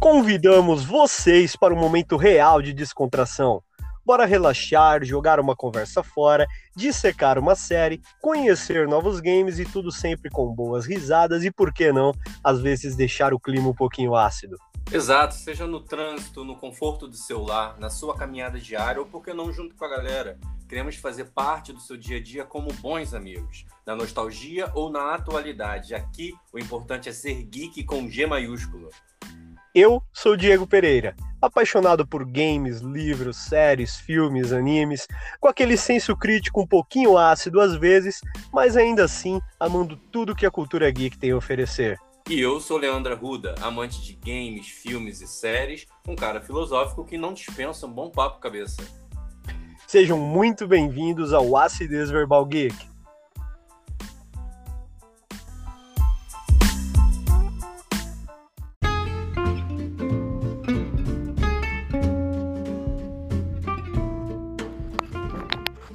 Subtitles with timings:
[0.00, 3.62] Convidamos vocês para um momento real de descontração.
[4.02, 10.30] Bora relaxar, jogar uma conversa fora, dissecar uma série, conhecer novos games e tudo sempre
[10.30, 14.56] com boas risadas e, por que não, às vezes deixar o clima um pouquinho ácido.
[14.90, 19.22] Exato, seja no trânsito, no conforto do seu lar, na sua caminhada diária ou, por
[19.22, 20.38] que não, junto com a galera.
[20.66, 25.14] Queremos fazer parte do seu dia a dia como bons amigos, na nostalgia ou na
[25.14, 25.94] atualidade.
[25.94, 28.88] Aqui, o importante é ser geek com G maiúsculo.
[29.72, 35.06] Eu sou Diego Pereira, apaixonado por games, livros, séries, filmes, animes,
[35.38, 38.20] com aquele senso crítico um pouquinho ácido às vezes,
[38.52, 41.96] mas ainda assim amando tudo que a cultura geek tem a oferecer.
[42.28, 47.16] E eu sou Leandra Ruda, amante de games, filmes e séries, um cara filosófico que
[47.16, 48.82] não dispensa um bom papo cabeça.
[49.86, 52.89] Sejam muito bem-vindos ao Acidez Verbal Geek.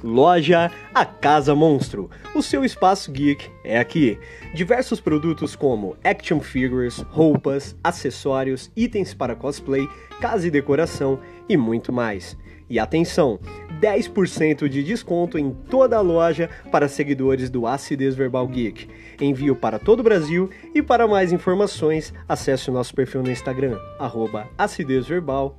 [0.06, 2.08] Loja A Casa Monstro.
[2.32, 4.16] O seu espaço geek é aqui.
[4.54, 9.88] Diversos produtos como action figures, roupas, acessórios, itens para cosplay,
[10.20, 12.38] casa e decoração e muito mais.
[12.70, 13.40] E atenção,
[13.80, 18.88] 10% de desconto em toda a loja para seguidores do Acidez Verbal Geek.
[19.20, 23.76] Envio para todo o Brasil e para mais informações, acesse o nosso perfil no Instagram,
[23.98, 25.56] arroba acidezverbal,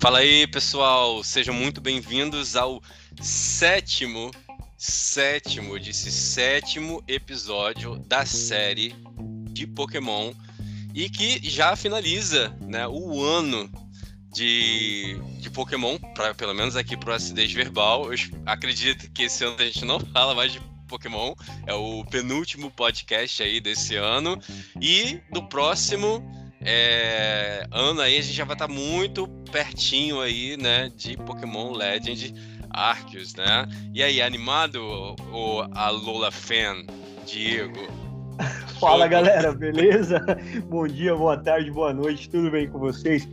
[0.00, 2.80] Fala aí, pessoal, sejam muito bem-vindos ao
[3.20, 4.30] sétimo,
[4.76, 8.94] sétimo, disse sétimo episódio da série
[9.50, 10.32] de Pokémon
[10.94, 13.68] e que já finaliza, né, o ano
[14.32, 18.12] de, de Pokémon, pra, pelo menos aqui pro acidez verbal.
[18.12, 21.34] Eu acredito que esse ano a gente não fala mais de Pokémon,
[21.66, 24.40] é o penúltimo podcast aí desse ano.
[24.80, 26.22] E do próximo
[26.60, 31.72] é, ano aí a gente já vai estar tá muito pertinho aí, né, de Pokémon
[31.72, 32.34] Legend
[32.70, 33.66] Arceus, né?
[33.94, 36.84] E aí, animado o a Lola Fan,
[37.26, 37.88] Diego?
[38.80, 40.20] Fala galera, beleza?
[40.68, 43.28] Bom dia, boa tarde, boa noite, tudo bem com vocês?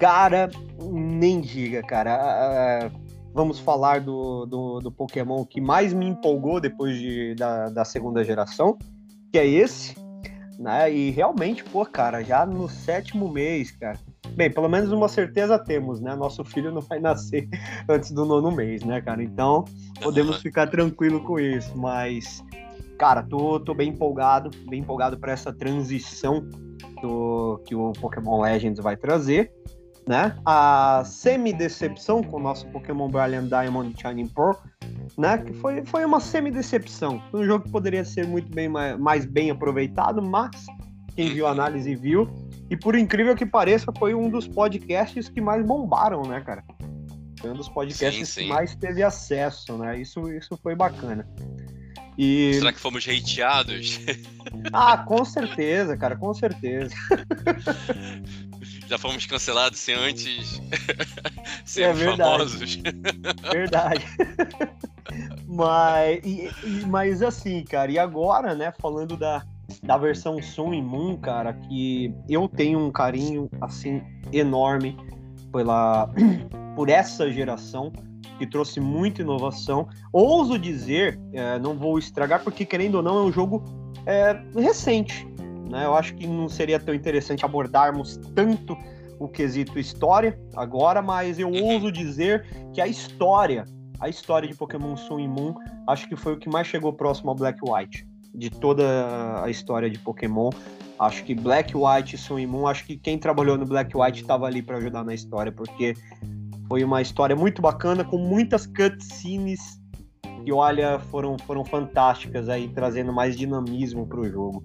[0.00, 0.50] Cara,
[0.80, 2.90] nem diga, cara.
[3.34, 8.24] Vamos falar do, do, do Pokémon que mais me empolgou depois de, da, da segunda
[8.24, 8.76] geração,
[9.30, 9.94] que é esse,
[10.58, 10.92] né?
[10.92, 13.98] E realmente, pô, cara, já no sétimo mês, cara.
[14.30, 16.14] Bem, pelo menos uma certeza temos, né?
[16.16, 17.48] Nosso filho não vai nascer
[17.88, 19.22] antes do nono mês, né, cara?
[19.22, 19.64] Então,
[20.02, 22.42] podemos ficar tranquilo com isso, mas
[22.98, 26.44] cara, tô, tô bem empolgado, bem empolgado para essa transição
[27.00, 29.52] do que o Pokémon Legends vai trazer,
[30.08, 30.34] né?
[30.44, 34.56] A semi-decepção com o nosso Pokémon Brilliant Diamond Shining Pearl
[35.16, 35.38] né?
[35.38, 37.22] Que foi, foi uma semi-decepção.
[37.32, 40.66] Um jogo que poderia ser muito bem mais, bem aproveitado, mas
[41.14, 42.28] quem viu a análise viu.
[42.70, 46.62] E por incrível que pareça, foi um dos podcasts que mais bombaram, né, cara?
[47.40, 48.42] Foi um dos podcasts sim, sim.
[48.42, 50.00] que mais teve acesso, né?
[50.00, 51.26] Isso, isso foi bacana.
[52.16, 52.54] E...
[52.54, 54.00] Será que fomos hateados?
[54.72, 56.94] Ah, com certeza, cara, com certeza.
[58.88, 60.62] Já fomos cancelados sem antes
[61.64, 62.76] sermos é famosos.
[63.52, 64.06] Verdade.
[65.46, 69.44] mas, e, e, mas assim, cara, e agora, né, falando da,
[69.82, 74.96] da versão Sun e Moon, cara, que eu tenho um carinho, assim, enorme
[75.52, 76.10] pela,
[76.74, 77.92] por essa geração
[78.38, 79.86] que trouxe muita inovação.
[80.12, 83.62] Ouso dizer, é, não vou estragar, porque querendo ou não, é um jogo
[84.06, 85.28] é, recente.
[85.68, 85.84] Né?
[85.84, 88.76] Eu acho que não seria tão interessante abordarmos tanto
[89.18, 91.74] o quesito história agora, mas eu uhum.
[91.74, 93.64] ouso dizer que a história,
[94.00, 95.54] a história de Pokémon Sun e Moon,
[95.88, 98.06] acho que foi o que mais chegou próximo ao Black White.
[98.34, 100.50] De toda a história de Pokémon,
[100.98, 104.20] acho que Black White e Sun e Moon, acho que quem trabalhou no Black White
[104.20, 105.94] estava ali para ajudar na história, porque
[106.68, 109.80] foi uma história muito bacana, com muitas cutscenes
[110.44, 114.62] que, olha, foram, foram fantásticas aí, trazendo mais dinamismo para o jogo.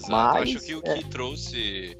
[0.00, 0.98] Exato, Mas, acho que o é...
[0.98, 1.96] que trouxe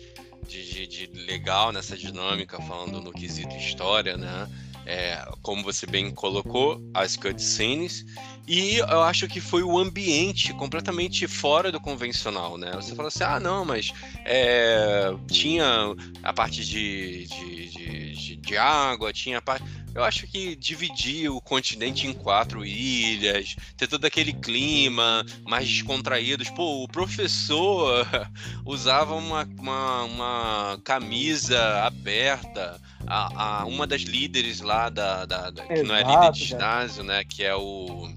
[0.46, 4.48] de, de, de, legal nessa dinâmica, falando no quesito história, né?
[4.90, 8.04] É, como você bem colocou, as cutscenes.
[8.48, 12.72] E eu acho que foi o ambiente completamente fora do convencional, né?
[12.74, 13.92] Você fala assim, ah, não, mas
[14.24, 15.94] é, tinha
[16.24, 19.64] a parte de, de, de, de, água, tinha a parte...
[19.94, 26.44] Eu acho que dividir o continente em quatro ilhas, ter todo aquele clima mais descontraído.
[26.56, 28.04] Pô, o professor
[28.66, 32.80] usava uma, uma, uma camisa aberta.
[33.10, 37.02] A, a, uma das líderes lá da, da, da que não é líder de ginásio,
[37.02, 37.24] né?
[37.24, 38.08] Que é o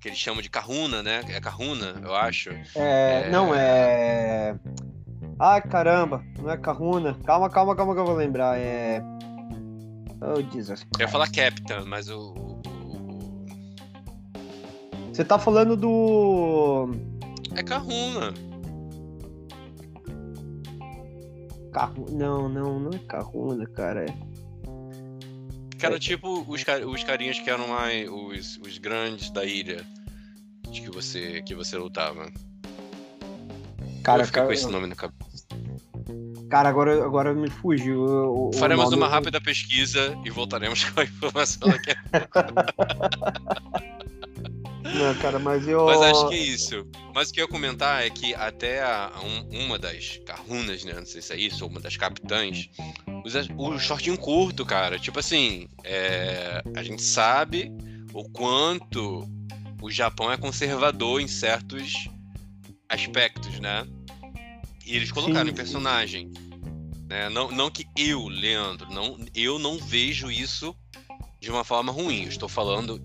[0.00, 1.20] que eles chamam de Kahuna, né?
[1.28, 2.50] É Kahuna, eu acho.
[2.76, 3.30] É, é...
[3.30, 4.54] não é.
[5.38, 7.14] Ai, caramba, não é Kahuna.
[7.26, 8.58] Calma, calma, calma que eu vou lembrar.
[8.58, 9.02] É.
[10.20, 10.86] Oh, Jesus.
[10.98, 12.34] Eu ia falar Captain, mas o.
[15.12, 16.90] Você tá falando do.
[17.54, 18.32] É Kahuna.
[21.76, 22.06] Carro...
[22.10, 24.06] Não, não, não é Kahuna, cara.
[24.06, 24.14] É...
[25.78, 29.84] Cara, tipo os, os carinhas que eram mais os, os grandes da ilha
[30.70, 32.32] de que você, que você lutava.
[34.02, 35.46] Cara, eu cara, com esse nome na cabeça.
[36.48, 38.04] Cara, agora, agora me fugiu.
[38.04, 41.94] O, Faremos uma rápida pesquisa e voltaremos com a informação daqui
[44.96, 45.84] Não, cara, mas eu.
[45.84, 46.86] Mas acho que é isso.
[47.14, 50.94] Mas o que eu ia comentar é que até a, um, uma das carunas, né?
[50.94, 52.70] Não sei se é isso, ou uma das capitães,
[53.24, 54.98] usa o shortinho curto, cara.
[54.98, 57.70] Tipo assim, é, a gente sabe
[58.12, 59.28] o quanto
[59.82, 62.08] o Japão é conservador em certos
[62.88, 63.86] aspectos, né?
[64.84, 66.32] E eles colocaram sim, em personagem.
[67.08, 67.28] Né?
[67.28, 70.74] Não, não que eu, Leandro, não, eu não vejo isso
[71.40, 72.22] de uma forma ruim.
[72.22, 72.98] Eu estou falando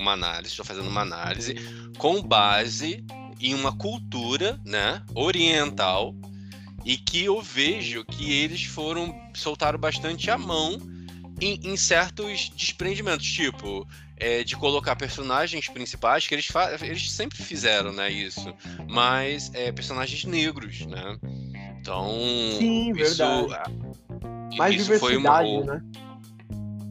[0.00, 1.54] uma análise, estou fazendo uma análise
[1.98, 3.04] com base
[3.40, 6.14] em uma cultura né, oriental
[6.84, 10.78] e que eu vejo que eles foram soltaram bastante a mão
[11.40, 13.86] em, em certos desprendimentos, tipo
[14.16, 16.48] é, de colocar personagens principais que eles,
[16.82, 18.54] eles sempre fizeram, né, isso,
[18.88, 21.18] mas é, personagens negros, né?
[21.80, 22.10] Então,
[22.58, 23.72] Sim, isso, verdade.
[24.58, 25.82] Mais isso foi uma, né?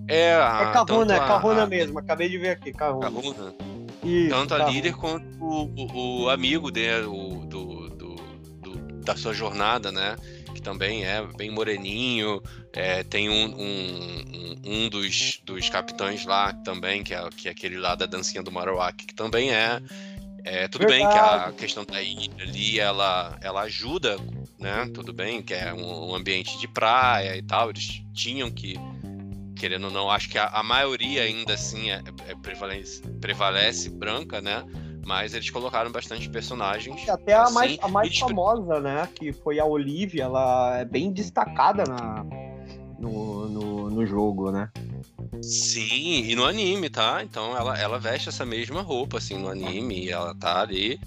[0.09, 3.11] É, a, é Carruna, é Carruna mesmo, acabei de ver aqui, Carruna.
[3.11, 3.55] Carruna.
[4.03, 9.33] Isso, tanto a líder quanto o, o, amigo dele, o, do, do, do, da sua
[9.33, 10.15] jornada, né?
[10.59, 12.41] que também é bem moreninho.
[12.73, 17.77] É, tem um, um, um, dos, dos capitães lá também, que é, que é aquele
[17.77, 19.81] lá da dancinha do Marowak, que também é.
[20.43, 21.03] é tudo Verdade.
[21.03, 24.17] bem que a questão da ilha ali, ela, ela ajuda,
[24.59, 24.89] né?
[24.93, 27.69] Tudo bem, que é um, um ambiente de praia e tal.
[27.69, 28.75] Eles tinham que
[29.59, 34.39] querendo ou não, acho que a, a maioria ainda assim é, é prevalece, prevalece branca,
[34.39, 34.63] né?
[35.05, 37.05] Mas eles colocaram bastante personagens.
[37.05, 39.07] E até assim, a mais, a mais famosa, né?
[39.13, 42.25] Que foi a Olivia, ela é bem destacada na,
[42.99, 44.69] no, no, no jogo, né?
[45.41, 47.21] Sim, e no anime, tá?
[47.23, 50.99] Então ela, ela veste essa mesma roupa, assim, no anime, e ela tá ali,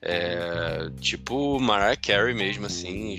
[0.00, 3.16] é, tipo Mariah Carey mesmo, assim,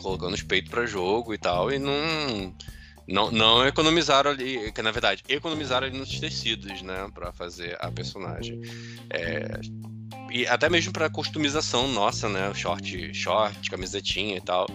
[0.00, 2.52] colocando os peitos pra jogo e tal, e não
[3.08, 7.90] não, não economizaram ali, que na verdade, economizaram ali nos tecidos, né, para fazer a
[7.90, 8.60] personagem.
[9.10, 9.60] É,
[10.30, 14.66] e até mesmo para customização nossa, né, short, short, camisetinha e tal.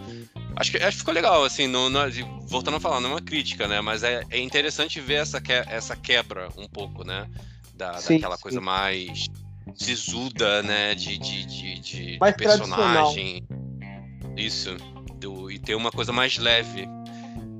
[0.55, 2.01] Acho que, acho que ficou legal, assim, não, não,
[2.47, 5.51] voltando a falar, não é uma crítica, né, mas é, é interessante ver essa, que,
[5.51, 7.29] essa quebra um pouco, né,
[7.75, 8.41] da, sim, daquela sim.
[8.41, 9.27] coisa mais
[9.75, 13.45] sisuda, né, de, de, de, de, de personagem.
[14.35, 14.75] Isso,
[15.19, 16.87] do, e ter uma coisa mais leve.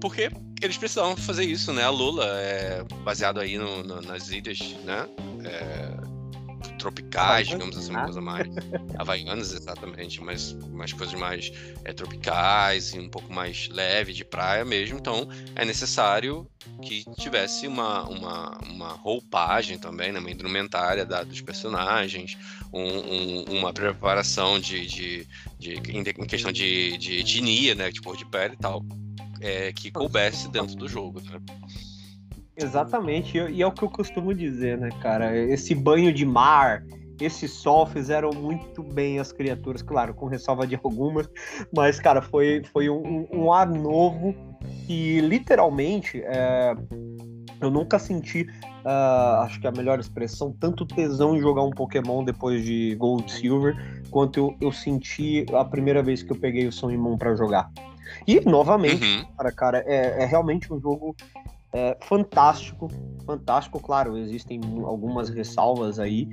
[0.03, 0.29] Porque
[0.61, 1.81] eles precisavam fazer isso, né?
[1.81, 5.07] A Lula é baseado aí no, no, nas ilhas, né?
[5.45, 8.45] É, tropicais, digamos assim, uma coisa mais
[8.99, 11.53] havaianas, exatamente, mas umas coisas mais
[11.85, 14.99] é, tropicais e um pouco mais leve de praia mesmo.
[14.99, 15.25] Então
[15.55, 16.45] é necessário
[16.81, 22.37] que tivesse uma, uma, uma roupagem também, né, uma indumentária da, dos personagens,
[22.73, 25.27] um, um, uma preparação de, de,
[25.57, 28.83] de, em questão de, de etnia, né, de cor de pele e tal
[29.43, 31.39] é, que coubesse dentro do jogo, né?
[32.55, 35.35] Exatamente, e é o que eu costumo dizer, né, cara?
[35.35, 36.83] Esse banho de mar,
[37.19, 41.27] esse sol fizeram muito bem as criaturas, claro, com ressalva de algumas,
[41.75, 44.33] mas, cara, foi, foi um, um ar novo
[44.87, 46.75] e literalmente é,
[47.59, 48.43] eu nunca senti,
[48.85, 53.29] uh, acho que a melhor expressão, tanto tesão em jogar um Pokémon depois de Gold
[53.31, 53.75] Silver,
[54.09, 57.69] quanto eu, eu senti a primeira vez que eu peguei o Sun e pra jogar.
[58.27, 59.25] E, novamente, uhum.
[59.37, 61.15] cara, cara, é, é, realmente um jogo
[61.71, 62.87] é, fantástico.
[63.25, 66.27] Fantástico, claro, existem algumas ressalvas aí,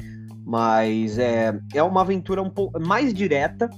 [0.44, 3.70] mas é, é uma aventura um pouco mais direta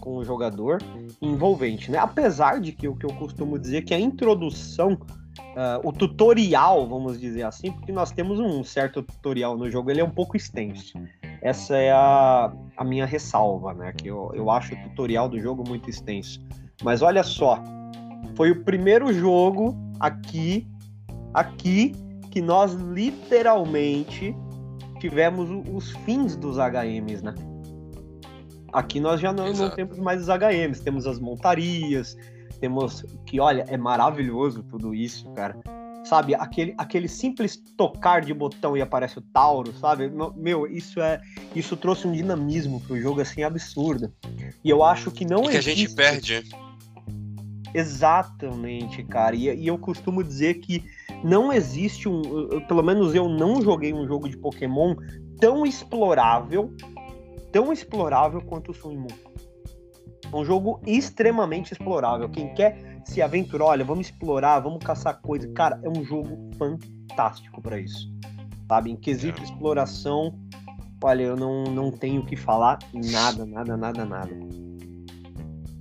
[0.00, 0.78] com o jogador
[1.20, 1.98] envolvente, né?
[1.98, 4.98] Apesar de que o que eu costumo dizer é que a introdução
[5.56, 10.00] uh, o tutorial, vamos dizer assim, porque nós temos um certo tutorial no jogo, ele
[10.00, 10.98] é um pouco extenso.
[11.42, 13.92] Essa é a, a minha ressalva, né?
[13.92, 16.40] Que eu, eu acho o tutorial do jogo muito extenso.
[16.82, 17.62] Mas olha só,
[18.34, 20.66] foi o primeiro jogo aqui,
[21.32, 21.92] aqui,
[22.30, 24.34] que nós literalmente
[25.00, 27.34] tivemos os fins dos HMs, né?
[28.72, 32.16] Aqui nós já não, não, temos mais os HMs, temos as montarias,
[32.60, 35.56] temos que, olha, é maravilhoso tudo isso, cara.
[36.04, 40.08] Sabe, aquele, aquele simples tocar de botão e aparece o Tauro, sabe?
[40.36, 41.20] Meu, isso é
[41.54, 44.12] isso trouxe um dinamismo pro jogo assim absurdo.
[44.62, 45.70] E eu acho que não e que existe...
[45.70, 46.65] a gente perde.
[47.76, 49.36] Exatamente, cara.
[49.36, 50.82] E, e eu costumo dizer que
[51.22, 52.22] não existe um,
[52.66, 54.94] pelo menos eu não joguei um jogo de Pokémon
[55.38, 56.74] tão explorável,
[57.52, 59.36] tão explorável quanto o Sun Moon.
[60.32, 62.28] É um jogo extremamente explorável.
[62.30, 65.46] Quem quer se aventurar, olha, vamos explorar, vamos caçar coisa.
[65.52, 68.10] Cara, é um jogo fantástico para isso.
[68.66, 68.90] Sabe?
[68.90, 69.44] Em quesito é.
[69.44, 70.34] exploração,
[71.04, 74.36] olha, eu não, não tenho o que falar nada, nada, nada, nada.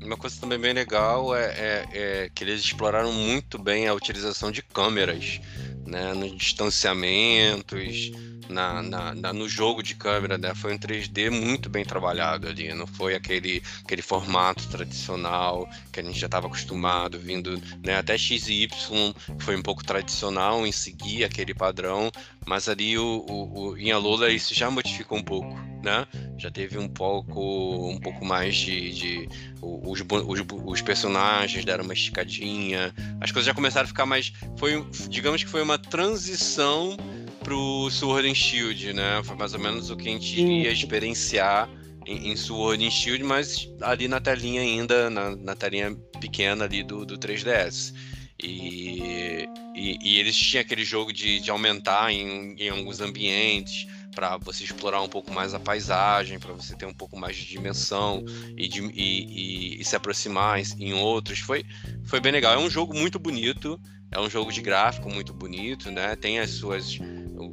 [0.05, 4.51] Uma coisa também bem legal é, é, é, que eles exploraram muito bem a utilização
[4.51, 5.39] de câmeras,
[5.85, 8.11] né, nos distanciamentos,
[8.49, 10.53] na, na, na, no jogo de câmera, né?
[10.55, 16.03] Foi um 3D muito bem trabalhado ali, não foi aquele, aquele formato tradicional que a
[16.03, 17.97] gente já estava acostumado, vindo, né?
[17.97, 22.11] Até X e Y foi um pouco tradicional em seguir aquele padrão,
[22.45, 26.05] mas ali o, o, o em Alola isso já modificou um pouco, né?
[26.37, 29.29] Já teve um pouco, um pouco mais de, de
[29.61, 34.85] os, os, os personagens deram uma esticadinha, as coisas já começaram a ficar mais, foi,
[35.09, 36.97] digamos que foi uma transição
[37.45, 39.21] pro Sword and Shield, né?
[39.23, 41.69] Foi mais ou menos o que a gente iria experienciar
[42.07, 46.83] em, em Sword and Shield, mas ali na telinha ainda, na, na telinha pequena ali
[46.83, 47.93] do, do 3DS.
[48.41, 54.37] E, e, e, eles tinham aquele jogo de, de aumentar em, em alguns ambientes para
[54.37, 58.25] você explorar um pouco mais a paisagem, para você ter um pouco mais de dimensão
[58.57, 61.39] e, de, e, e, se aproximar em outros.
[61.39, 61.63] Foi,
[62.05, 62.55] foi bem legal.
[62.55, 63.79] É um jogo muito bonito,
[64.11, 66.15] é um jogo de gráfico muito bonito, né?
[66.15, 66.97] Tem as suas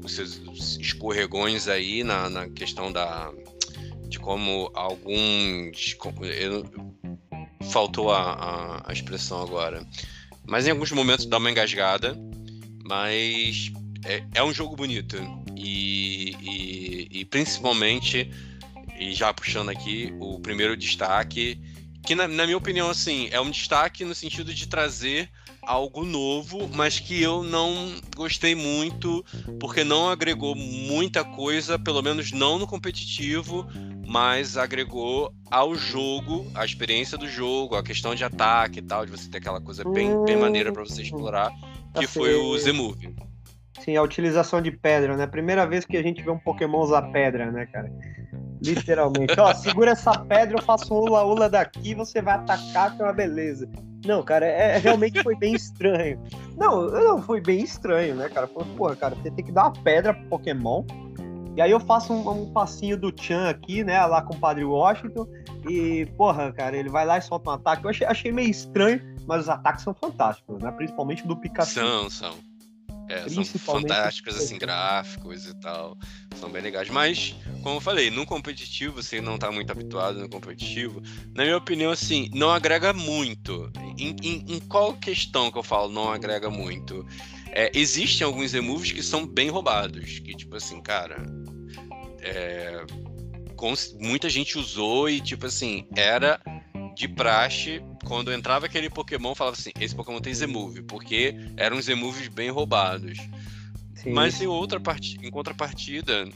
[0.03, 0.41] os seus
[0.79, 3.33] escorregões aí na, na questão da
[4.09, 6.65] de como alguns eu,
[7.71, 9.87] faltou a, a, a, expressão agora.
[10.47, 12.15] Mas em alguns momentos dá uma engasgada
[12.85, 13.73] mas
[14.05, 15.17] é, é um jogo bonito.
[15.57, 18.31] E, e, e, principalmente
[18.99, 21.59] e já puxando aqui o primeiro destaque
[22.03, 25.31] que na, na minha opinião assim é um destaque no sentido de trazer
[25.63, 29.25] algo novo, mas que eu não gostei muito,
[29.61, 33.67] porque não agregou muita coisa, pelo menos não no competitivo,
[34.07, 39.13] mas agregou ao jogo, a experiência do jogo, a questão de ataque e tal, de
[39.13, 41.51] você ter aquela coisa bem, bem maneira para você explorar,
[41.95, 43.15] que assim, foi o Z-Move.
[43.81, 45.27] Sim, a utilização de pedra, né?
[45.27, 47.91] Primeira vez que a gente vê um Pokémon usar pedra, né, cara?
[48.65, 49.39] Literalmente.
[49.39, 53.13] Ó, segura essa pedra, eu faço um ula-ula daqui, você vai atacar, que é uma
[53.13, 53.69] beleza.
[54.05, 56.21] Não, cara, é, é, realmente foi bem estranho.
[56.57, 58.47] Não, não, foi bem estranho, né, cara?
[58.49, 60.85] Falei, porra, cara, você tem que dar uma pedra pro Pokémon.
[61.57, 64.65] E aí eu faço um, um passinho do Chan aqui, né, lá com o Padre
[64.65, 65.27] Washington.
[65.69, 67.85] E, porra, cara, ele vai lá e solta um ataque.
[67.85, 70.71] Eu achei, achei meio estranho, mas os ataques são fantásticos, né?
[70.73, 71.75] Principalmente do Pikachu.
[71.75, 72.52] São, são.
[73.13, 75.99] É, são fantásticos, assim, gráficos e tal.
[76.41, 76.89] São bem legais.
[76.89, 81.03] Mas, como eu falei, no competitivo, você não tá muito habituado no competitivo,
[81.35, 83.71] na minha opinião, assim, não agrega muito.
[83.99, 87.07] Em, em, em qual questão que eu falo não agrega muito?
[87.51, 90.19] É, existem alguns removes que são bem roubados.
[90.21, 91.23] Que, tipo assim, cara.
[92.21, 92.87] É,
[94.01, 96.41] muita gente usou e, tipo assim, era
[96.95, 102.29] de praxe, quando entrava aquele Pokémon, falava assim: esse Pokémon tem Z-Move, porque eram Z-Moves
[102.29, 103.19] bem roubados.
[103.95, 104.13] Sim.
[104.13, 105.17] Mas em outra part...
[105.23, 106.29] em contrapartida,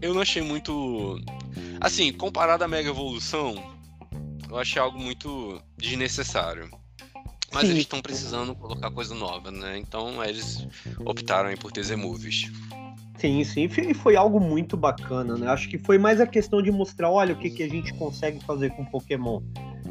[0.00, 1.20] eu não achei muito.
[1.80, 3.54] Assim, comparado à Mega Evolução,
[4.48, 6.70] eu achei algo muito desnecessário.
[7.52, 7.70] Mas Sim.
[7.70, 9.76] eles estão precisando colocar coisa nova, né?
[9.78, 10.66] Então eles
[11.04, 12.50] optaram por ter Z-Moves.
[13.20, 15.46] Sim, sim, e foi algo muito bacana, né?
[15.48, 18.42] Acho que foi mais a questão de mostrar, olha, o que, que a gente consegue
[18.46, 19.42] fazer com Pokémon.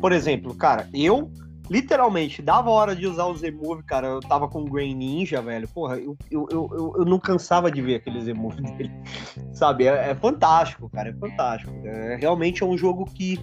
[0.02, 1.32] Por exemplo, cara, eu
[1.70, 4.08] literalmente dava hora de usar o Z-Move, cara.
[4.08, 5.68] Eu tava com o Grey Ninja, velho.
[5.68, 8.92] Porra, eu, eu, eu, eu não cansava de ver aquele Z-Move dele.
[9.54, 9.86] Sabe?
[9.86, 11.10] É, é, fantástico, cara.
[11.10, 11.72] É fantástico.
[11.86, 13.40] É, realmente é um jogo que,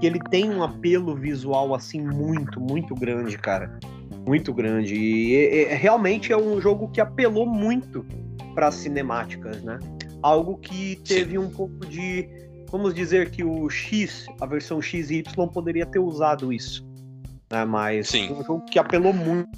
[0.00, 3.80] que ele tem um apelo visual, assim, muito, muito grande, cara.
[4.24, 4.94] Muito grande.
[4.94, 8.06] E realmente é um jogo que apelou muito
[8.58, 9.78] para as cinemáticas, né?
[10.20, 11.38] Algo que teve Sim.
[11.38, 12.28] um pouco de,
[12.72, 15.22] vamos dizer que o X, a versão XY
[15.54, 16.84] poderia ter usado isso,
[17.48, 17.64] né?
[17.64, 18.32] Mas Sim.
[18.32, 19.48] um jogo que apelou muito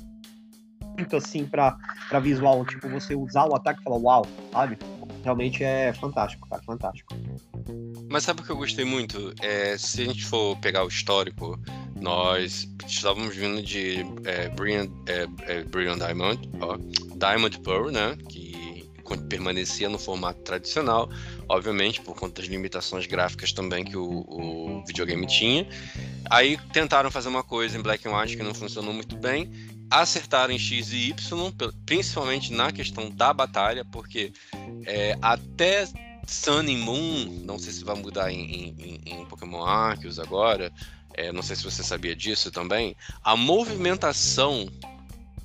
[0.99, 1.79] muito assim pra,
[2.11, 4.77] pra visual, tipo, você usar o ataque e falar, uau, sabe?
[5.25, 7.15] Realmente é fantástico, cara, fantástico.
[8.11, 9.33] Mas sabe o que eu gostei muito?
[9.41, 11.59] É, se a gente for pegar o histórico,
[11.99, 16.77] nós estávamos vindo de é, Brilliant, é, é, Brilliant Diamond, ó,
[17.17, 18.15] Diamond Pearl, né?
[18.29, 18.50] Que
[19.17, 21.09] permanecia no formato tradicional,
[21.49, 25.67] obviamente por conta das limitações gráficas também que o, o videogame tinha.
[26.29, 29.51] Aí tentaram fazer uma coisa em Black and White que não funcionou muito bem,
[29.91, 31.53] acertaram em X e Y,
[31.85, 34.33] principalmente na questão da batalha, porque
[34.87, 35.87] é, até
[36.27, 40.73] Sun and Moon, não sei se vai mudar em, em, em Pokémon Arceus agora,
[41.15, 44.69] é, não sei se você sabia disso também, a movimentação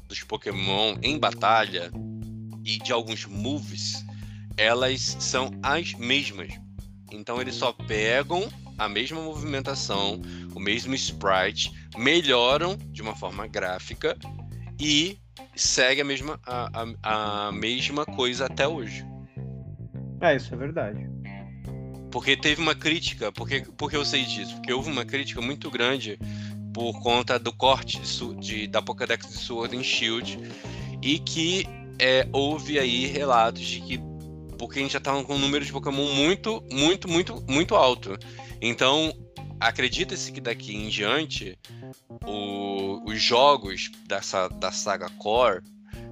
[0.08, 1.92] dos Pokémon em batalha
[2.66, 4.04] e de alguns moves,
[4.58, 6.52] elas são as mesmas.
[7.12, 10.22] Então eles só pegam a mesma movimentação,
[10.54, 14.18] o mesmo sprite, melhoram de uma forma gráfica
[14.80, 15.18] e
[15.56, 19.06] segue a mesma, a, a, a mesma coisa até hoje.
[20.20, 21.08] É, isso é verdade.
[22.12, 24.56] Porque teve uma crítica, porque, porque eu sei disso?
[24.56, 26.18] Porque houve uma crítica muito grande
[26.74, 30.40] por conta do corte de, de da Pokédex de Sword and Shield
[31.02, 31.66] e que
[32.00, 34.00] é, houve aí relatos de que
[34.58, 38.18] porque a gente já estava com um número de Pokémon muito, muito, muito, muito alto.
[38.62, 39.14] Então,
[39.60, 41.58] acredita-se que daqui em diante
[42.26, 45.62] o, os jogos dessa, da saga Core,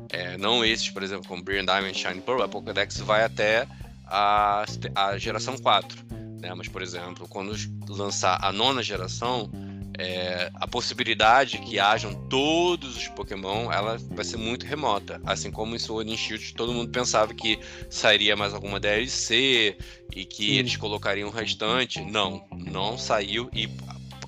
[0.09, 3.67] é, não esses, por exemplo, como Brilliant Diamond Shine Pearl, a Pokédex vai até
[4.05, 5.97] a, a geração 4.
[6.41, 6.53] Né?
[6.53, 7.55] Mas, por exemplo, quando
[7.87, 9.49] lançar a nona geração,
[9.97, 15.21] é, a possibilidade que hajam todos os Pokémon, ela vai ser muito remota.
[15.25, 17.59] Assim como em Sword and Shield, todo mundo pensava que
[17.89, 19.77] sairia mais alguma DLC
[20.15, 20.53] e que Sim.
[20.53, 22.01] eles colocariam o restante.
[22.01, 23.69] Não, não saiu e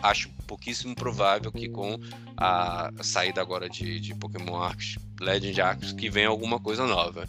[0.02, 2.00] acho pouquíssimo provável que com
[2.38, 7.28] a saída agora de, de Pokémon Arceus, Legend Arceus, que venha alguma coisa nova.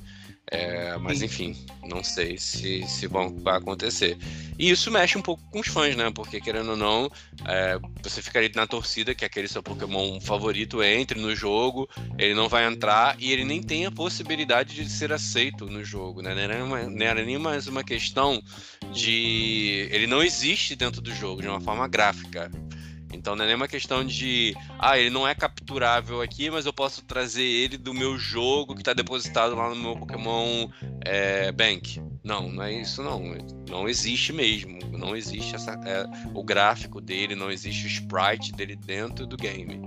[0.53, 1.57] É, mas enfim,
[1.89, 4.17] não sei se, se vão, vai acontecer.
[4.57, 6.09] E isso mexe um pouco com os fãs, né?
[6.15, 7.11] Porque querendo ou não,
[7.45, 12.49] é, você ficaria na torcida que aquele seu Pokémon favorito entre no jogo, ele não
[12.49, 16.33] vai entrar e ele nem tem a possibilidade de ser aceito no jogo, né?
[16.33, 18.41] Não era, uma, não era nem mais uma questão
[18.93, 19.89] de.
[19.91, 22.51] Ele não existe dentro do jogo de uma forma gráfica.
[23.13, 26.73] Então não é nem uma questão de, ah, ele não é capturável aqui, mas eu
[26.73, 30.69] posso trazer ele do meu jogo que está depositado lá no meu Pokémon
[31.05, 32.01] é, Bank.
[32.25, 33.23] Não, não é isso não.
[33.69, 34.79] Não existe mesmo.
[34.91, 39.79] Não existe essa, é, o gráfico dele, não existe o sprite dele dentro do game.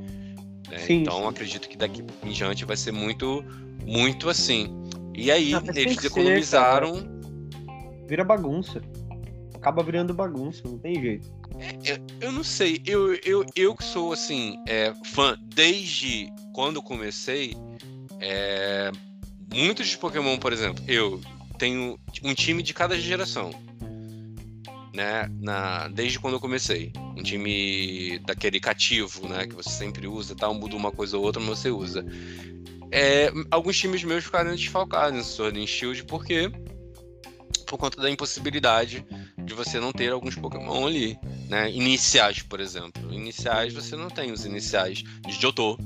[0.69, 0.79] Né?
[0.79, 1.27] Sim, então sim.
[1.27, 3.43] acredito que daqui em diante vai ser muito,
[3.85, 4.69] muito assim.
[5.13, 6.95] E aí não, eles economizaram.
[6.95, 7.19] Ser,
[8.07, 8.81] Vira bagunça.
[9.59, 11.29] Acaba virando bagunça, não tem jeito.
[11.83, 17.55] Eu, eu não sei, eu, eu, eu que sou assim, é, fã desde quando comecei,
[18.21, 18.89] é,
[19.53, 21.19] muitos de Pokémon, por exemplo, eu
[21.57, 23.51] tenho um time de cada geração.
[24.93, 26.91] Né, na, desde quando eu comecei.
[27.15, 29.45] Um time daquele cativo, né?
[29.45, 30.51] Que você sempre usa, tá?
[30.51, 32.03] Muda uma coisa ou outra, mas você usa.
[32.91, 36.51] É, alguns times meus ficaram desfalcados em Sword and Shield porque
[37.69, 39.05] por conta da impossibilidade
[39.49, 41.69] de você não ter alguns Pokémon ali, né?
[41.71, 43.11] Iniciais, por exemplo.
[43.11, 45.77] Iniciais você não tem os iniciais de Johto.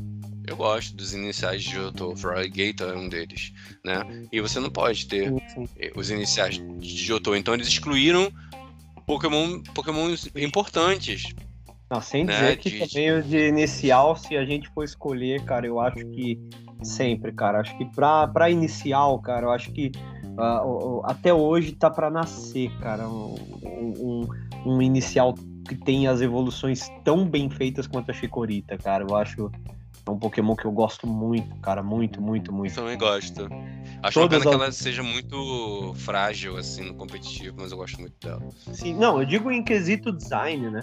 [0.46, 4.04] Eu gosto dos iniciais de Johto, Froggator é um deles, né?
[4.32, 5.34] E você não pode ter
[5.96, 7.34] os iniciais de Johto.
[7.36, 8.30] Então eles excluíram
[9.08, 11.34] Pokémon, Pokémon importantes.
[11.90, 12.34] Não, sem né?
[12.34, 12.80] dizer que de...
[12.80, 16.38] também o de inicial, se a gente for escolher, cara, eu acho que
[16.82, 17.62] sempre, cara.
[17.62, 19.92] Acho que pra, pra inicial, cara, eu acho que
[20.38, 24.28] Uh, até hoje tá para nascer, cara, um, um,
[24.66, 25.36] um, inicial
[25.68, 29.06] que tem as evoluções tão bem feitas quanto a Chikorita, cara.
[29.08, 29.52] Eu acho
[30.06, 32.76] é um Pokémon que eu gosto muito, cara, muito, muito, muito.
[32.76, 33.48] Também gosto.
[34.02, 34.58] Acho Todas pena as...
[34.58, 38.42] que ela seja muito frágil, assim, no competitivo, mas eu gosto muito dela.
[38.74, 40.82] Sim, não, eu digo em quesito design, né?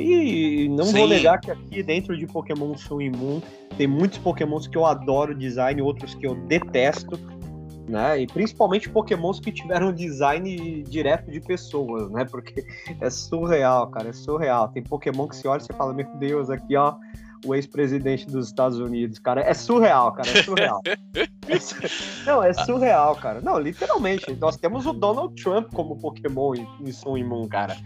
[0.00, 0.98] E não Sim.
[0.98, 3.40] vou negar que aqui dentro de Pokémon Sun e Moon
[3.76, 7.16] tem muitos Pokémons que eu adoro design, outros que eu detesto
[7.88, 8.20] né?
[8.20, 12.24] E principalmente pokémons que tiveram design direto de pessoas, né?
[12.24, 12.66] Porque
[13.00, 14.68] é surreal, cara, é surreal.
[14.68, 16.94] Tem pokémon que se olha e você fala, meu Deus, aqui ó,
[17.44, 20.82] o ex-presidente dos Estados Unidos, cara, é surreal, cara, é surreal.
[22.26, 23.40] Não, é surreal, cara.
[23.40, 27.76] Não, literalmente, nós temos o Donald Trump como pokémon em, em Sun e Moon, cara.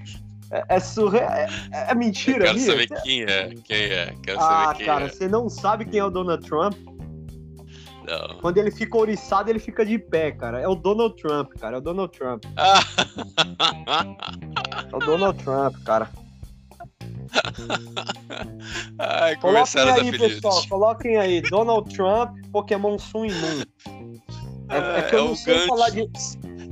[0.51, 2.47] É, é surreal, é, é, mentira.
[2.47, 4.15] Eu quero saber quem é, quem é.
[4.23, 5.09] Quero ah, saber quem cara, é.
[5.09, 6.75] você não sabe quem é o Donald Trump?
[8.07, 8.39] Não.
[8.41, 10.61] Quando ele fica oriçado, ele fica de pé, cara.
[10.61, 11.77] É o Donald Trump, cara.
[11.77, 12.45] É o Donald Trump.
[14.93, 16.11] é o Donald Trump, cara.
[18.99, 23.63] Ai, coloquem aí, pessoal, coloquem aí Donald Trump, Pokémon Sun e Moon.
[24.69, 25.69] É, é que eu é não sei gancho.
[25.69, 26.09] falar de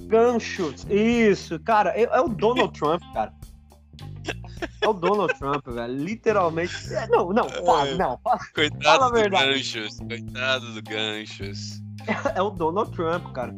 [0.06, 0.86] ganchos.
[0.88, 3.32] Isso, cara, é, é, o Donald Trump, cara.
[4.80, 5.94] É o Donald Trump, velho.
[5.94, 6.94] Literalmente.
[6.94, 8.20] É, não, não, fala, não.
[8.54, 9.52] Coitado fala a verdade.
[9.52, 9.98] Ganchos.
[9.98, 11.82] Coitado do Ganchos.
[12.06, 13.54] É, é o Donald Trump, cara.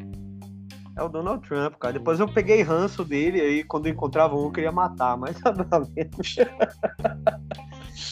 [0.97, 1.95] É o Donald Trump, cara.
[1.95, 5.53] Depois eu peguei ranço dele aí, quando eu encontrava um, eu queria matar, mas tá.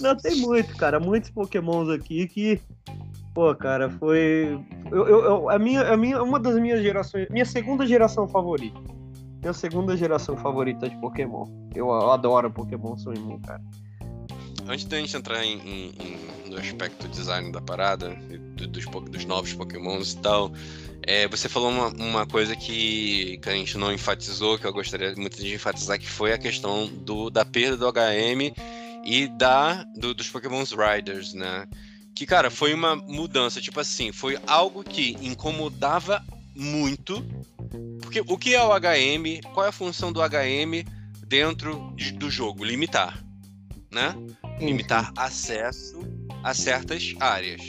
[0.01, 1.01] Não, tem muito, cara.
[1.01, 2.61] Muitos pokémons aqui que.
[3.35, 4.59] Pô, cara, foi.
[4.91, 7.29] Eu, eu, eu, a minha, a minha, uma das minhas gerações.
[7.29, 8.81] Minha segunda geração favorita.
[9.41, 11.47] Minha segunda geração favorita de Pokémon.
[11.75, 13.63] Eu, eu adoro Pokémon Sun e Moon, cara.
[14.67, 18.15] Antes da gente entrar em, em, em, no aspecto design da parada,
[18.69, 20.53] dos, dos novos Pokémons e tal,
[21.07, 25.15] é, você falou uma, uma coisa que, que, a gente não enfatizou, que eu gostaria
[25.17, 28.53] muito de enfatizar, que foi a questão do, da perda do HM
[29.05, 31.67] e da do, dos Pokémons Riders, né?
[32.15, 36.23] Que, cara, foi uma mudança, tipo assim, foi algo que incomodava
[36.55, 37.25] muito.
[38.09, 39.43] Porque o que é o HM?
[39.53, 40.83] Qual é a função do HM
[41.27, 42.65] dentro de, do jogo?
[42.65, 43.23] Limitar,
[43.93, 44.15] né?
[44.59, 46.01] Limitar acesso
[46.43, 47.61] a certas áreas.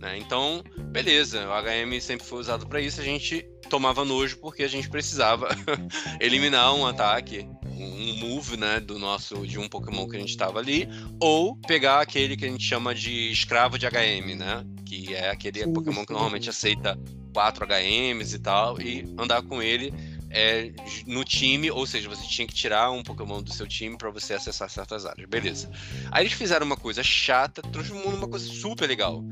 [0.00, 0.18] Né?
[0.18, 4.68] Então, beleza, o HM sempre foi usado para isso, a gente tomava nojo porque a
[4.68, 5.46] gente precisava
[6.18, 7.48] eliminar um ataque,
[7.84, 10.88] um move, né, do nosso de um Pokémon que a gente estava ali,
[11.20, 15.64] ou pegar aquele que a gente chama de escravo de HM, né, que é aquele
[15.64, 16.06] sim, Pokémon sim.
[16.06, 16.98] que normalmente aceita
[17.32, 19.92] quatro HMs e tal, e andar com ele
[20.30, 20.72] é,
[21.06, 24.34] no time, ou seja, você tinha que tirar um Pokémon do seu time para você
[24.34, 25.28] acessar certas áreas.
[25.28, 25.70] Beleza.
[26.10, 29.24] Aí eles fizeram uma coisa chata, transformou numa coisa super legal.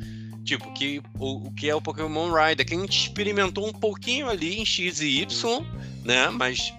[0.44, 4.28] Tipo, que, o, o que é o Pokémon Rider, que a gente experimentou um pouquinho
[4.28, 5.64] ali em X e Y,
[6.04, 6.30] né?
[6.30, 6.72] Mas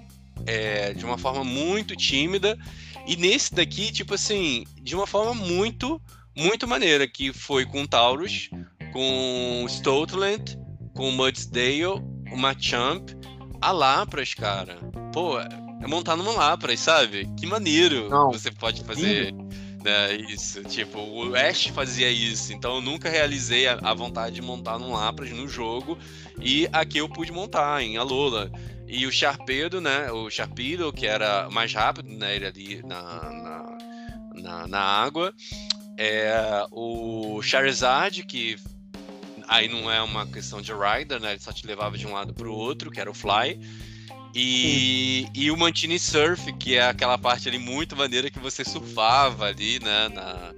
[0.45, 2.57] é, de uma forma muito tímida.
[3.07, 6.01] E nesse daqui, tipo assim, de uma forma muito,
[6.35, 8.49] muito maneira, que foi com Taurus,
[8.91, 10.57] com Stoutland,
[10.93, 13.09] com Mudsdale, o Machamp,
[13.61, 14.77] a Lapras, cara.
[15.11, 17.27] Pô, é montar numa Lapras, sabe?
[17.37, 18.31] Que maneiro Não.
[18.31, 19.33] você pode fazer.
[19.83, 24.41] Né, isso, tipo, o Ash fazia isso, então eu nunca realizei a, a vontade de
[24.41, 25.97] montar num Lapras no jogo,
[26.37, 28.51] e aqui eu pude montar em Alola.
[28.91, 33.77] E o Sharpedo, né, o Sharpedo, que era mais rápido, né, ele ali na, na,
[34.33, 35.31] na, na água,
[35.95, 38.57] é, o Charizard, que
[39.47, 42.33] aí não é uma questão de rider, né, ele só te levava de um lado
[42.33, 43.59] para o outro, que era o Fly,
[44.33, 49.45] e, e o Mantini Surf, que é aquela parte ali muito maneira que você surfava
[49.45, 50.09] ali, né?
[50.09, 50.53] Na,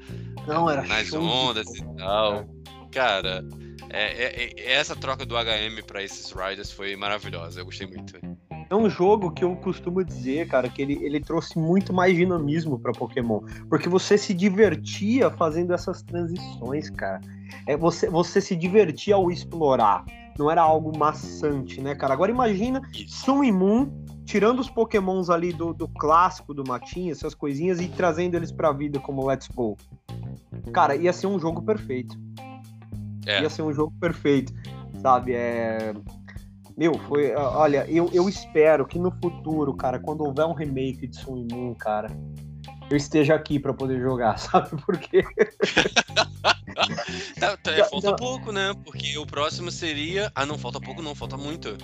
[0.46, 2.50] Não, era nas ondas e tal.
[2.92, 3.44] Cara,
[3.94, 7.60] é, é, é, essa troca do HM para esses riders foi maravilhosa.
[7.60, 8.20] Eu gostei muito.
[8.70, 12.80] É um jogo que eu costumo dizer, cara, que ele, ele trouxe muito mais dinamismo
[12.80, 13.42] para Pokémon.
[13.70, 17.22] Porque você se divertia fazendo essas transições, cara.
[17.68, 20.06] É, você, você se divertia ao explorar
[20.40, 22.14] não era algo maçante, né, cara?
[22.14, 23.92] Agora imagina Sun e Moon
[24.26, 28.72] tirando os pokémons ali do, do clássico do Matinha, essas coisinhas, e trazendo eles pra
[28.72, 29.76] vida como Let's Go.
[30.74, 32.18] Cara, ia ser um jogo perfeito.
[33.26, 33.42] É.
[33.42, 34.54] Ia ser um jogo perfeito,
[35.02, 35.34] sabe?
[35.34, 35.94] É...
[36.78, 37.34] Meu, foi.
[37.36, 41.76] Olha, eu, eu espero que no futuro, cara, quando houver um remake de Sun Moon,
[41.76, 42.10] cara,
[42.90, 44.70] eu esteja aqui para poder jogar, sabe?
[44.86, 45.24] Porque.
[47.40, 48.74] tá, tá, falta pouco, né?
[48.84, 50.32] Porque o próximo seria.
[50.36, 51.78] Ah, não, falta pouco, não, falta muito.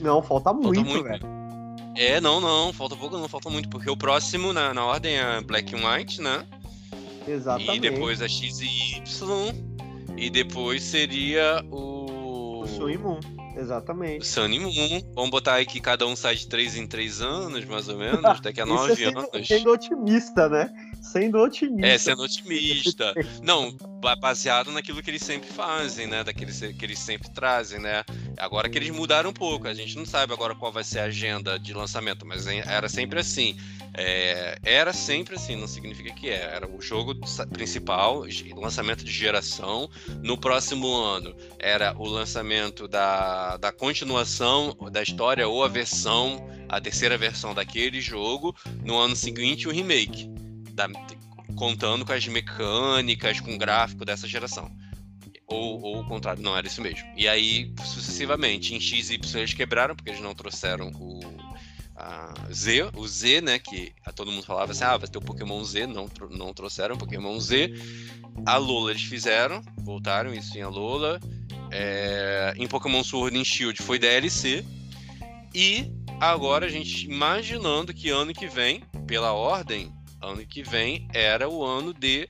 [0.00, 1.04] Não, falta muito, falta muito.
[1.04, 1.42] velho.
[1.96, 3.68] É, não, não, falta pouco, não, falta muito.
[3.68, 6.46] Porque o próximo na, na ordem é Black and White, né?
[7.26, 7.76] Exatamente.
[7.76, 9.71] E depois a X e Y.
[10.16, 12.60] E depois seria o.
[12.62, 13.20] O Sun e Moon.
[13.56, 14.26] Exatamente.
[14.26, 15.12] Sun e Moon.
[15.14, 18.40] Vamos botar aí que cada um sai de 3 em 3 anos, mais ou menos,
[18.40, 19.48] daqui a 9 é sendo, anos.
[19.48, 20.72] Sendo otimista, né?
[21.02, 21.86] Sendo otimista.
[21.86, 23.12] É, sendo otimista.
[23.42, 23.76] Não,
[24.20, 26.22] baseado naquilo que eles sempre fazem, né?
[26.22, 28.04] Daqueles que eles sempre trazem, né?
[28.38, 31.04] Agora que eles mudaram um pouco, a gente não sabe agora qual vai ser a
[31.04, 33.56] agenda de lançamento, mas era sempre assim.
[33.94, 36.54] É, era sempre assim, não significa que é.
[36.54, 37.14] Era o jogo
[37.50, 38.24] principal,
[38.56, 39.90] lançamento de geração.
[40.22, 46.80] No próximo ano era o lançamento da, da continuação da história ou a versão, a
[46.80, 48.54] terceira versão daquele jogo.
[48.84, 50.30] No ano seguinte, o remake,
[50.72, 50.88] da,
[51.56, 54.70] contando com as mecânicas, com o gráfico dessa geração.
[55.46, 57.06] Ou, ou o contrário, não era isso mesmo.
[57.16, 61.20] E aí, sucessivamente, em X e Y eles quebraram, porque eles não trouxeram o
[61.94, 63.58] a Z, o Z, né?
[63.58, 66.98] Que todo mundo falava assim: ah, vai ter o Pokémon Z, não, não trouxeram o
[66.98, 67.72] Pokémon Z.
[68.46, 71.20] A Lola eles fizeram, voltaram isso em Alola.
[71.70, 74.64] É, em Pokémon Sword and Shield foi DLC.
[75.54, 81.48] E agora a gente imaginando que ano que vem, pela ordem, ano que vem era
[81.48, 82.28] o ano de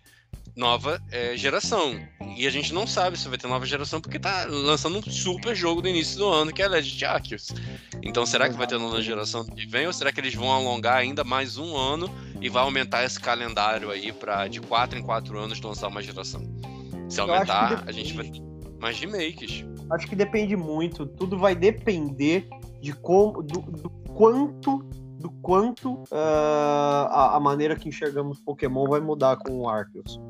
[0.55, 1.98] nova é, geração.
[2.37, 5.55] E a gente não sabe se vai ter nova geração porque tá lançando um super
[5.55, 7.48] jogo do início do ano, que é Legend Arceus.
[8.02, 10.96] Então será que vai ter nova geração que vem ou será que eles vão alongar
[10.96, 15.38] ainda mais um ano e vai aumentar esse calendário aí para de 4 em 4
[15.38, 16.42] anos lançar uma geração?
[17.09, 18.40] Se aumentar, a gente vai ter
[18.81, 19.64] mais remakes.
[19.90, 22.48] Acho que depende muito, tudo vai depender
[22.81, 24.85] de como do, do quanto
[25.23, 30.21] do quanto uh, a, a, maneira que enxergamos Pokémon vai mudar com o Arceus.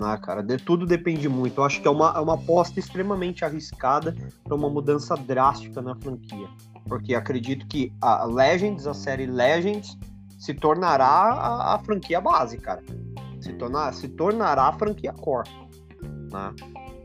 [0.00, 1.60] Ah, cara, de, tudo depende muito.
[1.60, 5.94] Eu acho que é uma, é uma aposta extremamente arriscada para uma mudança drástica na
[5.94, 6.48] franquia.
[6.88, 9.96] Porque acredito que a Legends, a série Legends,
[10.38, 12.82] se tornará a, a franquia base, cara.
[13.40, 15.48] Se, tornar, se tornará a franquia core.
[16.32, 16.54] Né?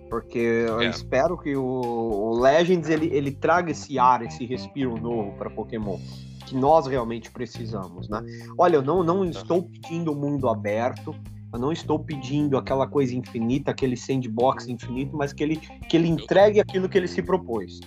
[0.10, 0.88] Porque eu é.
[0.88, 6.00] espero que o, o, Legends ele, ele traga esse ar, esse respiro novo para Pokémon
[6.48, 8.24] que nós realmente precisamos, né?
[8.58, 11.14] Olha, eu não, não estou pedindo o mundo aberto,
[11.52, 16.08] eu não estou pedindo aquela coisa infinita, aquele sandbox infinito, mas que ele, que ele
[16.08, 17.82] entregue aquilo que ele se propôs,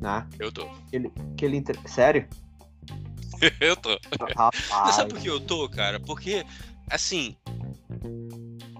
[0.00, 0.26] né?
[0.40, 0.68] Eu tô.
[0.92, 1.78] Ele, que ele entre...
[1.88, 2.26] Sério?
[3.60, 3.96] eu tô.
[4.36, 4.56] Rapaz.
[4.86, 6.00] Você sabe por que eu tô, cara?
[6.00, 6.44] Porque,
[6.90, 7.36] assim,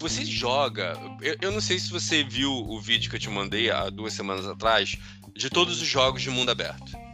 [0.00, 0.94] você joga.
[1.22, 4.12] Eu, eu, não sei se você viu o vídeo que eu te mandei há duas
[4.12, 4.96] semanas atrás
[5.36, 7.09] de todos os jogos de mundo aberto.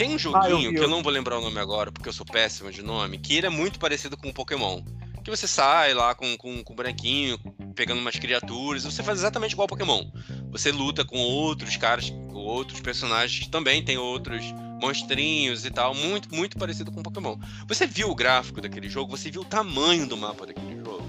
[0.00, 2.12] Tem um joguinho ah, eu que eu não vou lembrar o nome agora, porque eu
[2.14, 4.80] sou péssimo de nome, que ele é muito parecido com o Pokémon.
[5.22, 7.38] Que você sai lá com, com, com o branquinho,
[7.74, 10.06] pegando umas criaturas, você faz exatamente igual Pokémon.
[10.52, 14.42] Você luta com outros caras, com outros personagens que também tem outros
[14.80, 17.36] monstrinhos e tal, muito, muito parecido com o Pokémon.
[17.68, 19.14] Você viu o gráfico daquele jogo?
[19.14, 21.04] Você viu o tamanho do mapa daquele jogo?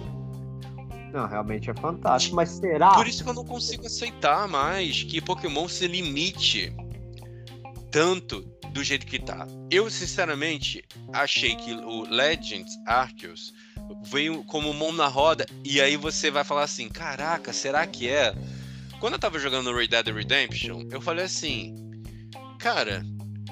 [1.14, 2.90] Não, realmente é fantástico, mas será?
[2.90, 6.76] Por isso que eu não consigo aceitar mais que Pokémon se limite
[7.90, 9.48] tanto do jeito que tá.
[9.70, 13.54] Eu, sinceramente, achei que o Legends Arceus
[14.04, 18.34] veio como mão na roda, e aí você vai falar assim: caraca, será que é?
[19.00, 21.76] Quando eu tava jogando Red Dead Redemption, eu falei assim:
[22.60, 23.06] cara,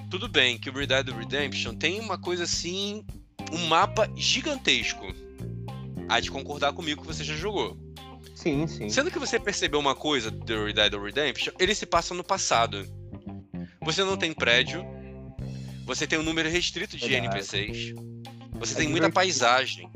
[0.09, 3.05] tudo bem que o Red Dead Redemption tem uma coisa assim,
[3.51, 5.05] um mapa gigantesco.
[6.07, 7.77] Há de concordar comigo que você já jogou.
[8.33, 8.89] Sim, sim.
[8.89, 12.87] Sendo que você percebeu uma coisa do Red Dead Redemption, ele se passa no passado.
[13.81, 14.85] Você não tem prédio,
[15.89, 17.25] você tem um número restrito de Verdade.
[17.25, 17.95] NPCs.
[18.59, 19.89] Você é tem muita paisagem.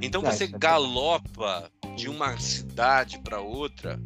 [0.00, 4.00] Então você é galopa de uma cidade para outra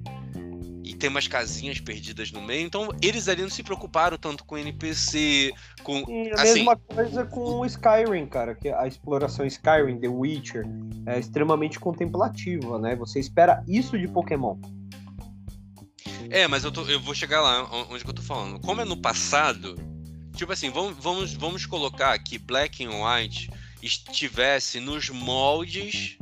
[0.83, 2.66] e tem umas casinhas perdidas no meio.
[2.66, 5.52] Então eles ali não se preocuparam tanto com NPC,
[5.85, 10.09] com e a assim, mesma coisa com o Skyrim, cara, que a exploração Skyrim, The
[10.09, 10.64] Witcher,
[11.06, 12.96] é extremamente contemplativa, né?
[12.96, 14.59] Você espera isso de Pokémon.
[16.31, 18.61] É, mas eu, tô, eu vou chegar lá onde eu tô falando.
[18.61, 19.75] Como é no passado,
[20.37, 23.51] tipo assim, vamos, vamos, vamos colocar que Black and White
[23.83, 26.16] estivesse nos moldes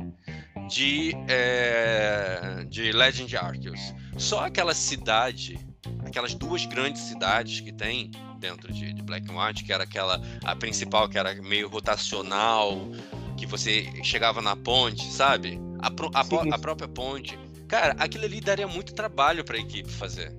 [0.67, 3.79] de, é, de Legend Arceus.
[4.17, 5.59] Só aquela cidade,
[6.03, 10.19] aquelas duas grandes cidades que tem dentro de, de, Black and White, que era aquela,
[10.43, 12.89] a principal, que era meio rotacional,
[13.37, 15.59] que você chegava na ponte, sabe?
[15.79, 17.37] A, a, a própria ponte
[17.69, 20.35] Cara, aquilo ali daria muito trabalho para a equipe fazer.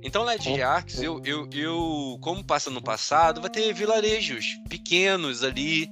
[0.00, 0.62] Então, é.
[0.62, 5.90] Arcs, eu, eu, eu, como passa no passado, vai ter vilarejos pequenos ali,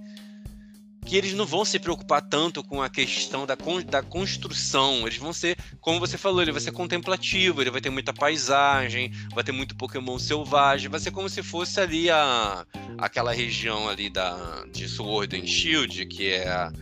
[1.04, 3.56] que eles não vão se preocupar tanto com a questão da,
[3.88, 5.04] da construção.
[5.04, 9.12] Eles vão ser, como você falou, ele vai ser contemplativo, ele vai ter muita paisagem,
[9.34, 12.64] vai ter muito Pokémon selvagem, vai ser como se fosse ali a,
[12.98, 16.72] aquela região ali da, de Sword and Shield, que é a,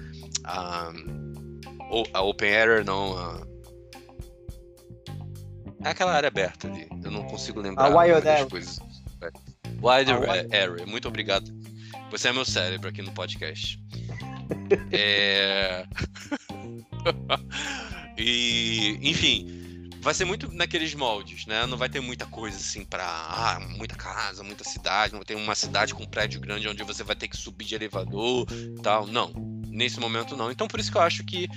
[0.45, 0.93] a
[2.13, 3.17] a Open Air, não.
[3.17, 3.47] A...
[5.85, 6.89] É aquela área aberta ali.
[7.05, 7.87] Eu não consigo lembrar.
[7.87, 8.47] A Wild Area.
[8.47, 8.79] Coisas.
[9.83, 10.11] Wild
[10.53, 10.87] Area.
[10.87, 11.51] Muito obrigado.
[12.11, 13.79] Você é meu cérebro aqui no podcast.
[14.93, 15.87] é...
[18.17, 21.67] e, enfim, vai ser muito naqueles moldes, né?
[21.67, 23.05] Não vai ter muita coisa assim pra.
[23.05, 25.13] Ah, muita casa, muita cidade.
[25.13, 27.65] Não vai ter uma cidade com um prédio grande onde você vai ter que subir
[27.65, 28.47] de elevador
[28.83, 29.07] tal.
[29.07, 29.33] Não.
[29.79, 30.51] Nesse momento, não.
[30.51, 31.49] Então, por isso que eu acho que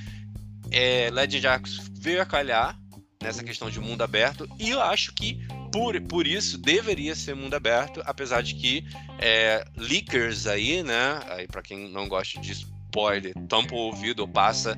[0.69, 2.79] é, Legend Arceus veio a calhar
[3.19, 5.39] nessa questão de mundo aberto e eu acho que
[5.71, 8.85] por, por isso deveria ser mundo aberto, apesar de que
[9.17, 14.27] é, leakers aí, né, aí para quem não gosta de spoiler, tampa o ouvido ou
[14.27, 14.77] passa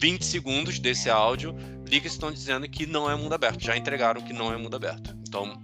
[0.00, 1.56] 20 segundos desse áudio,
[1.90, 5.16] leakers estão dizendo que não é mundo aberto, já entregaram que não é mundo aberto.
[5.26, 5.60] Então,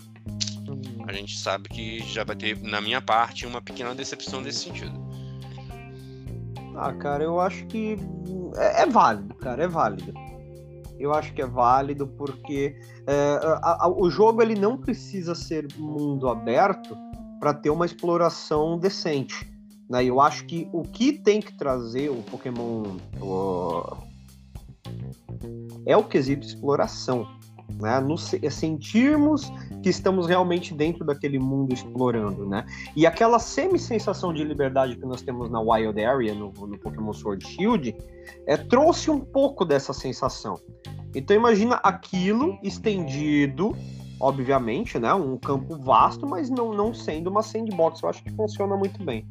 [1.06, 5.11] a gente sabe que já vai ter, na minha parte, uma pequena decepção nesse sentido.
[6.74, 7.98] Ah, cara, eu acho que
[8.56, 10.12] é, é válido, cara, é válido.
[10.98, 15.66] Eu acho que é válido porque é, a, a, o jogo ele não precisa ser
[15.76, 16.96] mundo aberto
[17.40, 19.52] para ter uma exploração decente.
[19.90, 20.04] Né?
[20.04, 23.82] Eu acho que o que tem que trazer o Pokémon o...
[25.84, 27.26] é o quesito exploração.
[27.80, 28.00] Né?
[28.00, 32.64] Nos sentirmos que estamos realmente dentro daquele mundo explorando, né?
[32.94, 37.46] E aquela semi-sensação de liberdade que nós temos na Wild Area, no, no Pokémon Sword
[37.46, 37.94] Shield,
[38.46, 40.58] é, trouxe um pouco dessa sensação.
[41.14, 43.76] Então imagina aquilo estendido,
[44.20, 45.12] obviamente, né?
[45.12, 48.02] Um campo vasto, mas não, não sendo uma sandbox.
[48.02, 49.26] Eu acho que funciona muito bem.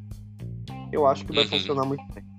[0.92, 1.50] Eu acho que vai uhum.
[1.50, 2.32] funcionar muito bem.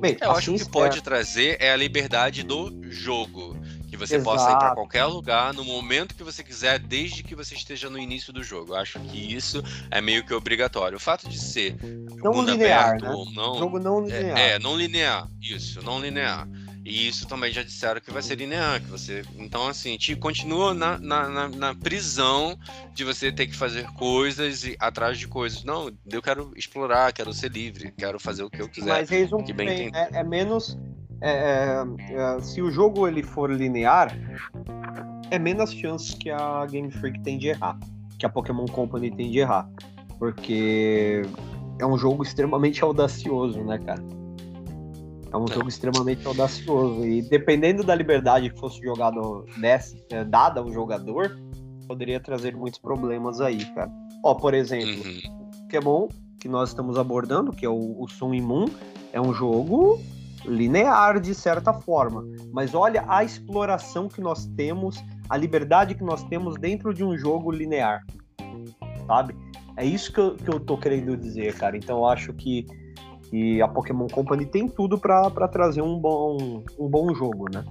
[0.00, 3.55] Bem, eu acho que o que pode trazer é a liberdade do jogo.
[3.96, 4.24] Que você Exato.
[4.30, 7.98] possa ir para qualquer lugar no momento que você quiser, desde que você esteja no
[7.98, 8.72] início do jogo.
[8.72, 10.96] Eu acho que isso é meio que obrigatório.
[10.96, 11.76] O fato de ser
[12.22, 13.10] não linear, aberto, né?
[13.10, 14.38] ou não, jogo não linear.
[14.38, 15.28] É, é, não linear.
[15.40, 16.46] Isso, não linear.
[16.84, 19.24] E isso também já disseram que vai ser linear, que você.
[19.38, 22.56] Então, assim, te continua na, na, na, na prisão
[22.94, 25.64] de você ter que fazer coisas e atrás de coisas.
[25.64, 28.88] Não, eu quero explorar, quero ser livre, quero fazer o que eu quiser.
[28.88, 30.78] Mas bem, é, é, menos.
[31.20, 34.16] É, é, é, se o jogo ele for linear,
[35.30, 37.78] é menos chance que a Game Freak tem de errar,
[38.18, 39.68] que a Pokémon Company tem de errar,
[40.18, 41.22] porque
[41.78, 44.02] é um jogo extremamente audacioso, né, cara?
[45.32, 47.04] É um jogo extremamente audacioso.
[47.04, 51.36] E dependendo da liberdade que fosse jogado nessa, é, dada ao jogador,
[51.86, 53.90] poderia trazer muitos problemas aí, cara.
[54.22, 55.60] Ó, por exemplo, uhum.
[55.62, 58.66] Pokémon, que nós estamos abordando, que é o, o Sun e Moon,
[59.12, 60.00] é um jogo
[60.46, 62.24] linear de certa forma.
[62.52, 67.16] Mas olha a exploração que nós temos, a liberdade que nós temos dentro de um
[67.16, 68.02] jogo linear.
[69.06, 69.34] Sabe?
[69.76, 71.76] É isso que eu, que eu tô querendo dizer, cara.
[71.76, 72.66] Então eu acho que
[73.32, 77.64] e a Pokémon Company tem tudo para trazer um bom, um bom jogo, né?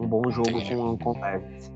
[0.00, 1.72] Um bom jogo com, com leves.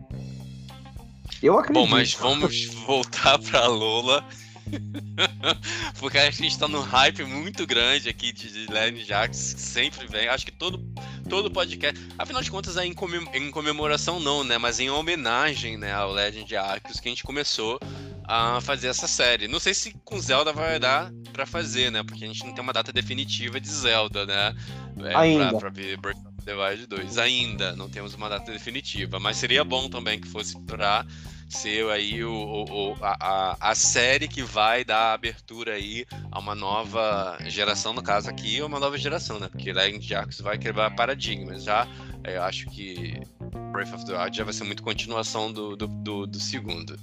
[1.42, 1.84] Eu acredito.
[1.84, 4.24] Bom, mas vamos voltar para Lola.
[5.98, 10.28] Porque a gente tá num hype muito grande aqui de, de Legend Jax, sempre vem.
[10.28, 10.84] Acho que todo,
[11.28, 12.00] todo podcast.
[12.18, 14.58] Afinal de contas, é em comemoração, não, né?
[14.58, 17.80] Mas em homenagem né, ao Legend Arceus que a gente começou
[18.28, 19.48] a fazer essa série.
[19.48, 22.02] Não sei se com Zelda vai dar para fazer, né?
[22.02, 24.54] Porque a gente não tem uma data definitiva de Zelda, né?
[24.98, 25.48] É, Ainda.
[25.48, 27.18] Pra, pra ver Breath of the Wild 2.
[27.18, 31.06] Ainda não temos uma data definitiva, mas seria bom também que fosse pra
[31.48, 37.38] ser aí o, o, a, a, série que vai dar abertura aí a uma nova
[37.46, 39.48] geração, no caso aqui, uma nova geração, né?
[39.50, 41.64] Porque Legend Arceus vai quebrar paradigmas.
[41.64, 41.86] Já
[42.24, 43.20] eu acho que
[43.72, 46.98] Breath of the Wild já vai ser muito continuação do, do, do, do segundo.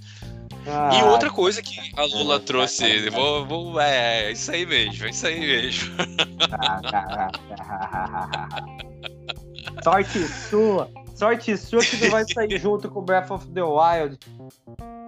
[0.68, 5.28] Ah, e outra coisa que a Lula trouxe, vou, vou, é, isso aí mesmo, isso
[5.28, 5.96] aí mesmo.
[9.84, 14.19] Sorte sua, sorte sua que não vai sair junto com Breath of the Wild,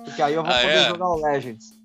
[0.05, 0.87] porque aí eu vou ah, poder é?
[0.87, 1.77] jogar o Legends.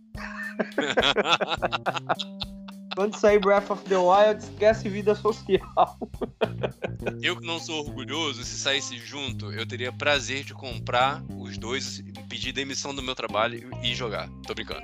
[2.94, 5.98] Quando sair Breath of the Wild, esquece vida social.
[7.22, 12.02] Eu que não sou orgulhoso, se saísse junto, eu teria prazer de comprar os dois,
[12.28, 14.28] pedir demissão do meu trabalho e jogar.
[14.46, 14.82] Tô brincando.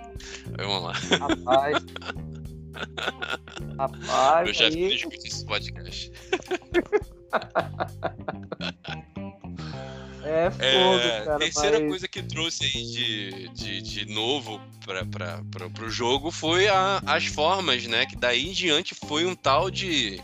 [0.57, 0.93] Vamos lá.
[1.19, 1.87] Rapaz.
[3.79, 4.45] Rapaz.
[4.45, 4.95] Meu chefe aí...
[4.95, 6.13] escuta esse podcast.
[10.29, 11.39] É fogo, é, cara.
[11.39, 11.89] Terceira mas...
[11.89, 17.87] coisa que trouxe aí de, de, de novo para o jogo foi a, as formas,
[17.87, 18.05] né?
[18.05, 20.21] Que daí em diante foi um tal de,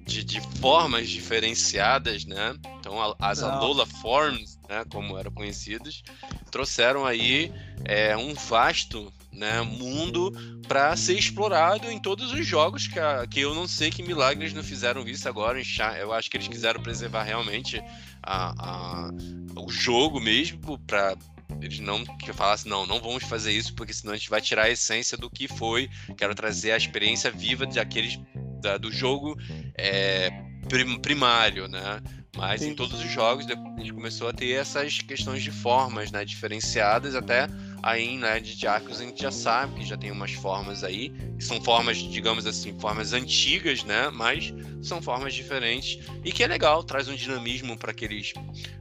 [0.00, 2.54] de, de formas diferenciadas, né?
[2.78, 4.84] Então as Alola Forms, né?
[4.90, 6.02] Como eram conhecidas,
[6.50, 7.50] trouxeram aí
[7.86, 10.30] é, um vasto né, mundo
[10.68, 14.52] para ser explorado em todos os jogos que, a, que eu não sei que milagres
[14.52, 15.60] não fizeram isso agora.
[15.98, 17.82] Eu acho que eles quiseram preservar realmente
[18.22, 19.10] a, a,
[19.56, 21.16] o jogo mesmo para
[21.60, 24.64] eles não que falassem não, não vamos fazer isso porque senão a gente vai tirar
[24.64, 25.88] a essência do que foi.
[26.16, 28.18] Quero trazer a experiência viva de aqueles
[28.60, 29.36] da, do jogo
[29.76, 30.30] é,
[30.68, 32.00] prim, primário, né?
[32.36, 32.70] Mas Sim.
[32.70, 37.14] em todos os jogos a gente começou a ter essas questões de formas, né, diferenciadas
[37.14, 37.46] até
[37.82, 41.44] aí, né, de Jacos a gente já sabe que já tem umas formas aí, que
[41.44, 46.82] são formas, digamos assim, formas antigas, né, mas são formas diferentes e que é legal,
[46.82, 48.32] traz um dinamismo para aqueles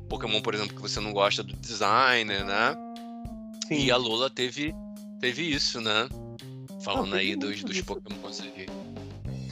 [0.08, 2.76] Pokémon, por exemplo, que você não gosta do designer, né?
[3.68, 3.86] Sim.
[3.86, 4.76] E a Lola teve
[5.20, 6.10] teve isso, né?
[6.84, 8.66] Falando aí dos, dos Pokémon aqui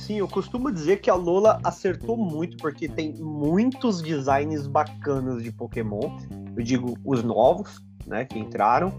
[0.09, 5.51] assim, eu costumo dizer que a Lola acertou muito, porque tem muitos designs bacanas de
[5.51, 6.17] Pokémon.
[6.57, 8.91] Eu digo os novos, né, que entraram.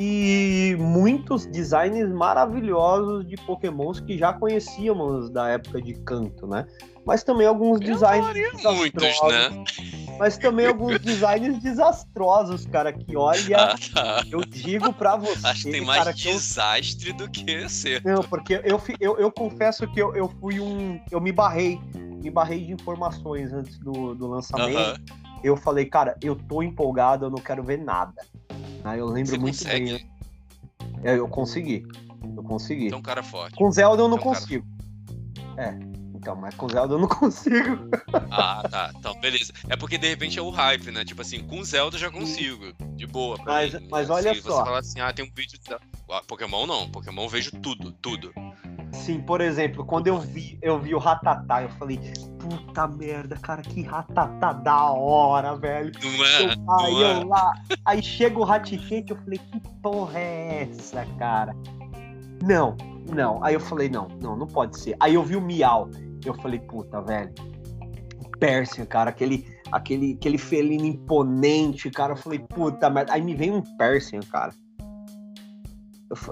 [0.00, 6.64] E muitos designs maravilhosos de Pokémons que já conhecíamos da época de canto, né?
[7.04, 8.24] Mas também alguns eu designs.
[8.62, 9.64] Muitos, né?
[10.18, 14.24] mas também alguns designs desastrosos, cara, que olha, Ah, tá.
[14.30, 18.00] eu digo pra você, Acho que tem mais cara, que eu- desastre do que ser.
[18.04, 21.00] Não, porque eu, eu, eu confesso que eu, eu fui um.
[21.10, 21.80] Eu me barrei.
[22.22, 24.78] Me barrei de informações antes do, do lançamento.
[24.78, 24.96] Aham.
[25.42, 28.14] Eu falei, cara, eu tô empolgado, eu não quero ver nada.
[28.84, 29.92] Aí eu lembro Você muito consegue.
[29.92, 30.10] bem.
[31.04, 31.86] É, Eu consegui.
[32.36, 32.86] Eu consegui.
[32.86, 33.54] Então, cara forte.
[33.56, 34.40] com Zelda eu não então, cara.
[34.44, 34.66] consigo.
[35.56, 35.74] É.
[36.14, 37.88] Então, mas com Zelda eu não consigo.
[38.30, 38.90] Ah, tá.
[38.96, 39.52] Então, beleza.
[39.68, 41.04] É porque de repente é o hype, né?
[41.04, 42.72] Tipo assim, com Zelda eu já consigo.
[42.96, 43.36] De boa.
[43.36, 43.88] pra Mas- mim.
[43.90, 44.48] mas olha Se só.
[44.58, 45.84] você falar assim, ah, tem um vídeo de Zelda.
[46.10, 46.90] Ah, Pokémon não.
[46.90, 48.32] Pokémon eu vejo tudo, tudo.
[48.92, 52.00] Sim, por exemplo, quando eu vi, eu vi o Ratatá, eu falei,
[52.38, 55.92] puta merda, cara, que Ratatá da hora, velho.
[56.02, 56.44] Não é?
[56.44, 57.22] Eu, aí não é?
[57.22, 57.52] eu lá,
[57.84, 61.54] aí chega o Raticate, eu falei, que porra é essa, cara?
[62.42, 62.76] Não,
[63.14, 63.42] não.
[63.42, 64.96] Aí eu falei, não, não, não pode ser.
[65.00, 65.90] Aí eu vi o Miau,
[66.24, 67.32] eu falei, puta, velho.
[68.38, 72.12] Persian, cara, aquele, aquele, aquele felino imponente, cara.
[72.12, 73.12] Eu falei, puta merda.
[73.12, 74.52] Aí me vem um Persian, cara.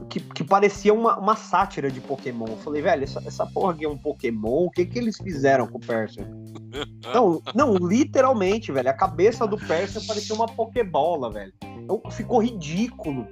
[0.08, 2.46] Que, que parecia uma, uma sátira de Pokémon.
[2.46, 4.64] Eu falei, velho, essa, essa porra aqui é um Pokémon?
[4.64, 6.26] O que que eles fizeram com o Persian?
[7.14, 8.90] Não, não, literalmente, velho.
[8.90, 11.52] A cabeça do Persian parecia uma Pokébola, velho.
[11.62, 13.26] Então, ficou ridículo.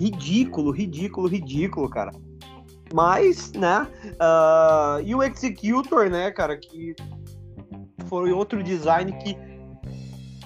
[0.00, 2.10] Ridículo, ridículo, ridículo, cara.
[2.92, 3.86] Mas, né?
[4.18, 6.96] ah, e o Executor, né, cara, que
[8.06, 9.36] foi outro design que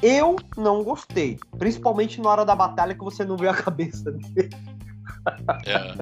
[0.02, 1.38] eu não gostei.
[1.56, 4.50] Principalmente na hora da batalha que você não vê a cabeça dele.
[5.66, 5.94] É.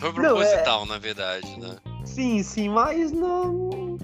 [0.00, 1.76] Foi Não, é- proposital, na verdade, né?
[2.04, 3.96] Sim, sim, mas não.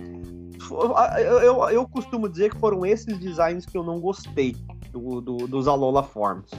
[1.19, 4.57] Eu, eu, eu costumo dizer que foram esses designs que eu não gostei
[4.91, 6.51] do, do- dos Alola Forms.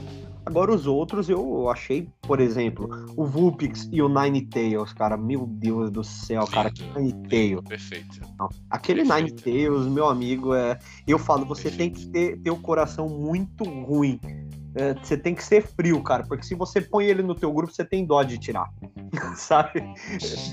[0.45, 2.87] Agora os outros eu achei, por exemplo,
[3.17, 5.17] o Vulpix e o Ninetales, cara.
[5.17, 7.67] Meu Deus do céu, cara, que Lindo, Ninetales.
[7.67, 8.21] Perfeito.
[8.39, 9.45] Não, Aquele Perfeito.
[9.45, 10.79] Ninetales, meu amigo, é.
[11.05, 14.17] Eu falo, você tem que ter, ter o coração muito ruim.
[14.79, 17.73] É, você tem que ser frio, cara, porque se você põe ele no teu grupo,
[17.73, 18.69] você tem dó de tirar.
[19.35, 19.81] Sabe?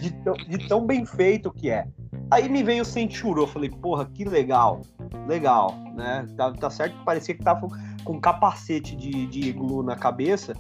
[0.00, 1.86] De tão, de tão bem feito que é.
[2.30, 4.80] Aí me veio o Senturo, eu falei, porra, que legal.
[5.28, 6.26] Legal, né?
[6.38, 7.68] Tá, tá certo que parecia que tava
[8.02, 10.54] com capacete de, de iglu na cabeça,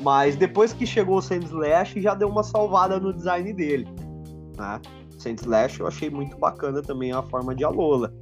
[0.00, 3.88] mas depois que chegou o Sand Slash, já deu uma salvada no design dele.
[4.56, 4.80] Né?
[5.18, 8.14] Sand Slash eu achei muito bacana também a forma de Alola.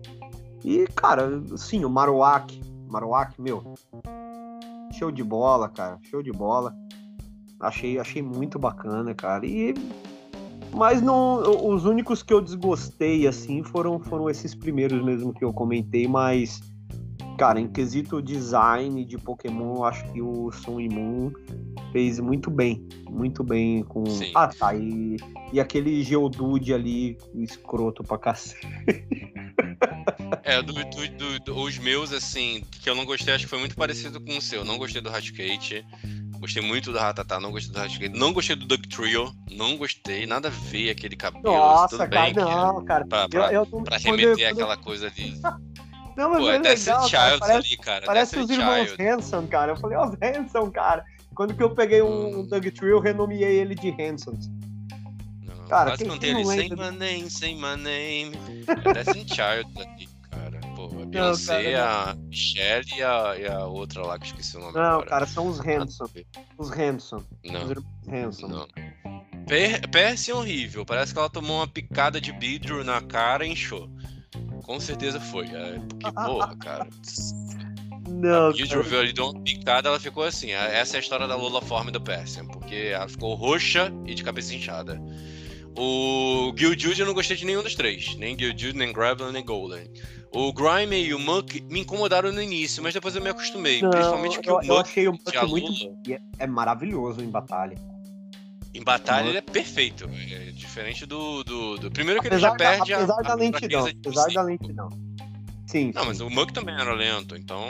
[0.65, 2.61] E, cara, sim, o Marowak.
[2.89, 3.63] Marowak, meu.
[4.93, 5.99] Show de bola, cara.
[6.03, 6.75] Show de bola.
[7.61, 9.45] Achei, achei muito bacana, cara.
[9.47, 9.75] E.
[10.73, 11.43] Mas não.
[11.69, 16.61] Os únicos que eu desgostei, assim, foram, foram esses primeiros mesmo que eu comentei, mas.
[17.39, 21.31] Cara, em quesito design de Pokémon, acho que o Sun e Moon
[21.93, 22.85] fez muito bem.
[23.09, 24.05] Muito bem com.
[24.07, 24.33] Sim.
[24.35, 24.75] Ah, tá.
[24.75, 25.17] E,
[25.53, 28.67] e aquele Geodude ali, escroto pra cacete.
[30.43, 33.77] É, do, do- do- os meus, assim, que eu não gostei, acho que foi muito
[33.77, 34.65] parecido com o seu.
[34.65, 35.85] Não gostei do Hatcate.
[36.41, 38.19] Gostei muito do Ratatá, não gostei do Hatcate.
[38.19, 40.27] Não gostei do Duck Trio, não gostei.
[40.27, 41.45] Nada a ver aquele cabelo.
[41.45, 43.07] Nossa, tudo cara, bem que não, cara.
[43.07, 45.35] pra, pra, eu, eu não- pra remeter eu- aquela coisa ali.
[46.19, 47.39] Não, mas Pô, é é legal, cara.
[47.39, 48.07] Parece, ali, cara.
[48.07, 49.03] parece os irmãos Child.
[49.09, 49.73] Hanson, cara.
[49.73, 51.05] Eu falei, ó, os Hanson, cara.
[51.33, 52.47] Quando que eu peguei um Hum.
[52.49, 54.37] Doug Tree, eu renomeei ele de Hanson.
[55.45, 58.33] Não, Cara, quase cantei não ele, say lembra my name, say my name.
[58.67, 60.61] É Destiny Child ali, cara.
[60.75, 64.61] Pô, a Beyoncé, a Michelle e a, e a outra lá que eu esqueci o
[64.61, 65.07] nome Não, agora.
[65.07, 66.07] cara, são os Hanson.
[66.59, 67.23] Os Hanson.
[67.45, 68.49] Os Não, irmãos Hanson.
[68.49, 68.67] não.
[69.51, 70.85] É horrível.
[70.85, 73.89] Parece que ela tomou uma picada de vidro na cara e inchou.
[74.69, 75.47] Com certeza foi.
[75.47, 76.87] É, porque, porra, cara.
[78.07, 78.83] Não, o cara.
[78.83, 80.53] Drew ali deu uma picada, ela ficou assim.
[80.53, 84.15] a- Essa é a história da Lola Form do Persian, porque ela ficou roxa e
[84.15, 85.01] de cabeça inchada.
[85.77, 88.15] O Giljude eu não gostei de nenhum dos três.
[88.17, 89.91] Nem Giljude, nem Graveler, nem Golden.
[90.35, 93.81] O Grime e o Muck me incomodaram no início, mas depois eu me acostumei.
[93.81, 95.97] Não, principalmente porque eu, o eu Muck achei o Muck muito.
[96.07, 97.77] E é- É maravilhoso em batalha.
[98.75, 99.31] Em batalha, Muck.
[99.31, 100.09] ele é perfeito.
[100.13, 103.23] É diferente do, do, do- Primeiro que ele Apesar, já da, perde a- apesar a,
[103.23, 103.87] da lentidão.
[103.87, 104.89] Apesar da lentidão.
[105.67, 105.93] Sim.
[105.95, 106.09] Não, sim.
[106.09, 107.63] mas o Muck também era lento, então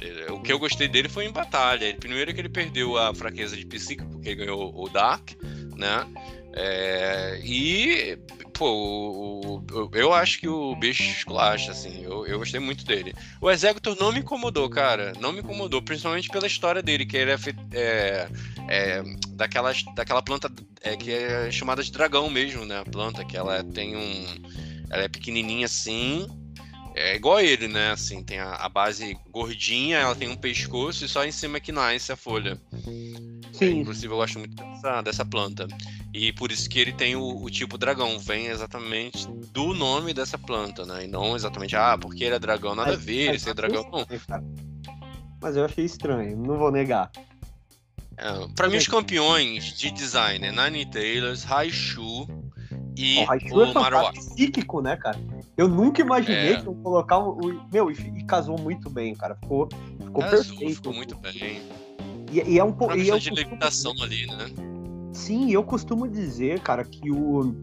[0.00, 1.84] eh, o que eu gostei dele foi em batalha.
[1.84, 5.30] Ele- Primeiro que ele perdeu a fraqueza de psíquico, porque ele ganhou o Dark,
[5.76, 6.06] né?
[6.56, 8.16] É, e,
[8.56, 13.12] pô, o- o- eu acho que o bicho esculacha, assim, eu, eu gostei muito dele.
[13.40, 17.32] O Executor não me incomodou, cara, não me incomodou, principalmente pela história dele, que ele
[17.32, 17.36] é,
[17.72, 18.28] é,
[18.68, 20.48] é, daquelas, daquela planta
[20.80, 22.78] é, que é chamada de dragão mesmo, né?
[22.78, 24.24] A planta, que ela tem um.
[24.90, 26.28] Ela é pequenininha assim,
[26.94, 27.90] é igual ele, né?
[27.90, 31.72] Assim, tem a, a base gordinha, ela tem um pescoço e só em cima que
[31.72, 32.60] nasce a folha.
[32.72, 33.80] É, Sim.
[33.80, 35.66] inclusive, eu gosto muito dessa, dessa planta.
[36.12, 40.38] E por isso que ele tem o, o, tipo dragão, vem exatamente do nome dessa
[40.38, 41.04] planta, né?
[41.04, 43.84] E não exatamente, ah, porque ele é dragão, nada a ver, esse é dragão.
[43.90, 44.06] Não.
[45.42, 47.10] Mas eu achei estranho, não vou negar.
[48.16, 52.28] É, para mim, os campeões de design é Nine Taylors, Raichu
[52.96, 54.18] e o, Raichu o é Marowak.
[54.18, 55.18] psíquico, né, cara?
[55.56, 56.60] Eu nunca imaginei é.
[56.60, 57.38] que eu colocar o.
[57.72, 59.36] Meu, e, casou muito bem, cara.
[59.36, 59.68] Ficou,
[60.00, 60.74] ficou perfeito.
[60.74, 61.62] Ficou muito bem.
[62.32, 62.96] E, e é um pouco.
[62.96, 64.46] De levitação ali, né?
[65.12, 67.54] Sim, eu costumo dizer, cara, que o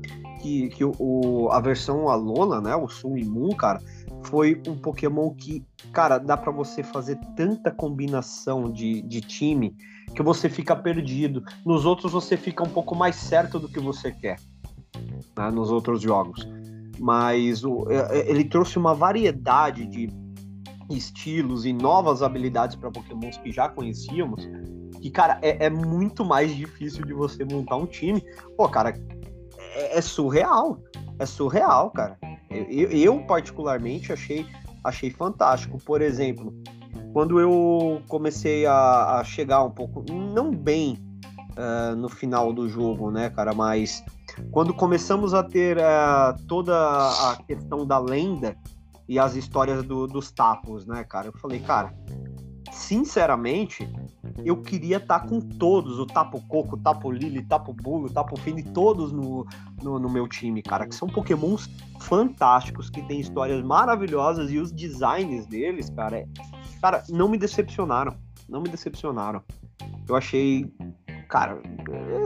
[0.41, 3.79] que, que o, a versão Alola, né, o Sun e Moon, cara,
[4.23, 5.63] foi um Pokémon que,
[5.93, 9.75] cara, dá para você fazer tanta combinação de, de time
[10.15, 11.43] que você fica perdido.
[11.65, 14.39] Nos outros você fica um pouco mais certo do que você quer,
[15.37, 16.47] né, nos outros jogos.
[17.01, 20.07] Mas o, é, é, ele trouxe uma variedade de
[20.91, 24.47] estilos e novas habilidades para Pokémons que já conhecíamos
[25.01, 28.23] que, cara, é, é, muito mais difícil de você montar um time.
[28.55, 28.93] Pô, cara,
[29.73, 30.79] é, é surreal.
[31.17, 32.17] É surreal, cara.
[32.51, 34.45] Eu, eu, particularmente, achei,
[34.83, 35.79] achei fantástico.
[35.79, 36.53] Por exemplo,
[37.13, 40.97] quando eu comecei a, a chegar um pouco, não bem
[41.57, 44.03] uh, no final do jogo, né, cara, mas
[44.51, 48.57] quando começamos a ter uh, toda a questão da lenda
[49.07, 51.93] e as histórias do, dos tapos, né, cara, eu falei, cara,
[52.71, 53.87] sinceramente,
[54.45, 58.39] eu queria estar tá com todos, o Tapo Coco, o Tapo Lily, Tapo Bulo, Tapo
[58.39, 59.45] Fini, todos no,
[59.81, 61.69] no, no, meu time, cara, que são pokémons
[61.99, 66.27] fantásticos, que têm histórias maravilhosas e os designs deles, cara, é...
[66.81, 68.15] cara, não me decepcionaram,
[68.47, 69.43] não me decepcionaram.
[70.07, 70.71] Eu achei
[71.31, 71.57] cara,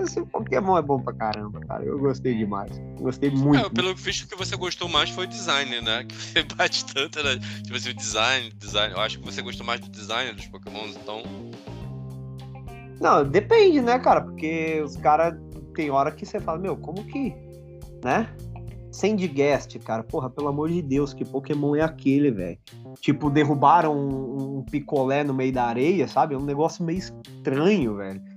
[0.01, 1.83] esse Pokémon é bom pra caramba, cara.
[1.85, 2.71] Eu gostei demais.
[2.99, 3.67] Gostei muito.
[3.67, 6.03] É, pelo visto que você gostou mais foi o design, né?
[6.09, 7.37] Que você bate tanto, né?
[7.63, 8.93] Tipo assim, o design, design.
[8.95, 11.21] Eu acho que você gostou mais do design dos Pokémons, então.
[12.99, 14.21] Não, depende, né, cara?
[14.21, 15.35] Porque os caras
[15.75, 17.31] tem hora que você fala, meu, como que.
[18.03, 18.27] Né?
[18.91, 22.57] Sandgast, cara, porra, pelo amor de Deus, que Pokémon é aquele, velho?
[23.01, 26.33] Tipo, derrubaram um, um, picolé no meio da areia, sabe?
[26.33, 28.34] É um negócio meio estranho, velho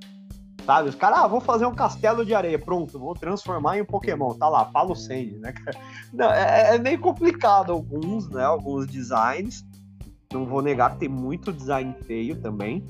[0.69, 0.91] sabe?
[0.91, 4.35] Os caras, ah, vou fazer um castelo de areia, pronto, vou transformar em um Pokémon,
[4.35, 5.55] tá lá, Palo Sandy, né,
[6.13, 9.65] Não, é, é, meio complicado alguns, né, alguns designs,
[10.31, 12.85] não vou negar que tem muito design feio também,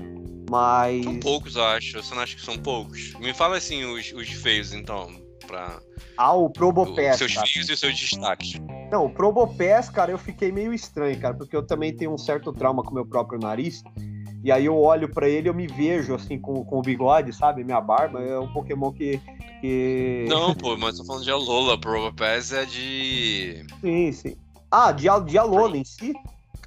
[0.51, 1.05] mas...
[1.05, 3.15] São poucos, eu acho, você não acha que são poucos?
[3.21, 5.09] Me fala, assim, os, os feios, então,
[5.47, 5.79] pra...
[6.17, 7.47] Ah, o Probopés, Seus cara.
[7.47, 8.55] feios e seus destaques.
[8.91, 12.53] Não, o Probopés, cara, eu fiquei meio estranho, cara, porque eu também tenho um certo
[12.53, 13.85] trauma com o meu próprio nariz,
[14.49, 17.63] e aí eu olho para ele eu me vejo assim com, com o bigode, sabe?
[17.63, 19.21] Minha barba é um Pokémon que.
[19.61, 20.25] que...
[20.27, 21.79] Não, pô, mas tô falando de Alola.
[21.79, 23.67] Probopass é de.
[23.83, 24.37] Sim, sim.
[24.71, 26.15] Ah, de, de Alola em si?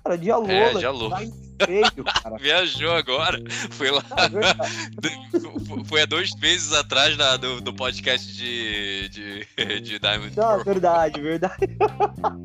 [0.03, 0.53] Cara, de Alola.
[0.53, 1.17] É, de Alola.
[1.17, 2.37] Feio, cara.
[2.39, 3.41] Viajou agora.
[3.71, 4.03] Foi lá.
[4.13, 10.37] É foi há dois meses atrás da, do, do podcast de, de, de Diamond.
[10.37, 11.65] Não, verdade, verdade.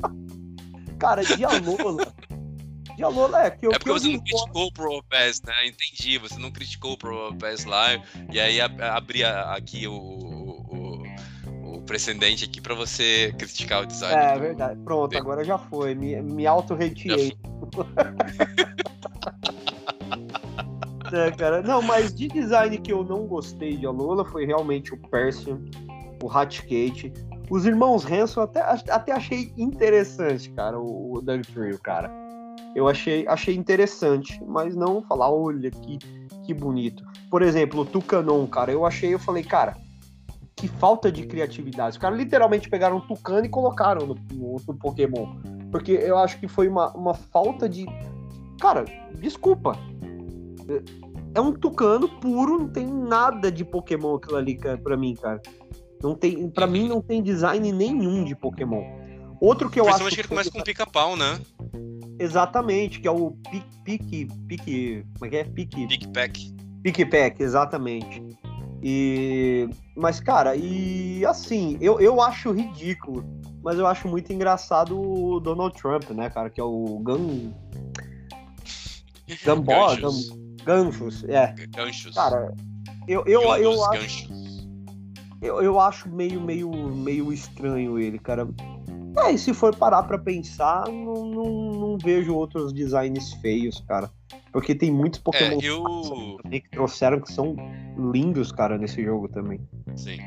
[0.97, 2.11] cara, de Alola.
[2.97, 3.71] De Alola é que eu.
[3.71, 5.67] É porque você não criticou o Pro Pass, né?
[5.67, 6.17] Entendi.
[6.17, 7.89] Você não criticou o Pro Pass lá.
[8.33, 11.03] E aí abria aqui o, o,
[11.75, 14.19] o precedente aqui pra você criticar o design.
[14.19, 14.39] É, do...
[14.39, 14.79] verdade.
[14.83, 15.93] Pronto, agora já foi.
[15.93, 17.37] Me, me auto-retirei.
[21.13, 21.61] é, cara.
[21.61, 25.59] Não, mas de design que eu não gostei de Alola foi realmente o Persian,
[26.23, 27.13] o Hatchkate.
[27.47, 32.25] Os irmãos Hanson até, até achei interessante, cara, o, o Doug Trio, cara
[32.77, 35.97] eu achei, achei interessante, mas não falar, olha que,
[36.45, 37.03] que bonito.
[37.27, 39.75] Por exemplo, o Tucanon, cara, eu achei, eu falei, cara,
[40.55, 41.93] que falta de criatividade.
[41.93, 45.37] Os caras literalmente pegaram um Tucano e colocaram no, no, no, Pokémon.
[45.71, 47.87] Porque eu acho que foi uma, uma falta de.
[48.61, 49.75] Cara, desculpa.
[51.33, 55.41] É um Tucano puro, não tem nada de Pokémon aquilo ali pra mim, cara.
[56.03, 58.83] Não tem, pra mim não tem design nenhum de Pokémon.
[59.41, 60.07] Outro que eu acho.
[60.09, 61.39] que ele começa com pica-pau, né?
[62.19, 63.31] Exatamente, que é o
[63.85, 65.43] pique, pique, como é que é?
[65.43, 65.87] Pique.
[65.87, 66.55] Pique pack.
[66.83, 68.23] Pique pack, exatamente.
[68.81, 73.25] E, mas cara, e assim, eu, eu acho ridículo,
[73.63, 77.53] mas eu acho muito engraçado o Donald Trump, né, cara, que é o Gun
[79.43, 80.29] Gambó, Ganchos.
[80.63, 81.53] Ganchos, é.
[81.69, 82.15] Ganchos.
[82.15, 82.53] Cara,
[83.07, 84.27] eu eu, eu acho
[85.41, 88.47] eu, eu acho meio meio meio estranho ele, cara.
[89.19, 94.11] É, e se for parar pra pensar, não, não, não vejo outros designs feios, cara.
[94.51, 96.39] Porque tem muitos Pokémon é, eu...
[96.49, 97.55] que trouxeram que são
[98.13, 99.59] lindos, cara, nesse jogo também.
[99.95, 100.17] Sim.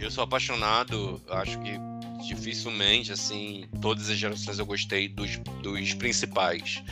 [0.00, 1.78] Eu sou apaixonado, acho que
[2.26, 6.82] dificilmente, assim, todas as gerações eu gostei dos, dos principais.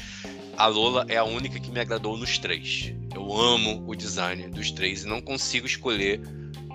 [0.57, 2.95] A Lola é a única que me agradou nos três.
[3.15, 6.21] Eu amo o design dos três e não consigo escolher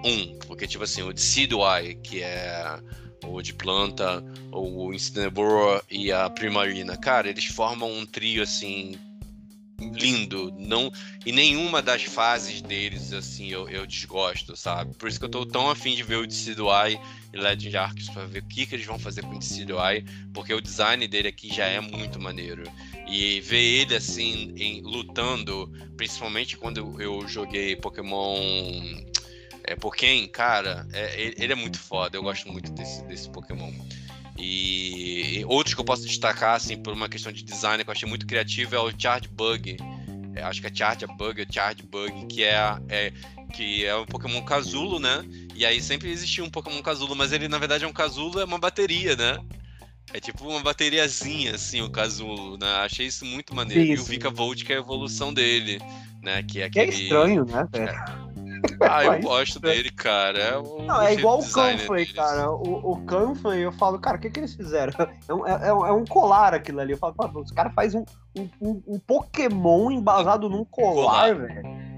[0.03, 2.79] um, porque tipo assim, o Decidueye, que é
[3.23, 8.97] o de planta, o Incineroar e a Primarina, cara, eles formam um trio assim
[9.79, 10.91] lindo, não
[11.25, 14.93] e nenhuma das fases deles assim eu, eu desgosto, sabe?
[14.95, 16.99] Por isso que eu tô tão afim de ver o Decidueye
[17.33, 20.53] e Legend Arceus para ver o que, que eles vão fazer com o Decidueye, porque
[20.53, 22.63] o design dele aqui já é muito maneiro.
[23.07, 28.37] E ver ele assim em, lutando, principalmente quando eu joguei Pokémon
[29.69, 32.17] é, Pokémon, cara, é, ele é muito foda.
[32.17, 33.71] Eu gosto muito desse, desse Pokémon.
[34.35, 37.91] E, e, outros que eu posso destacar, assim, por uma questão de design que eu
[37.91, 39.77] achei muito criativo é o Charge Bug.
[40.35, 42.57] É, acho que é Charge Bug, Charge Bug, que é,
[42.89, 43.13] é,
[43.53, 45.23] que é um Pokémon casulo, né?
[45.53, 48.45] E aí sempre existiu um Pokémon casulo, mas ele na verdade é um casulo, é
[48.45, 49.37] uma bateria, né?
[50.11, 52.71] É tipo uma bateriazinha, assim, o casulo, né?
[52.77, 53.83] Achei isso muito maneiro.
[53.83, 55.79] Sim, e o Vika Volt, que é a evolução dele,
[56.23, 56.41] né?
[56.41, 56.91] Que é aquele...
[56.91, 58.28] Que é estranho, né, velho?
[58.81, 58.87] É.
[58.89, 60.39] Ah, eu gosto dele, cara.
[60.39, 62.51] É não, é igual o Canfrey, cara.
[62.51, 64.93] O, o Canfrey, eu falo, cara, o que, que eles fizeram?
[65.27, 66.93] É um, é, é um colar aquilo ali.
[66.93, 68.03] Eu falo, os caras fazem
[68.35, 71.89] um, um, um, Pokémon embasado num colar, velho.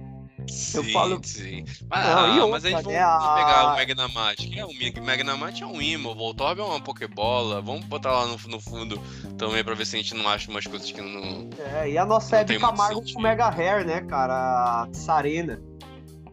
[0.47, 1.22] Sim, eu falo...
[1.24, 1.64] sim.
[1.89, 3.34] Mas, não, ah, mas aí vamos, é a...
[3.36, 4.59] pegar o Magnamite.
[4.59, 7.62] é o Magnamite é um Imo, o Voltorb é uma Pokébola.
[7.62, 8.99] Vamos botar lá no, no, fundo
[9.38, 11.49] também pra ver se a gente não acha umas coisas que não.
[11.76, 14.34] É, e a nossa Hebe Camargo com Mega Hair, né, cara?
[14.34, 15.62] A Sarena.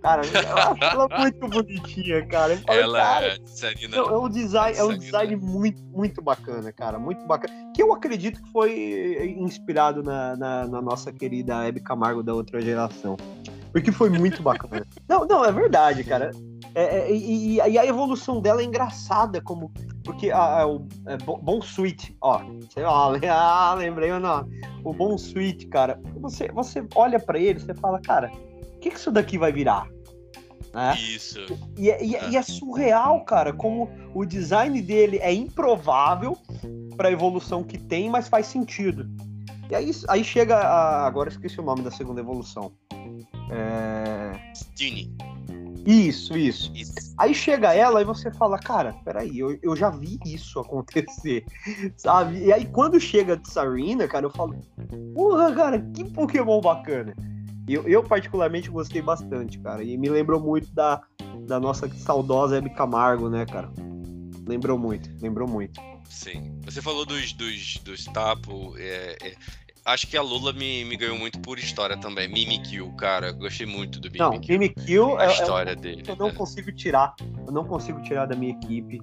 [0.08, 0.22] Cara,
[0.80, 2.56] ela muito bonitinha, cara.
[2.56, 6.98] Falo, ela cara, é, é um design, é um design muito, muito bacana, cara.
[6.98, 7.52] Muito bacana.
[7.74, 12.60] Que eu acredito que foi inspirado na, na, na nossa querida Hebe Camargo da outra
[12.62, 13.18] geração.
[13.70, 14.86] Porque foi muito bacana.
[15.06, 16.30] não, não, é verdade, cara.
[16.74, 19.70] É, é, e, e, a evolução dela é engraçada, como.
[20.04, 22.40] Porque a, a, o é, Bom Sweet, ó,
[22.78, 24.58] ó, ah, lembrei o nome.
[24.82, 28.30] O Bom Sweet, cara, você, você olha para ele, você fala, cara,
[28.76, 29.88] o que, que isso daqui vai virar?
[30.72, 30.96] Né?
[30.98, 31.40] Isso.
[31.76, 36.36] E, e, e, é surreal, cara, como o design dele é improvável
[36.96, 39.08] para a evolução que tem, mas faz sentido.
[39.70, 42.72] E aí, aí chega a, agora esqueci o nome da segunda evolução.
[43.50, 44.52] É...
[44.54, 45.14] Stine.
[45.86, 46.92] Isso, isso, isso.
[47.16, 51.46] Aí chega ela e você fala, cara, peraí, eu, eu já vi isso acontecer,
[51.96, 52.44] sabe?
[52.44, 54.54] E aí quando chega a Tsarina, cara, eu falo,
[55.14, 57.14] porra, cara, que Pokémon bacana.
[57.68, 59.82] Eu, eu particularmente gostei bastante, cara.
[59.82, 61.02] E me lembrou muito da,
[61.46, 63.70] da nossa saudosa Hebe Camargo, né, cara?
[64.46, 65.78] Lembrou muito, lembrou muito.
[66.08, 66.58] Sim.
[66.64, 68.74] Você falou dos, dos, dos Tapo.
[68.78, 69.34] É, é,
[69.84, 72.26] acho que a Lula me, me ganhou muito por história também.
[72.28, 73.30] Mimikyu, cara.
[73.32, 74.30] Gostei muito do Mimikyu.
[74.30, 76.02] Não, Mimikyu é a história é um dele.
[76.06, 76.34] Eu não né?
[76.34, 77.14] consigo tirar.
[77.46, 79.00] Eu não consigo tirar da minha equipe.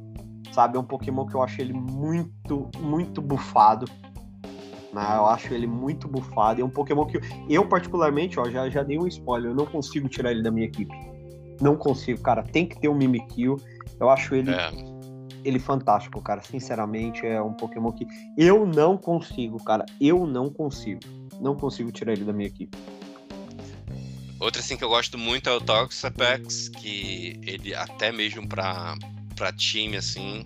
[0.51, 0.77] Sabe?
[0.77, 3.85] É um Pokémon que eu acho ele muito, muito bufado.
[4.95, 5.05] Né?
[5.17, 6.61] Eu acho ele muito bufado.
[6.61, 7.19] É um Pokémon que
[7.49, 9.51] eu, particularmente, ó, já, já dei um spoiler.
[9.51, 10.93] Eu não consigo tirar ele da minha equipe.
[11.59, 12.41] Não consigo, cara.
[12.41, 13.57] Tem que ter um Mimikyu.
[13.99, 14.51] Eu acho ele.
[14.51, 14.71] É.
[15.43, 16.41] Ele fantástico, cara.
[16.41, 19.85] Sinceramente, é um Pokémon que eu não consigo, cara.
[19.99, 21.01] Eu não consigo.
[21.41, 22.75] Não consigo tirar ele da minha equipe.
[24.39, 28.95] Outra assim que eu gosto muito é o Toxapex, que ele até mesmo para
[29.35, 30.43] para time assim,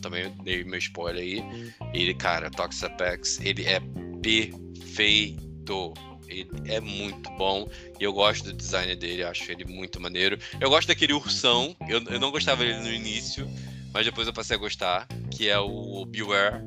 [0.00, 1.72] também dei meu spoiler aí.
[1.92, 3.80] Ele, cara, Toxapex, ele é
[4.22, 5.94] perfeito.
[6.28, 7.66] Ele é muito bom
[7.98, 10.38] e eu gosto do design dele, acho ele muito maneiro.
[10.60, 13.48] Eu gosto daquele ursão, eu, eu não gostava dele no início,
[13.94, 16.62] mas depois eu passei a gostar, que é o Beware.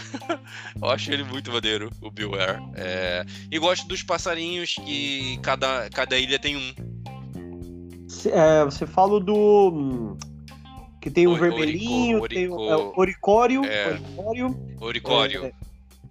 [0.80, 2.62] eu acho ele muito maneiro, o Beware.
[2.76, 3.26] É...
[3.50, 6.72] E gosto dos passarinhos, que cada, cada ilha tem um.
[8.26, 10.16] É, você fala do
[11.00, 13.64] que tem o, o vermelhinho, Orico, tem o, é, o oricório.
[13.64, 14.76] É, oricório.
[14.80, 15.44] Oricório.
[15.46, 15.52] É,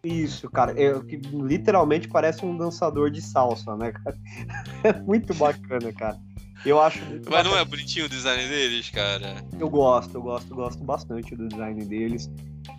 [0.03, 4.17] isso, cara, é, que literalmente parece um dançador de salsa, né, cara?
[4.83, 6.17] É muito bacana, cara.
[6.65, 6.99] Eu acho.
[6.99, 7.49] Mas bacana.
[7.49, 9.43] não é bonitinho o design deles, cara?
[9.57, 12.29] Eu gosto, eu gosto, gosto bastante do design deles.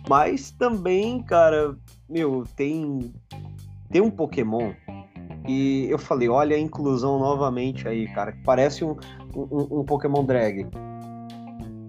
[0.09, 1.75] Mas também, cara,
[2.09, 3.13] meu, tem.
[3.89, 4.71] Tem um Pokémon
[5.47, 8.95] e eu falei, olha a inclusão novamente aí, cara, que parece um,
[9.35, 10.67] um, um Pokémon drag.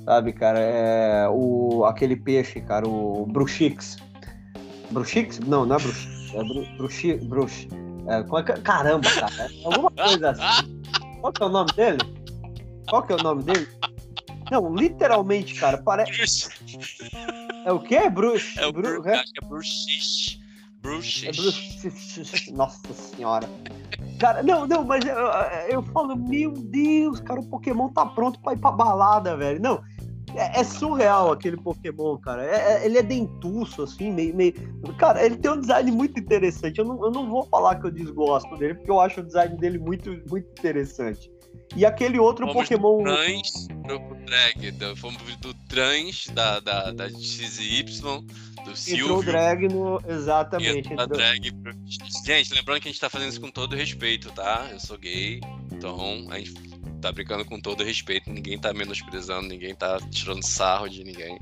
[0.05, 3.97] Sabe, cara, é o, aquele peixe, cara, o Bruxix.
[4.91, 5.39] Bruxix?
[5.41, 6.35] Não, não é Bruxix.
[6.35, 7.69] É bru, Bruxi, Brux.
[8.07, 9.33] É, é, caramba, cara.
[9.39, 10.83] É alguma coisa assim.
[11.21, 11.99] Qual que é o nome dele?
[12.89, 13.69] Qual que é o nome dele?
[14.51, 16.49] Não, literalmente, cara, parece.
[17.65, 18.11] É o quê?
[18.11, 18.59] Bruxo.
[18.59, 19.09] É o Bru...
[19.09, 19.19] é?
[19.19, 20.41] é Bruxix.
[20.83, 22.51] Bruxix.
[22.53, 23.49] Nossa senhora.
[24.19, 25.17] Cara, não, não, mas eu,
[25.69, 29.61] eu falo, meu Deus, cara, o Pokémon tá pronto pra ir pra balada, velho.
[29.61, 29.83] Não,
[30.37, 32.45] é, é, surreal aquele Pokémon, cara.
[32.45, 34.55] É, é, ele é dentuço, assim, meio, meio.
[34.99, 36.79] Cara, ele tem um design muito interessante.
[36.79, 39.57] Eu não, eu não vou falar que eu desgosto dele, porque eu acho o design
[39.57, 41.31] dele muito, muito interessante.
[41.77, 42.99] E aquele outro Fomos Pokémon.
[42.99, 44.71] Do trans pro, drag.
[44.73, 48.21] do- fomos do trans da, da, da XY, do
[48.61, 49.23] Entrou Silvio.
[49.23, 50.01] drag no.
[50.07, 50.79] Exatamente.
[50.91, 51.73] entrou entrou- drag pro...
[52.27, 54.69] Gente, lembrando que a gente tá fazendo isso com todo respeito, tá?
[54.71, 55.41] Eu sou gay,
[55.73, 56.53] então a gente
[57.03, 58.31] tá brincando com todo respeito.
[58.31, 61.39] Ninguém tá menosprezando, ninguém tá tirando sarro de ninguém.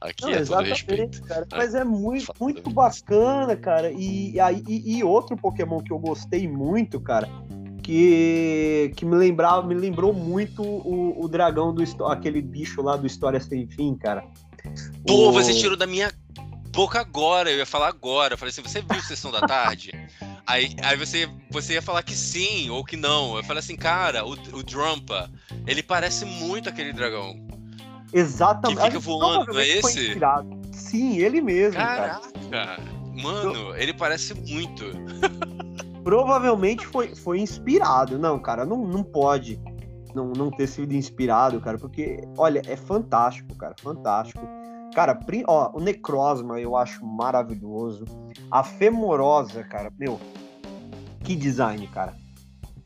[0.00, 1.22] Aqui Não, é todo exatamente, respeito.
[1.24, 1.46] cara.
[1.52, 1.56] É.
[1.56, 3.90] Mas é muito, muito bacana, cara.
[3.92, 4.36] E,
[4.66, 7.28] e, e outro Pokémon que eu gostei muito, cara,
[7.82, 13.06] que, que me lembrava, me lembrou muito o, o dragão do aquele bicho lá do
[13.06, 14.24] História Sem Fim, cara.
[15.06, 16.12] Pô, O- você tirou da minha
[16.70, 18.34] boca agora, eu ia falar agora.
[18.34, 19.92] Eu falei assim, você viu Sessão da Tarde?
[20.46, 23.36] Aí, aí você, você ia falar que sim ou que não.
[23.36, 25.30] Eu falei assim, cara, o, o Drumpa,
[25.66, 27.34] ele parece muito aquele dragão.
[28.12, 28.78] Exatamente.
[28.80, 30.18] que fica voando, não é esse?
[30.72, 32.20] Sim, ele mesmo, cara.
[32.50, 32.82] Caraca,
[33.22, 34.84] mano, ele parece muito.
[36.02, 38.18] Provavelmente foi, foi inspirado.
[38.18, 39.60] Não, cara, não, não pode
[40.14, 44.40] não, não ter sido inspirado, cara, porque, olha, é fantástico, cara, fantástico.
[44.94, 48.04] Cara, ó, o Necrozma eu acho maravilhoso.
[48.50, 50.20] A Femorosa, cara, meu,
[51.24, 52.16] que design, cara.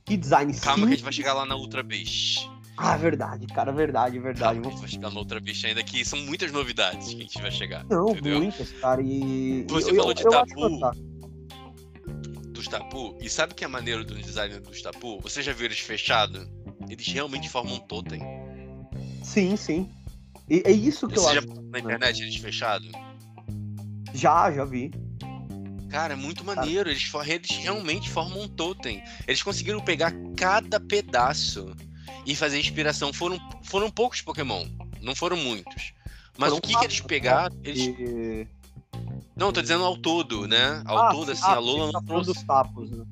[0.04, 1.16] Que design Calma que a gente vai simples.
[1.16, 2.46] chegar lá na Ultra Beast.
[2.76, 4.60] Ah, verdade, cara, verdade, verdade.
[4.60, 7.20] Calma a gente vai chegar na Ultra Beast ainda, que são muitas novidades que a
[7.20, 7.84] gente vai chegar.
[7.86, 8.38] Não, entendeu?
[8.38, 9.64] muitas, cara, e...
[9.70, 10.60] Você eu, falou eu- de eu tabu.
[10.60, 11.14] fantástico.
[12.50, 15.20] Dos tapu, e sabe que é maneiro do design dos tapu?
[15.20, 16.46] Você já viu eles fechados?
[16.88, 18.20] Eles realmente formam um totem.
[19.22, 19.88] Sim, sim.
[20.48, 21.62] E, é isso que eu Você já acho.
[21.70, 22.90] na internet eles fechados?
[24.12, 24.92] Já, já vi.
[25.88, 26.90] Cara, é muito maneiro.
[26.90, 29.02] Eles, eles realmente formam um totem.
[29.26, 31.74] Eles conseguiram pegar cada pedaço
[32.26, 33.12] e fazer inspiração.
[33.12, 34.66] Foram, foram poucos Pokémon,
[35.00, 35.92] não foram muitos.
[36.36, 37.56] Mas Foram o que, que eles quatro, pegaram?
[37.62, 37.80] Eles...
[37.86, 38.46] E-
[39.36, 40.82] Não, tô dizendo ao todo, né?
[40.84, 42.32] Ao Ah, todo, sim, assim, ah, a Lola não trouxe.
[42.32, 43.04] dos tapos, né?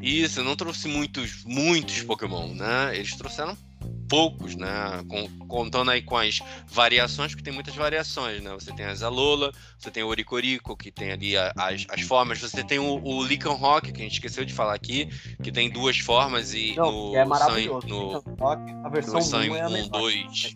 [0.00, 2.96] Isso, não trouxe muitos, muitos Pokémon, né?
[2.96, 3.56] Eles trouxeram
[4.08, 4.68] poucos, né?
[5.08, 8.50] Com- contando aí com as variações, porque tem muitas variações, né?
[8.54, 12.38] Você tem as Alola, você tem o Oricorico, que tem ali a- as, as formas,
[12.40, 15.08] você tem o, o Licon Rock, que a gente esqueceu de falar aqui,
[15.42, 17.86] que tem duas formas e Não, no é maravilhoso.
[17.88, 19.88] Sun, no, que a versão no Sun 1 é a 1, melhor.
[19.90, 20.54] 2,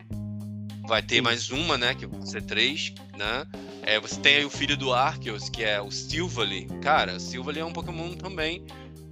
[0.86, 1.20] vai ter Sim.
[1.20, 1.94] mais uma, né?
[1.94, 3.44] Que vai ser três, né?
[3.82, 6.66] É, você tem aí o filho do Arceus, que é o Silvally.
[6.80, 8.64] Cara, o Silvally é um Pokémon também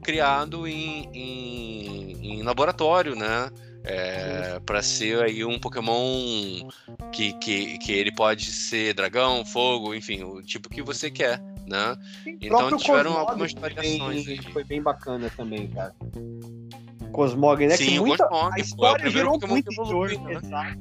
[0.02, 3.50] criado em, em, em laboratório, né?
[3.83, 6.68] É, para ser aí um Pokémon
[7.12, 11.97] que, que, que ele pode ser dragão, fogo, enfim, o tipo que você quer, né?
[12.26, 14.43] O Então tiveram Cosmog algumas foi variações bem-.
[14.53, 15.95] Foi bem bacana também, cara.
[17.12, 17.76] Cosmog, né?
[17.76, 20.76] Sim, que muita, Cosmog, é a o história gerou Pokémon muito evoluiu, né?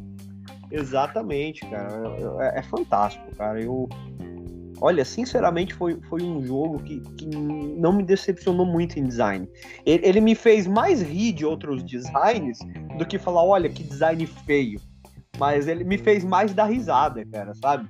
[0.72, 1.90] Exatamente, cara.
[2.42, 3.62] É, é fantástico, cara.
[3.62, 3.90] Eu,
[4.82, 9.48] olha, sinceramente, foi, foi um jogo que, que não me decepcionou muito em design.
[9.86, 12.60] Ele, ele me fez mais rir de outros designs
[12.98, 14.80] do que falar, olha, que design feio.
[15.38, 17.88] Mas ele me fez mais dar risada, cara, sabe?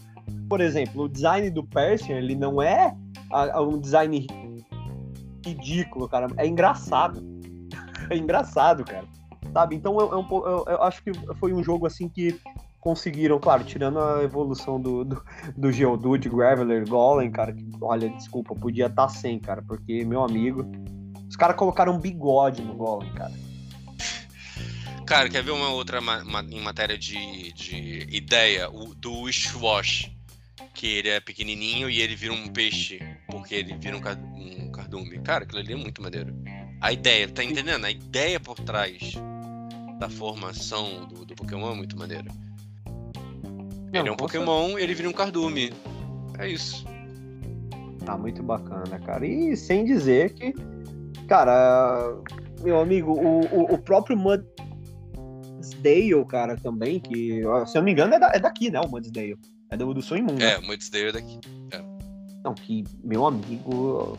[0.48, 2.96] Por exemplo, o design do Persian, ele não é
[3.32, 4.26] a- a um design
[5.46, 6.28] ridículo, cara.
[6.38, 7.22] É engraçado.
[8.10, 9.06] É engraçado, cara.
[9.54, 9.76] Sabe?
[9.76, 12.40] Então eu, eu, eu- eu acho que foi um jogo assim que
[12.90, 15.24] conseguiram, claro, tirando a evolução do, do,
[15.56, 20.66] do Geodude, Graveler, Golem, cara, que, olha, desculpa, podia estar sem, cara, porque, meu amigo,
[21.30, 23.34] os caras colocaram um bigode no Golem, cara.
[25.06, 28.70] Cara, quer ver uma outra ma- ma- em matéria de, de ideia?
[28.72, 30.12] O do Wishwash.
[30.74, 34.72] Que ele é pequenininho e ele vira um peixe porque ele vira um, car- um
[34.72, 35.20] cardume.
[35.20, 36.34] Cara, aquilo ali é muito maneiro.
[36.80, 37.84] A ideia, tá entendendo?
[37.86, 39.14] A ideia por trás
[40.00, 42.32] da formação do, do Pokémon é muito maneiro.
[43.92, 45.74] Não, ele é um Pokémon ele vira um cardume.
[46.38, 46.86] É isso.
[48.06, 49.26] Tá muito bacana, cara.
[49.26, 50.54] E sem dizer que,
[51.28, 52.16] cara,
[52.62, 54.16] meu amigo, o, o, o próprio
[55.58, 58.80] Mudsdale, cara, também, que, se eu não me engano, é, da- é daqui, né?
[58.80, 59.38] O Mudsdale.
[59.70, 60.44] É do, do Sonho Imundo.
[60.44, 61.40] É, o Mudsdale daqui.
[62.44, 64.18] Não, que, meu amigo,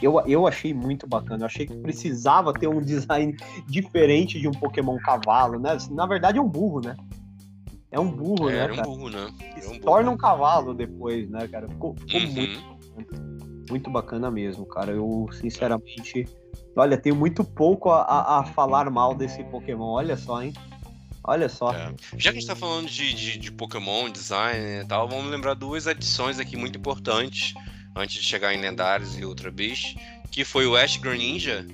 [0.00, 1.42] eu, eu achei muito bacana.
[1.42, 3.36] Eu achei que precisava ter um design
[3.66, 5.76] diferente de um Pokémon cavalo, né?
[5.90, 6.96] Na verdade, é um burro, né?
[7.92, 8.88] É um burro, É, né, era um cara?
[8.88, 9.28] burro, né?
[9.60, 9.80] Se um burro.
[9.80, 11.68] torna um cavalo depois, né, cara?
[11.68, 13.38] Ficou, ficou muito Uhum.
[13.68, 14.92] muito bacana mesmo, cara.
[14.92, 16.24] Eu, sinceramente,
[16.76, 19.92] olha, tenho muito pouco a, a- a falar mal desse Pokémon.
[19.92, 20.52] Olha só, hein?
[21.24, 21.72] Olha só.
[21.72, 21.92] É.
[22.16, 25.54] Já que a gente tá falando de, de, de Pokémon, design e tal, vamos lembrar
[25.54, 27.54] duas adições aqui muito importantes
[27.96, 29.96] antes de chegar em Lendários e Ultra Beast,
[30.30, 31.66] que foi o Ash Greninja,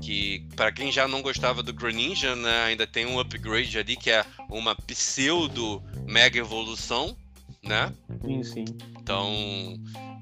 [0.00, 4.10] que para quem já não gostava do Greninja, né, ainda tem um upgrade ali que
[4.10, 7.16] é uma pseudo mega evolução,
[7.62, 7.92] né?
[8.24, 8.64] Sim, sim.
[9.00, 9.30] Então,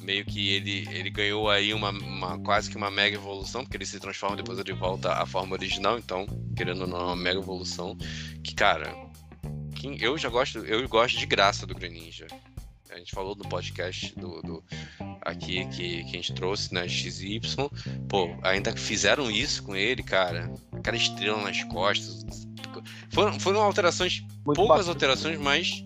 [0.00, 3.86] meio que ele, ele ganhou aí uma, uma, quase que uma mega evolução, porque ele
[3.86, 7.40] se transforma depois ele volta à forma original, então, querendo ou não, é uma mega
[7.40, 7.96] evolução.
[8.42, 8.94] Que, cara,
[9.74, 12.26] quem, eu já gosto, eu gosto de graça do Greninja.
[12.96, 14.64] A gente falou no podcast do, do
[15.20, 17.42] aqui que, que a gente trouxe, né, XY.
[18.08, 20.50] Pô, ainda fizeram isso com ele, cara.
[20.72, 22.24] Aquela estrela nas costas.
[23.10, 24.92] Foram, foram alterações, Muito poucas bacana.
[24.92, 25.84] alterações, mas,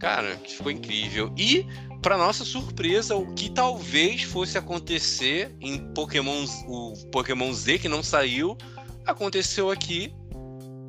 [0.00, 1.32] cara, ficou incrível.
[1.38, 1.64] E
[2.02, 8.02] para nossa surpresa, o que talvez fosse acontecer em Pokémon, o Pokémon Z que não
[8.02, 8.58] saiu,
[9.06, 10.12] aconteceu aqui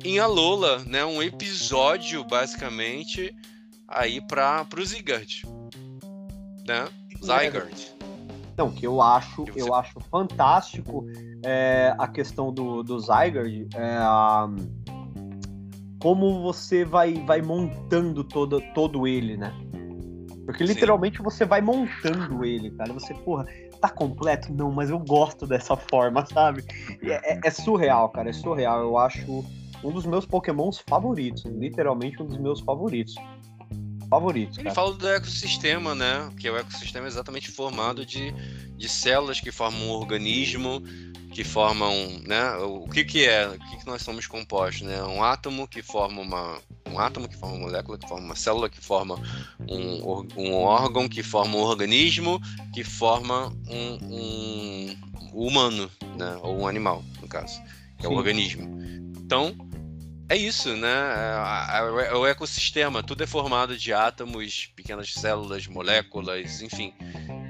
[0.02, 1.04] em Alola, né?
[1.04, 3.32] Um episódio basicamente
[3.94, 5.42] aí para o Zygarde,
[6.66, 6.88] né?
[7.22, 7.94] Zygarde.
[8.52, 11.06] Então, que eu acho, eu acho fantástico
[11.44, 13.98] é, a questão do, do Zygarde, é,
[16.00, 19.52] como você vai, vai montando todo, todo ele, né?
[20.44, 21.24] Porque literalmente Sim.
[21.24, 22.92] você vai montando ele, cara.
[22.92, 23.46] Você, porra,
[23.80, 24.52] tá completo?
[24.52, 26.62] Não, mas eu gosto dessa forma, sabe?
[27.02, 28.28] É, é, é, surreal, cara.
[28.28, 28.80] É surreal.
[28.80, 29.44] Eu acho
[29.82, 31.44] um dos meus pokémons favoritos.
[31.46, 33.14] Literalmente um dos meus favoritos.
[34.14, 34.58] Favoritos.
[34.58, 36.30] Ele fala do ecossistema, né?
[36.38, 38.32] Que é o ecossistema exatamente formado de,
[38.76, 40.82] de células que formam um organismo
[41.34, 41.92] que formam,
[42.24, 42.54] né?
[42.58, 43.48] O que que é?
[43.48, 45.02] O que que nós somos compostos, né?
[45.02, 48.70] Um átomo que forma uma um átomo que forma uma molécula, que forma uma célula,
[48.70, 49.16] que forma
[49.68, 52.40] um, um órgão, que forma um organismo,
[52.72, 54.96] que forma um, um
[55.32, 56.38] humano, né?
[56.40, 57.60] Ou um animal, no caso,
[57.98, 58.80] que é o organismo.
[59.18, 59.56] Então,
[60.28, 60.88] é isso, né?
[60.88, 66.94] É, o ecossistema, tudo é formado de átomos, pequenas células, moléculas, enfim.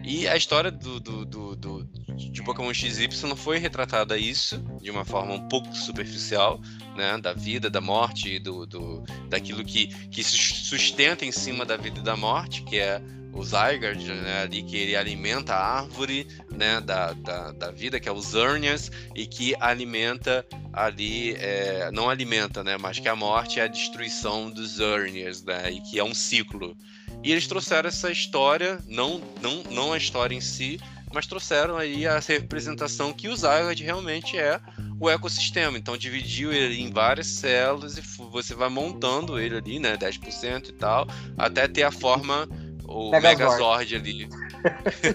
[0.02, 5.04] E a história do, do, do, do de Pokémon XY foi retratada isso de uma
[5.04, 6.60] forma um pouco superficial,
[6.96, 7.18] né?
[7.18, 12.00] Da vida, da morte, do, do daquilo que, que se sustenta em cima da vida
[12.00, 13.00] e da morte, que é
[13.34, 18.08] o Zygarde, né, ali que ele alimenta a árvore, né, da, da, da vida, que
[18.08, 23.58] é os Zernias, e que alimenta ali, é, não alimenta, né, mas que a morte
[23.58, 26.76] é a destruição dos Zernias, né, e que é um ciclo.
[27.22, 30.78] E eles trouxeram essa história, não, não, não a história em si,
[31.12, 34.60] mas trouxeram aí a representação que o Zygarde realmente é
[35.00, 35.78] o ecossistema.
[35.78, 40.72] Então dividiu ele em várias células e você vai montando ele ali, né, 10% e
[40.72, 41.06] tal,
[41.38, 42.48] até ter a forma
[42.94, 44.28] o Megazord, Megazord ali.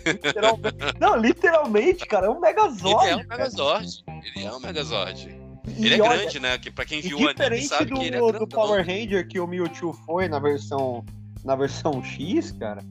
[0.05, 3.05] literalmente, não, literalmente, cara, é um Megazord.
[3.05, 4.03] Ele é um Megazord.
[4.05, 4.21] Cara.
[4.35, 5.39] Ele é um Megazord.
[5.77, 6.57] E ele é olha, grande, né?
[6.57, 9.39] Que pra quem viu o anime sabe do, que ele é do Power Ranger que
[9.39, 11.05] o Mewtwo foi na versão
[11.43, 12.83] na versão X, cara.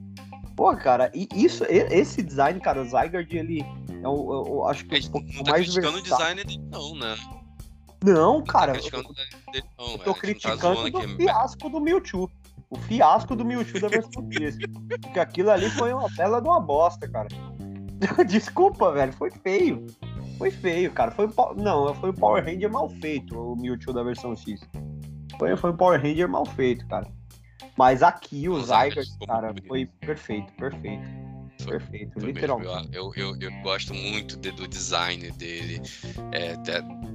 [0.56, 3.60] Pô, cara, e isso, esse design, cara, o Zygarde, ele
[4.02, 7.16] é o, eu acho que é um tá mais criticando o design dele não, né?
[8.02, 8.72] Não, cara.
[8.72, 12.30] Tá criticando eu, dele, não, eu tô tá criticando tá o fiasco do Mewtwo.
[12.70, 14.58] O fiasco do Mewtwo da versão X.
[15.02, 17.28] Porque aquilo ali foi uma bela de uma bosta, cara.
[18.26, 19.86] Desculpa, velho, foi feio.
[20.36, 21.10] Foi feio, cara.
[21.10, 24.60] Foi, não, foi o Power Ranger mal feito, o Mewtwo da versão X.
[25.38, 27.06] Foi, foi um Power Ranger mal feito, cara.
[27.76, 31.08] Mas aqui o Zygarde, cara, foi perfeito, perfeito.
[31.64, 32.88] Perfeito, foi literalmente.
[32.92, 35.80] Eu, eu, eu, gosto muito de, do design dele,
[36.32, 36.56] é,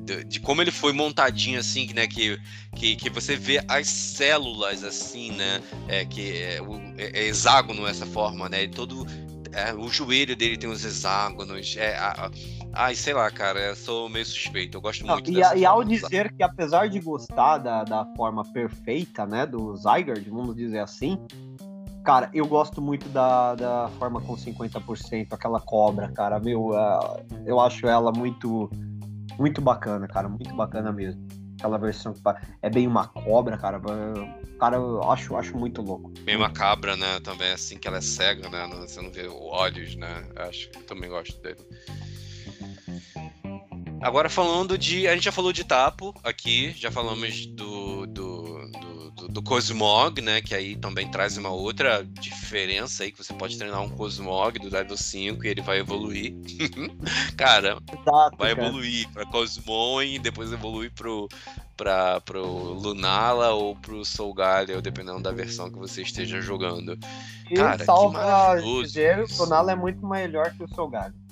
[0.05, 2.07] de, de, como ele foi montadinho assim, né?
[2.07, 2.39] Que,
[2.75, 5.61] que, que você vê as células assim, né?
[5.87, 6.59] É, que é,
[6.97, 8.67] é, é hexágono essa forma, né?
[8.67, 9.05] todo
[9.53, 11.77] é, o joelho dele tem os hexágonos.
[11.77, 12.29] É, a,
[12.75, 15.63] Ai, sei lá, cara, eu sou meio suspeito, eu gosto Não, muito e, dessa E
[15.63, 20.79] ao dizer que apesar de gostar da, da forma perfeita, né, do Zygarde, vamos dizer
[20.79, 21.19] assim,
[22.03, 27.59] cara, eu gosto muito da, da forma com 50%, aquela cobra, cara, meu, uh, eu
[27.59, 28.69] acho ela muito,
[29.39, 31.25] muito bacana, cara, muito bacana mesmo.
[31.57, 32.19] Aquela versão que
[32.61, 33.79] é bem uma cobra, cara,
[34.59, 36.11] cara, eu acho, acho muito louco.
[36.25, 40.27] Bem macabra, né, também, assim, que ela é cega, né, você não vê olhos, né,
[40.35, 41.59] acho que também gosto dele.
[44.01, 45.07] Agora falando de.
[45.07, 48.92] A gente já falou de Tapo aqui, já falamos do, do, do,
[49.27, 50.41] do, Cosmog, né?
[50.41, 54.69] Que aí também traz uma outra diferença aí, que você pode treinar um Cosmog do
[54.69, 56.33] level 5 e ele vai evoluir.
[57.37, 58.67] cara, Exato, vai cara.
[58.67, 61.27] evoluir para Cosmon e depois evoluir pro,
[61.75, 66.97] pra, pro Lunala ou pro Soul Galio, dependendo da versão que você esteja jogando.
[67.49, 71.23] E cara, salva dizer, o Lunala é muito melhor que o Soul Galio.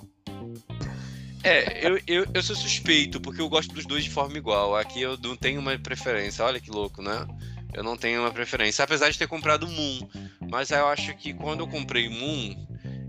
[1.43, 4.75] É, eu, eu, eu sou suspeito, porque eu gosto dos dois de forma igual.
[4.75, 6.45] Aqui eu não tenho uma preferência.
[6.45, 7.25] Olha que louco, né?
[7.73, 8.83] Eu não tenho uma preferência.
[8.83, 10.07] Apesar de ter comprado Moon.
[10.49, 12.55] Mas eu acho que quando eu comprei Moon,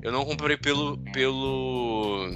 [0.03, 0.99] eu não comprei pelo.
[1.13, 2.29] pelo.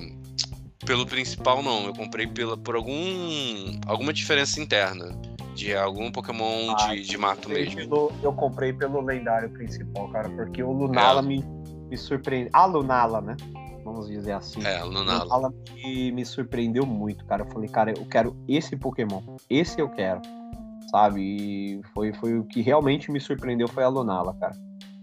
[0.84, 1.86] pelo principal, não.
[1.86, 3.78] Eu comprei pela, por algum.
[3.86, 5.16] alguma diferença interna.
[5.54, 7.76] De algum Pokémon ah, de, de mato mesmo.
[7.76, 11.24] Pelo, eu comprei pelo lendário principal, cara, porque o Lunala é.
[11.24, 11.42] me
[11.88, 12.50] me surpreendeu.
[12.52, 13.36] A Lunala, né?
[13.84, 14.64] Vamos dizer assim.
[14.64, 15.24] É, a Lunala.
[15.24, 17.42] Lunala me, me surpreendeu muito, cara.
[17.44, 19.22] Eu falei, cara, eu quero esse Pokémon.
[19.48, 20.20] Esse eu quero.
[20.96, 21.20] Sabe?
[21.20, 24.54] E foi, foi o que realmente me surpreendeu foi a Lunala, cara.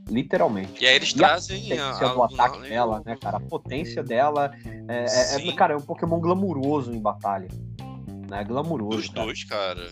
[0.09, 0.83] Literalmente.
[0.83, 3.09] E aí eles E trazem a a, potência a do ataque Lunala e dela, o-
[3.09, 3.37] né, cara?
[3.37, 4.51] A potência dela
[4.87, 5.05] é,
[5.37, 7.47] é- é- cara, é um Pokémon glamuroso em batalha.
[8.27, 8.43] Né?
[8.43, 8.97] Glamuroso.
[8.97, 9.25] Dos cara.
[9.25, 9.87] dois, cara.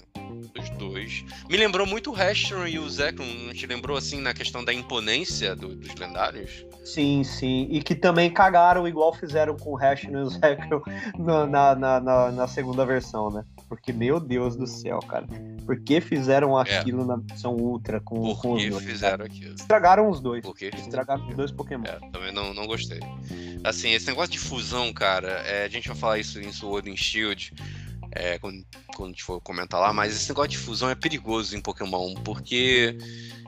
[0.56, 1.24] Dos dois.
[1.47, 3.52] Me lembrou muito o Heston e o Zekrom.
[3.54, 6.66] Te lembrou, assim, na questão da imponência do- dos lendários?
[6.84, 7.68] Sim, sim.
[7.70, 10.82] E que também cagaram igual fizeram com o Hash e o Zekrom
[11.20, 13.43] na, na, na, na- na segunda versão, né?
[13.72, 15.26] Porque, meu Deus do céu, cara.
[15.66, 18.84] Por que fizeram aquilo na versão Ultra com, Por com os dois?
[18.84, 19.56] fizeram aquilo?
[19.56, 20.42] Estragaram os dois.
[20.44, 21.86] Por que Estragaram os dois Pokémon.
[21.86, 23.00] É, também não, não gostei.
[23.64, 26.98] Assim, esse negócio de fusão, cara, é, a gente vai falar isso em Sword and
[26.98, 27.54] Shield
[28.12, 28.62] é, quando,
[28.94, 32.14] quando a gente for comentar lá, mas esse negócio de fusão é perigoso em Pokémon,
[32.26, 32.98] porque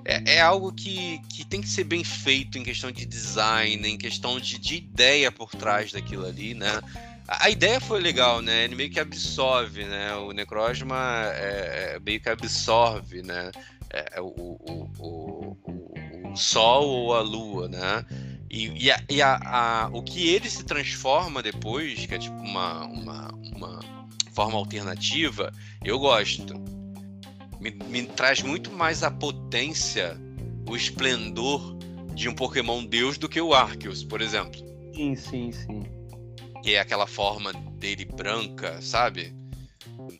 [0.06, 3.98] é, é algo que, que tem que ser bem feito em questão de design, em
[3.98, 6.80] questão de, de ideia por trás daquilo ali, né?
[7.28, 8.66] A, ideia foi legal, né?
[8.66, 10.14] Ele meio que absorve, né?
[10.16, 13.52] O Necrozma é, é, meio que absorve, né?
[13.90, 18.06] É, o, o, o, o, o Sol ou a Lua, né?
[18.50, 22.36] E, e, a, e a, a- o que ele se transforma depois, que é tipo
[22.36, 23.80] uma, uma, uma
[24.34, 25.52] forma alternativa,
[25.84, 26.54] eu gosto.
[27.60, 30.18] Me, me traz muito mais a potência,
[30.68, 31.78] o esplendor
[32.14, 34.60] de um Pokémon Deus do que o Arceus, por exemplo.
[34.94, 36.03] Sim, sim, sim.
[36.64, 39.36] Que é aquela forma dele branca, sabe?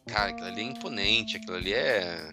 [0.07, 2.31] Cara, aquilo ali é imponente, aquilo ali é.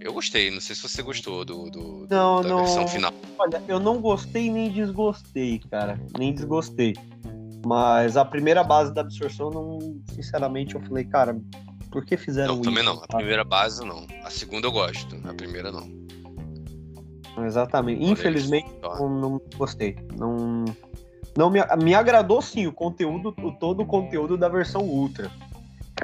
[0.00, 2.58] Eu gostei, não sei se você gostou do, do- Não, da não.
[2.58, 3.12] versão final.
[3.38, 5.98] Olha, eu não gostei nem desgostei, cara.
[6.16, 6.94] Nem desgostei.
[7.66, 11.36] Mas a primeira base da absorção, não, sinceramente, eu falei, cara,
[11.90, 12.70] por que fizeram Não, isso?
[12.70, 13.02] também não.
[13.02, 14.06] A primeira base não.
[14.22, 15.16] A segunda eu gosto.
[15.28, 15.88] A primeira não.
[17.44, 18.04] Exatamente.
[18.04, 19.96] Infelizmente, não, não gostei.
[20.16, 20.64] Não,
[21.38, 25.30] não me, me agradou sim o conteúdo, o, todo o conteúdo da versão Ultra.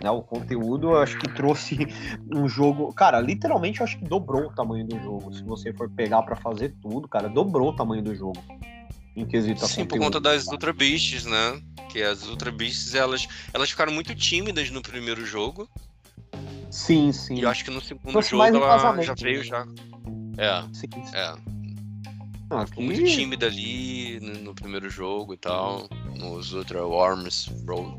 [0.00, 1.76] Né, o conteúdo eu acho que trouxe
[2.32, 2.92] um jogo.
[2.92, 5.34] Cara, literalmente eu acho que dobrou o tamanho do jogo.
[5.34, 8.40] Se você for pegar pra fazer tudo, cara, dobrou o tamanho do jogo.
[9.16, 11.60] Em quesito Sim, por conta das Ultra Beasts, né?
[11.88, 15.68] Que as Ultra Beasts, elas, elas ficaram muito tímidas no primeiro jogo.
[16.70, 17.34] Sim, sim.
[17.34, 19.44] E eu acho que no segundo Trouxe jogo ela já veio né?
[19.44, 19.66] já.
[20.38, 21.16] É, sim, sim.
[21.16, 21.63] é.
[22.44, 25.88] Ficou aqui- muito tímida ali no, primeiro jogo e tal.
[26.18, 27.98] Nos Ultra Worms Road.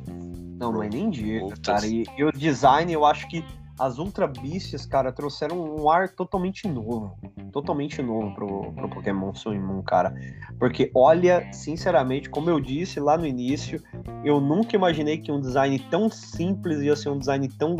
[0.57, 1.59] Não, mas nem diga, Outras.
[1.81, 1.87] cara.
[1.87, 3.43] E, e o design, eu acho que
[3.77, 7.17] as Ultra Beasts, cara, trouxeram um ar totalmente novo.
[7.51, 10.15] Totalmente novo pro, pro Pokémon Sun Moon, cara.
[10.57, 13.83] Porque, olha, sinceramente, como eu disse lá no início,
[14.23, 17.75] eu nunca imaginei que um design tão simples ia ser um design tão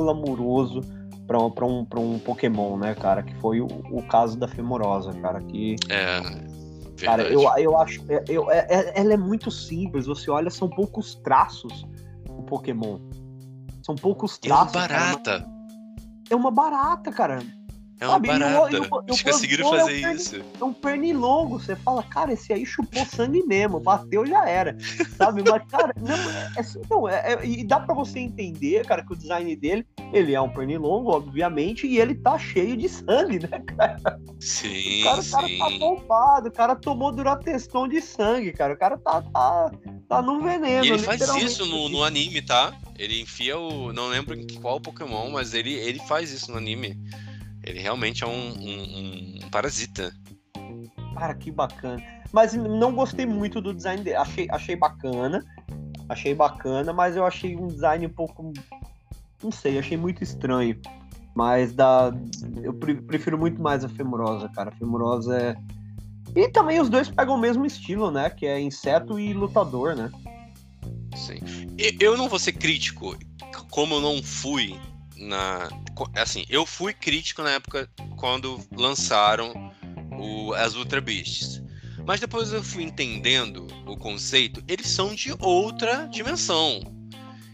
[1.39, 3.24] um- pra, um, pra um Pokémon, né, cara?
[3.24, 5.41] Que foi o, o caso da Femorosa, cara.
[5.41, 6.20] Que É.
[7.02, 8.04] Cara, eu, eu acho.
[8.10, 10.06] é- Eu, é- é- ela é muito simples.
[10.06, 11.86] Você olha, são poucos traços
[12.30, 13.00] o Pokémon.
[13.84, 14.88] São poucos E é uma traços.
[14.88, 15.48] cara, barata.
[15.48, 17.39] mas é uma barata, cara.
[18.00, 20.16] É uma Sabe, e e o- e o Eles conseguiram Buzz é um fazer perni-
[20.16, 20.43] isso.
[20.60, 21.60] É um pernilongo.
[21.60, 23.80] Você fala, cara, esse aí chupou sangue mesmo.
[23.80, 24.76] Bateu, já era.
[25.18, 25.41] Sabe?
[25.50, 29.02] Mas, cara, não, é, é, assim, não, é- é- e dá pra você entender, cara,
[29.06, 33.39] que o design dele, ele é um pernilongo, obviamente, e ele tá cheio de sangue,
[33.39, 33.64] né?
[34.39, 35.80] Sim, O cara, o cara tá sim.
[35.80, 38.74] poupado, o cara tomou duratestão de sangue, cara.
[38.74, 39.72] O cara tá, tá,
[40.10, 40.84] tá no veneno.
[40.86, 42.74] E ele faz isso no, no anime, tá?
[42.98, 43.91] Ele enfia o.
[43.93, 46.98] Não lembro em qual Pokémon, mas ele, ele faz isso no anime.
[47.66, 50.13] Ele realmente é um, um- um parasita.
[51.16, 52.01] Cara, que bacana.
[52.32, 54.18] Mas não gostei muito do design dele.
[54.18, 55.43] Achei, achei bacana.
[56.07, 58.53] Achei bacana, mas eu achei um design um pouco.
[59.43, 60.80] Não sei, achei muito estranho.
[61.36, 62.13] Mas da.
[62.61, 64.70] Eu pre- prefiro muito mais a Femurosa, cara.
[64.70, 65.55] A Femurosa é.
[66.36, 68.30] E também os dois pegam o mesmo estilo, né?
[68.30, 70.11] Que é inseto e lutador, né?
[71.16, 71.39] Sim.
[71.99, 73.18] Eu não vou ser crítico,
[73.72, 74.78] como eu não fui
[75.18, 75.70] na.
[76.16, 79.72] Assim, eu fui crítico na época quando lançaram
[80.20, 81.61] o, as Ultra Beasts.
[82.05, 86.80] Mas depois eu fui entendendo o conceito, eles são de outra dimensão.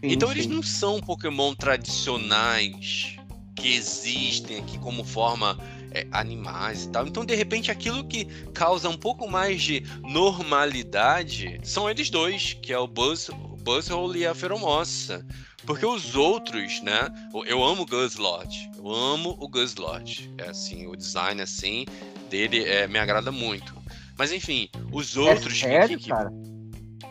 [0.02, 0.50] então eles sim.
[0.50, 3.16] não são Pokémon tradicionais
[3.56, 5.56] que existem aqui como forma
[5.92, 7.06] é, animais e tal.
[7.06, 12.72] Então, de repente, aquilo que causa um pouco mais de normalidade são eles dois, que
[12.72, 13.30] é o Buzz,
[13.62, 15.24] Buzzhole e a Feromossa.
[15.64, 17.08] Porque os outros, né?
[17.46, 18.70] Eu amo o Guzzlord.
[18.76, 20.32] Eu amo o Guzzlord.
[20.38, 21.86] É assim, o design assim
[22.28, 23.72] dele é, me agrada muito.
[24.18, 26.30] Mas enfim, os outros que- é sério, que, que- cara?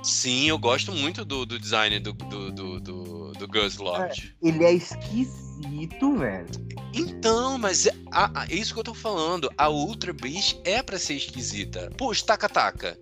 [0.04, 4.36] Sim, eu gosto muito do, do design do, do, do, do, do Guzzlord.
[4.42, 6.48] Ele é esquisito, velho.
[6.94, 9.50] Então, mas é, a- a- é isso que eu tô falando.
[9.58, 11.92] A Ultra Beast é pra ser esquisita.
[11.98, 12.98] Pô, os taca-taca.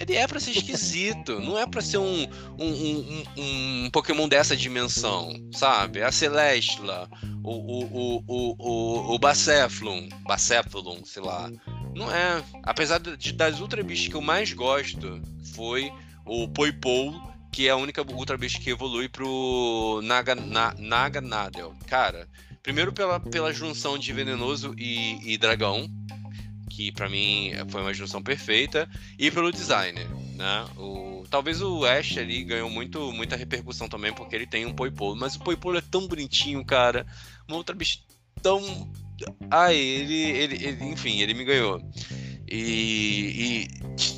[0.00, 2.26] Ele é para ser esquisito, não é para ser um,
[2.58, 6.02] um, um, um, Pokémon dessa dimensão, sabe?
[6.02, 7.06] A Celestla,
[7.44, 11.50] o, o, o, o, o, Baceflon, Baceflon, sei lá.
[11.94, 12.42] Não é.
[12.62, 15.20] Apesar de, das Ultra Beasts que eu mais gosto,
[15.54, 15.92] foi
[16.24, 17.20] o Poipou,
[17.52, 21.74] que é a única Ultra Beast que evolui pro Naga, na, Naga Nadel.
[21.86, 22.26] Cara,
[22.62, 25.90] primeiro pela, pela junção de Venenoso e, e Dragão,
[26.70, 30.66] que para mim foi uma junção perfeita, e pelo designer, né?
[30.78, 35.16] O, talvez o Ash ali ganhou muito, muita repercussão também, porque ele tem um Poipolo,
[35.16, 37.04] mas o Poipolo é tão bonitinho, cara.
[37.46, 37.98] Uma outra bicha
[38.40, 38.90] tão.
[39.50, 41.80] Ai, ele, ele, ele, enfim, ele me ganhou.
[42.48, 43.68] E,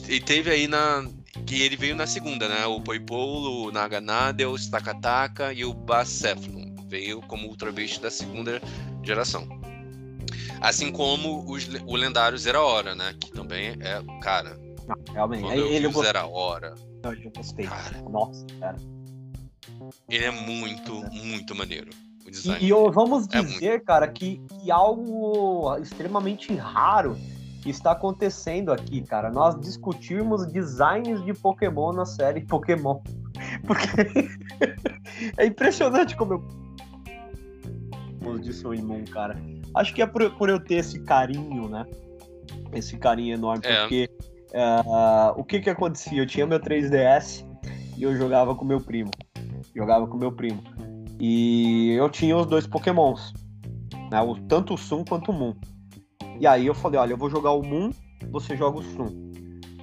[0.09, 1.07] e, e, teve aí na.
[1.46, 2.66] Que ele veio na segunda, né?
[2.66, 6.72] O Poipolo, o Naganadel, o Stakataka e o Baceflon.
[6.88, 8.61] Veio como Ultra Beast da segunda
[9.03, 9.48] geração.
[10.63, 13.15] Assim como os, o lendário Zera Hora, né?
[13.19, 14.57] Que também é, cara.
[14.87, 15.43] Não, realmente.
[15.43, 16.75] Quando eu ele o Zera Hora.
[17.03, 17.67] Eu gostei.
[17.67, 18.77] Cara, Nossa, cara.
[20.09, 21.11] Ele é muito, é.
[21.11, 21.91] muito maneiro.
[22.61, 27.17] E, e vamos é dizer, é cara, que, que algo extremamente raro
[27.67, 29.31] está acontecendo aqui, cara.
[29.31, 33.01] Nós discutirmos designs de Pokémon na série Pokémon.
[33.67, 34.31] Porque
[35.37, 36.63] é impressionante como eu.
[38.39, 39.37] De Sun Moon, cara.
[39.75, 41.87] Acho que é por, por eu ter esse carinho, né?
[42.73, 43.81] Esse carinho enorme, é.
[43.81, 44.11] porque
[44.53, 46.20] uh, o que que acontecia?
[46.20, 47.45] Eu tinha meu 3DS
[47.97, 49.11] e eu jogava com meu primo.
[49.75, 50.62] Jogava com meu primo.
[51.20, 53.33] E eu tinha os dois Pokémons,
[54.11, 54.20] né?
[54.20, 55.55] O, tanto o Sun quanto o Moon.
[56.41, 57.91] E aí eu falei, olha, eu vou jogar o Moon,
[58.31, 59.31] você joga o Sun.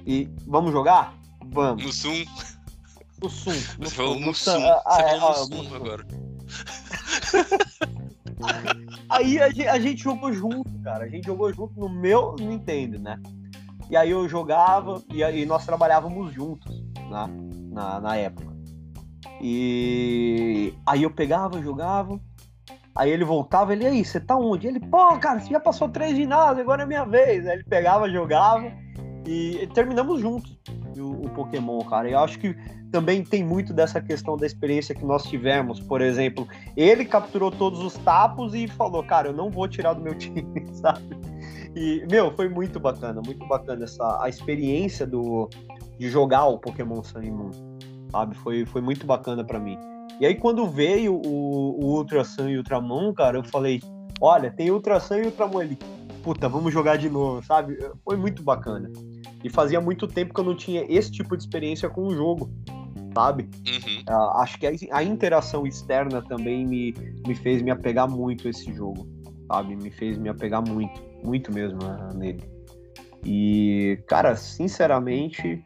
[0.06, 1.14] E vamos jogar?
[1.46, 1.84] Vamos.
[1.84, 2.24] No Sun?
[3.22, 3.52] No Sun.
[3.78, 4.60] No você falou no Sun.
[4.86, 6.06] Ah, você é, falou no Sun agora.
[9.08, 11.04] Aí a gente, a gente, jogou junto, cara.
[11.04, 13.20] A gente jogou junto no meu Nintendo, né?
[13.88, 16.80] E aí eu jogava e aí nós trabalhávamos juntos
[17.10, 17.26] né?
[17.72, 18.54] na, na época.
[19.40, 22.20] E aí eu pegava, jogava.
[22.94, 24.66] Aí ele voltava, ele, aí, você tá onde?
[24.66, 27.46] Ele, pô, cara, você já passou três ginásios, agora é minha vez.
[27.46, 28.70] Aí ele pegava, jogava
[29.26, 30.56] e terminamos juntos
[30.98, 32.08] o, o Pokémon, cara.
[32.08, 32.56] E eu acho que
[32.90, 35.80] também tem muito dessa questão da experiência que nós tivemos.
[35.80, 40.00] Por exemplo, ele capturou todos os tapos e falou, cara, eu não vou tirar do
[40.00, 41.18] meu time, sabe?
[41.74, 45.48] E, meu, foi muito bacana, muito bacana essa a experiência do,
[45.98, 47.50] de jogar o Pokémon Sun e Moon,
[48.10, 48.34] sabe?
[48.36, 49.78] Foi, foi muito bacana para mim.
[50.18, 53.80] E aí, quando veio o, o Ultra Sun e Ultra Moon, cara, eu falei,
[54.20, 55.78] olha, tem Ultra Sun e Ultra Moon ali.
[56.22, 57.78] Puta, vamos jogar de novo, sabe?
[58.04, 58.90] Foi muito bacana.
[59.42, 62.50] E fazia muito tempo que eu não tinha esse tipo de experiência com o jogo
[63.14, 63.48] sabe?
[63.66, 64.02] Uhum.
[64.08, 66.94] Uh, acho que a, a, interação externa também me,
[67.26, 69.06] me fez me apegar muito a esse jogo,
[69.48, 69.76] sabe?
[69.76, 72.42] Me fez me apegar muito, muito mesmo uh, nele.
[73.24, 75.62] E, cara, sinceramente,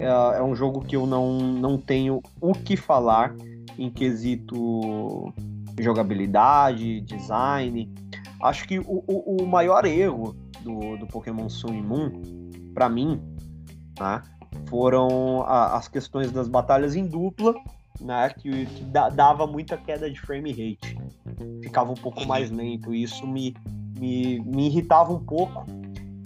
[0.00, 3.34] é, é, um jogo que eu não, não tenho o que falar
[3.78, 5.32] em quesito
[5.78, 7.92] jogabilidade, design.
[8.42, 12.10] Acho que o, o, o maior erro do, do Pokémon Sun e Moon,
[12.76, 13.18] para mim,
[13.98, 14.22] né,
[14.68, 17.54] foram a, as questões das batalhas em dupla,
[17.98, 20.98] né, que, que dava muita queda de frame rate.
[21.62, 23.56] Ficava um pouco mais lento, e isso me,
[23.98, 25.64] me, me irritava um pouco.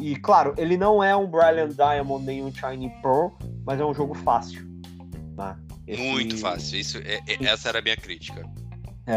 [0.01, 3.29] E claro, ele não é um Brilliant Diamond nem um Shiny Pearl,
[3.65, 4.69] mas é um jogo fácil.
[5.37, 5.57] Né?
[5.87, 6.03] Esse...
[6.03, 8.45] Muito fácil, isso, é, é, essa era a minha crítica.
[9.07, 9.17] É,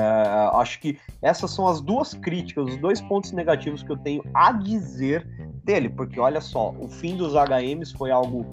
[0.54, 4.52] acho que essas são as duas críticas, os dois pontos negativos que eu tenho a
[4.52, 5.28] dizer
[5.64, 8.46] dele, porque olha só, o fim dos HMs foi algo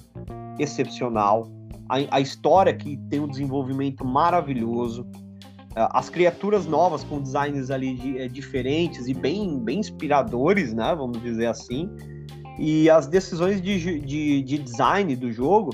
[0.58, 1.48] excepcional,
[1.88, 5.06] a, a história que tem um desenvolvimento maravilhoso,
[5.74, 10.94] é, as criaturas novas com designs ali de, é, diferentes e bem, bem inspiradores, né?
[10.94, 11.88] Vamos dizer assim.
[12.58, 15.70] E as decisões de, de, de design do jogo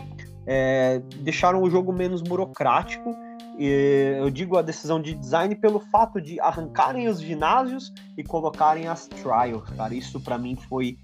[0.46, 3.14] é, deixaram o jogo menos burocrático
[3.58, 9.06] eu digo a decisão de design pelo fato de arrancarem os ginásios e colocarem as
[9.06, 9.94] trials, cara.
[9.94, 10.98] Isso para mim foi,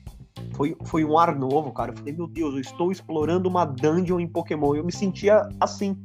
[0.54, 1.92] foi, foi um ar novo, cara.
[1.92, 4.74] Eu falei, meu Deus, eu estou explorando uma dungeon em Pokémon.
[4.74, 5.96] Eu me sentia assim,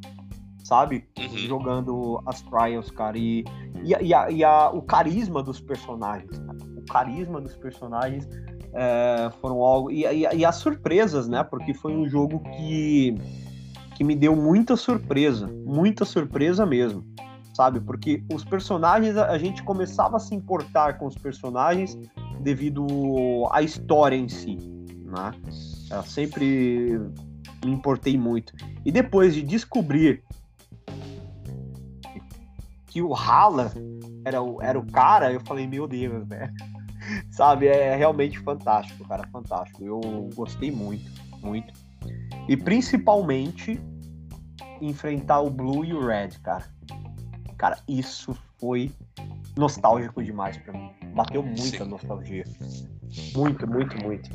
[0.63, 1.05] sabe?
[1.17, 1.37] Uhum.
[1.37, 3.17] Jogando as trials, cara.
[3.17, 3.43] E,
[3.83, 6.57] e, e, a, e a, o carisma dos personagens, cara.
[6.75, 8.27] O carisma dos personagens
[8.73, 9.91] é, foram algo.
[9.91, 11.43] E, e, e as surpresas, né?
[11.43, 13.15] Porque foi um jogo que
[13.97, 17.03] que me deu muita surpresa, muita surpresa mesmo,
[17.57, 17.81] sabe?
[17.81, 21.97] Porque os personagens, a gente começava a se importar com os personagens
[22.39, 22.85] devido
[23.51, 24.57] à história em si,
[25.03, 25.31] né?
[25.89, 26.99] Eu sempre
[27.65, 28.53] me importei muito.
[28.85, 30.23] E depois de descobrir
[32.85, 33.73] que o Hala
[34.23, 36.53] era o, era o cara, eu falei, meu Deus, né?
[37.31, 39.83] Sabe, é realmente fantástico, cara, fantástico.
[39.83, 41.09] Eu gostei muito,
[41.41, 41.73] muito.
[42.47, 43.81] E principalmente
[44.79, 46.76] enfrentar o Blue e o Red, cara.
[47.57, 48.91] Cara, isso foi
[49.57, 50.91] nostálgico demais para mim.
[51.13, 51.89] Bateu muita Sim.
[51.89, 52.43] nostalgia.
[53.35, 54.29] Muito, muito, muito.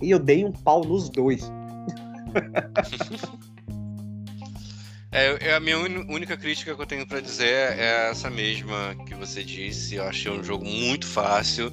[0.00, 1.50] E eu dei um pau nos dois.
[5.10, 9.42] É, a minha única crítica que eu tenho para dizer é essa mesma que você
[9.42, 9.94] disse.
[9.94, 11.72] Eu achei um jogo muito fácil.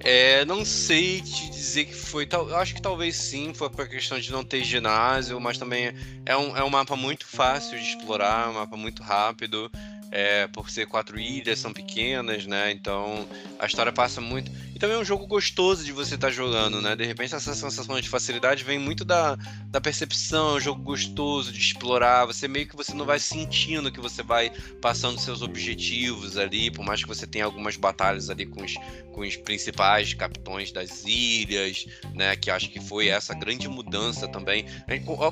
[0.00, 2.28] É, não sei te dizer que foi.
[2.30, 5.94] Eu acho que talvez sim, foi por questão de não ter ginásio, mas também
[6.26, 9.70] é um, é um mapa muito fácil de explorar, um mapa muito rápido
[10.14, 12.70] é, por ser quatro ilhas, são pequenas, né?
[12.70, 13.26] Então
[13.58, 14.50] a história passa muito.
[14.84, 16.94] Também é um jogo gostoso de você estar tá jogando, né?
[16.94, 19.34] De repente essa sensação de facilidade vem muito da,
[19.68, 22.26] da percepção, é um jogo gostoso de explorar.
[22.26, 24.52] Você meio que você não vai sentindo que você vai
[24.82, 28.74] passando seus objetivos ali, por mais que você tenha algumas batalhas ali com os,
[29.10, 32.36] com os principais capitões das ilhas, né?
[32.36, 34.66] Que acho que foi essa grande mudança também.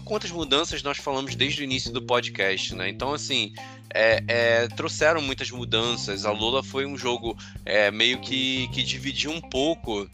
[0.06, 2.88] Quantas mudanças nós falamos desde o início do podcast, né?
[2.88, 3.52] Então, assim,
[3.94, 6.24] é, é, trouxeram muitas mudanças.
[6.24, 10.08] A Lula foi um jogo é, meio que, que dividiu um pouco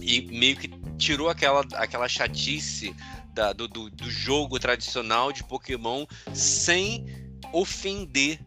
[0.00, 2.94] e meio que tirou aquela, aquela chatice
[3.34, 6.04] da, do, do, do jogo tradicional de Pokémon
[6.34, 7.06] sem
[7.52, 8.40] ofender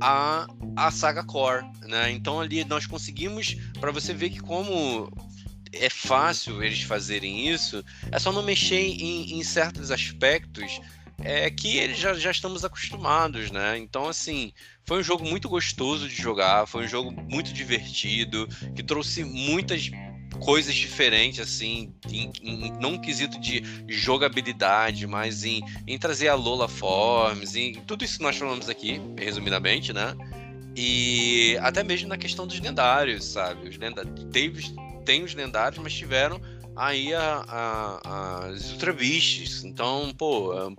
[0.00, 2.10] a, a saga core, né?
[2.10, 5.10] Então ali nós conseguimos para você ver que como
[5.72, 10.80] é fácil eles fazerem isso, é só não mexer em, em certos aspectos
[11.22, 13.78] é que eles já, já estamos acostumados, né?
[13.78, 14.52] Então, assim,
[14.84, 19.90] foi um jogo muito gostoso de jogar, foi um jogo muito divertido, que trouxe muitas
[20.40, 26.34] coisas diferentes, assim, em, em, não um quesito de jogabilidade, mas em, em trazer a
[26.34, 30.14] Lola Forms, em tudo isso que nós falamos aqui, resumidamente, né?
[30.76, 33.68] E até mesmo na questão dos lendários, sabe?
[33.68, 34.74] Os lendários, teve,
[35.04, 36.40] tem os lendários, mas tiveram
[36.76, 39.64] aí a, a, as Ultra Beasts.
[39.64, 40.70] Então, pô, é,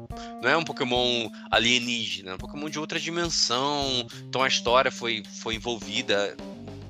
[0.42, 4.08] não é um Pokémon alienígena, é um Pokémon de outra dimensão.
[4.28, 6.36] Então a história foi, foi envolvida,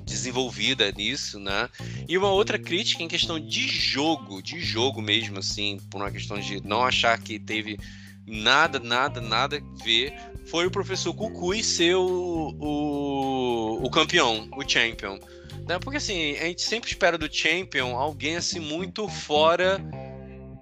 [0.04, 1.68] desenvolvida nisso, né?
[2.08, 6.38] E uma outra crítica em questão de jogo, de jogo mesmo, assim, por uma questão
[6.38, 7.78] de não achar que teve
[8.26, 10.12] nada, nada, nada a ver,
[10.46, 15.18] foi o professor Kukui ser o, o, o campeão, o champion.
[15.66, 15.78] Né?
[15.80, 19.80] Porque assim, a gente sempre espera do Champion alguém assim muito fora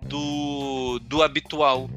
[0.06, 1.90] do, do habitual.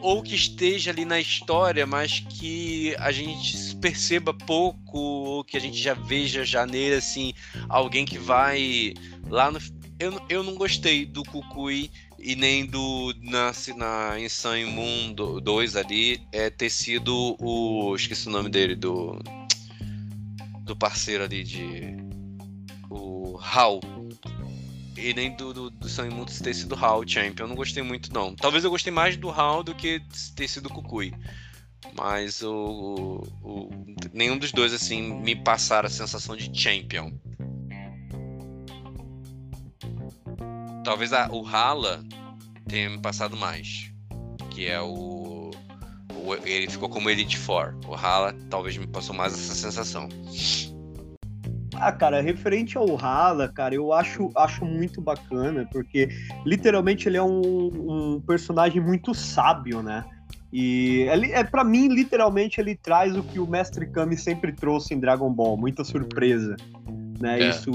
[0.00, 5.60] Ou que esteja ali na história, mas que a gente perceba pouco, ou que a
[5.60, 7.34] gente já veja já nele assim,
[7.68, 8.94] alguém que vai
[9.28, 9.58] lá no.
[9.98, 16.20] Eu, eu não gostei do Kukui e nem do na, na Insane Moon 2 ali
[16.30, 17.92] é ter sido o.
[17.96, 19.18] Esqueci o nome dele, do
[20.68, 21.96] do parceiro ali de.
[22.88, 23.80] O Hal.
[24.96, 27.44] E nem do, do, do Sun Mutos ter sido Hal Champion.
[27.44, 28.34] Eu não gostei muito, não.
[28.34, 30.02] Talvez eu gostei mais do Hal do que
[30.36, 31.12] ter sido Kukui.
[31.96, 33.70] Mas o, o, o,
[34.12, 37.12] nenhum dos dois, assim, me passaram a sensação de Champion.
[40.84, 42.04] Talvez a, o Hala
[42.66, 43.92] tenha me passado mais.
[44.50, 45.47] Que é o
[46.44, 47.74] ele ficou como Elite Four.
[47.86, 50.08] O Hala talvez me passou mais essa sensação.
[51.74, 56.08] Ah, cara, referente ao Hala, cara, eu acho, acho muito bacana, porque
[56.44, 60.04] literalmente ele é um, um personagem muito sábio, né?
[60.52, 64.94] E ele, é para mim, literalmente, ele traz o que o Mestre Kami sempre trouxe
[64.94, 66.56] em Dragon Ball, muita surpresa.
[67.20, 67.42] Né?
[67.42, 67.50] É.
[67.50, 67.70] Isso,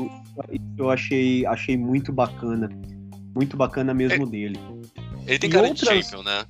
[0.52, 2.70] isso eu achei, achei muito bacana.
[3.36, 4.60] Muito bacana mesmo é, dele.
[5.26, 5.88] Ele tem e cara outras...
[5.88, 6.46] de champion, né?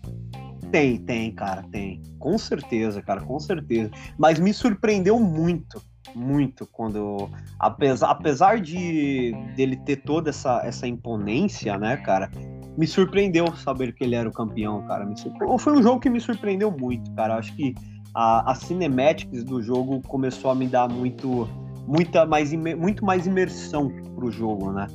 [0.73, 2.01] Tem, tem, cara, tem.
[2.17, 3.91] Com certeza, cara, com certeza.
[4.17, 5.79] Mas me surpreendeu muito,
[6.15, 7.29] muito quando.
[7.59, 12.31] Apesar, apesar de dele ter toda essa, essa imponência, né, cara?
[12.75, 15.05] Me surpreendeu saber que ele era o campeão, cara.
[15.05, 15.13] Me
[15.59, 17.35] Foi um jogo que me surpreendeu muito, cara.
[17.35, 17.75] Acho que
[18.15, 21.47] a, a cinematics do jogo começou a me dar muito,
[21.85, 24.87] muita mais, muito mais imersão pro jogo, né?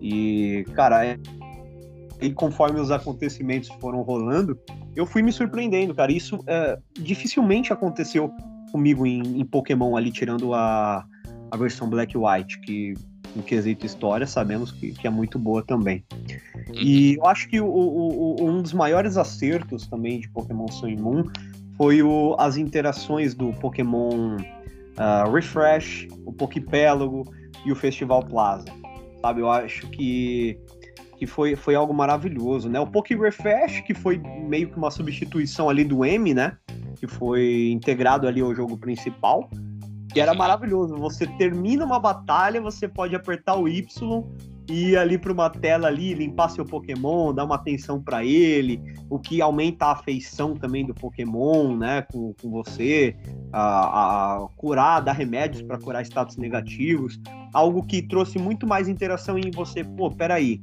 [0.00, 1.18] E, cara, é
[2.20, 4.58] e conforme os acontecimentos foram rolando,
[4.94, 6.10] eu fui me surpreendendo, cara.
[6.10, 8.32] Isso é, dificilmente aconteceu
[8.72, 11.04] comigo em, em, Pokémon ali, tirando a,
[11.50, 12.94] a versão Black White, que
[13.36, 16.04] em quesito história sabemos que, que é muito boa também.
[16.72, 20.88] E eu acho que o, o, o, um dos maiores acertos também de Pokémon Sun
[20.88, 21.24] e Moon
[21.76, 27.24] foi o, as interações do Pokémon uh, Refresh, o Poképélago
[27.64, 28.68] e o Festival Plaza.
[29.20, 30.58] Sabe, eu acho que
[31.16, 32.78] que foi, foi algo maravilhoso, né?
[32.78, 36.56] O Poké Refresh, que foi meio que uma substituição ali do M, né?
[36.98, 39.48] Que foi integrado ali ao jogo principal,
[40.12, 40.96] que era maravilhoso.
[40.96, 44.24] Você termina uma batalha, você pode apertar o Y
[44.68, 49.18] ir ali para uma tela ali, limpar seu Pokémon, dar uma atenção para ele, o
[49.18, 53.16] que aumenta a afeição também do Pokémon, né, com, com você,
[53.52, 57.20] a, a curar, dar remédios para curar status negativos,
[57.52, 59.84] algo que trouxe muito mais interação em você.
[59.84, 60.60] Pô, peraí,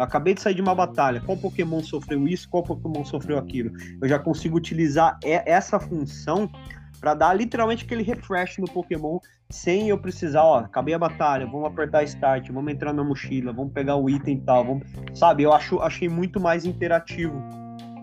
[0.00, 3.70] eu acabei de sair de uma batalha, qual Pokémon sofreu isso, qual Pokémon sofreu aquilo?
[4.00, 6.50] Eu já consigo utilizar essa função
[6.98, 9.18] para dar literalmente aquele refresh no Pokémon
[9.50, 13.72] sem eu precisar, ó, acabei a batalha, vamos apertar start, vamos entrar na mochila, vamos
[13.74, 15.42] pegar o item e tal, vamos, sabe?
[15.42, 17.34] Eu acho, achei muito mais interativo,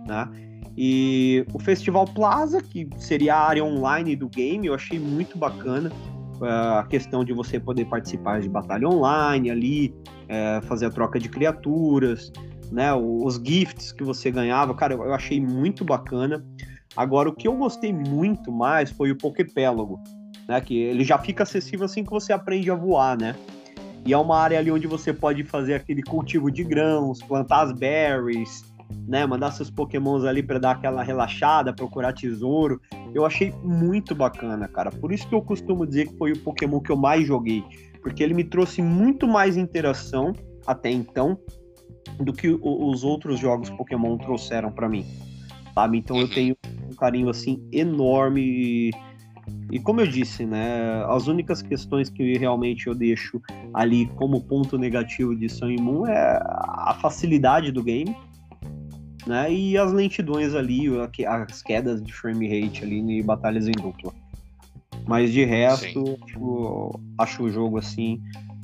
[0.05, 0.29] né?
[0.77, 5.91] E o Festival Plaza, que seria a área online do game, eu achei muito bacana
[6.41, 9.95] a questão de você poder participar de batalha online ali,
[10.27, 12.31] é, fazer a troca de criaturas,
[12.71, 12.93] né?
[12.93, 16.45] Os gifts que você ganhava, cara, eu achei muito bacana.
[16.95, 19.99] Agora, o que eu gostei muito mais foi o Poképélago,
[20.47, 20.59] né?
[20.61, 23.35] Que ele já fica acessível assim que você aprende a voar, né?
[24.05, 27.73] E é uma área ali onde você pode fazer aquele cultivo de grãos, plantar as
[27.73, 28.63] berries,
[29.07, 29.25] né?
[29.25, 32.81] Mandar seus pokémons ali para dar aquela relaxada, procurar tesouro.
[33.17, 34.91] Eu achei muito bacana, cara.
[34.91, 37.63] Por isso que eu costumo dizer que foi o Pokémon que eu mais joguei.
[38.01, 40.33] Porque ele me trouxe muito mais interação
[40.65, 41.37] até então
[42.19, 45.05] do que os outros jogos Pokémon trouxeram para mim
[45.77, 45.99] sabe?
[45.99, 46.29] Então eu uhum.
[46.29, 46.57] tenho
[46.89, 48.91] um carinho assim enorme e,
[49.71, 53.39] e como eu disse, né, as únicas questões que realmente eu deixo
[53.75, 58.15] ali como ponto negativo de Sun Moon é a facilidade do game,
[59.27, 60.85] né, e as lentidões ali,
[61.27, 64.13] as quedas de frame rate ali em batalhas em dupla.
[65.05, 68.21] Mas de resto, tipo, acho o jogo assim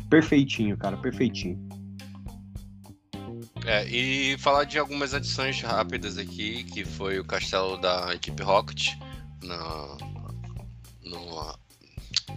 [0.10, 1.58] perfeitinho, cara, perfeitinho.
[3.66, 8.90] É, e falar de algumas adições rápidas aqui, que foi o castelo da equipe Rocket
[9.42, 9.98] na,
[11.04, 11.58] no,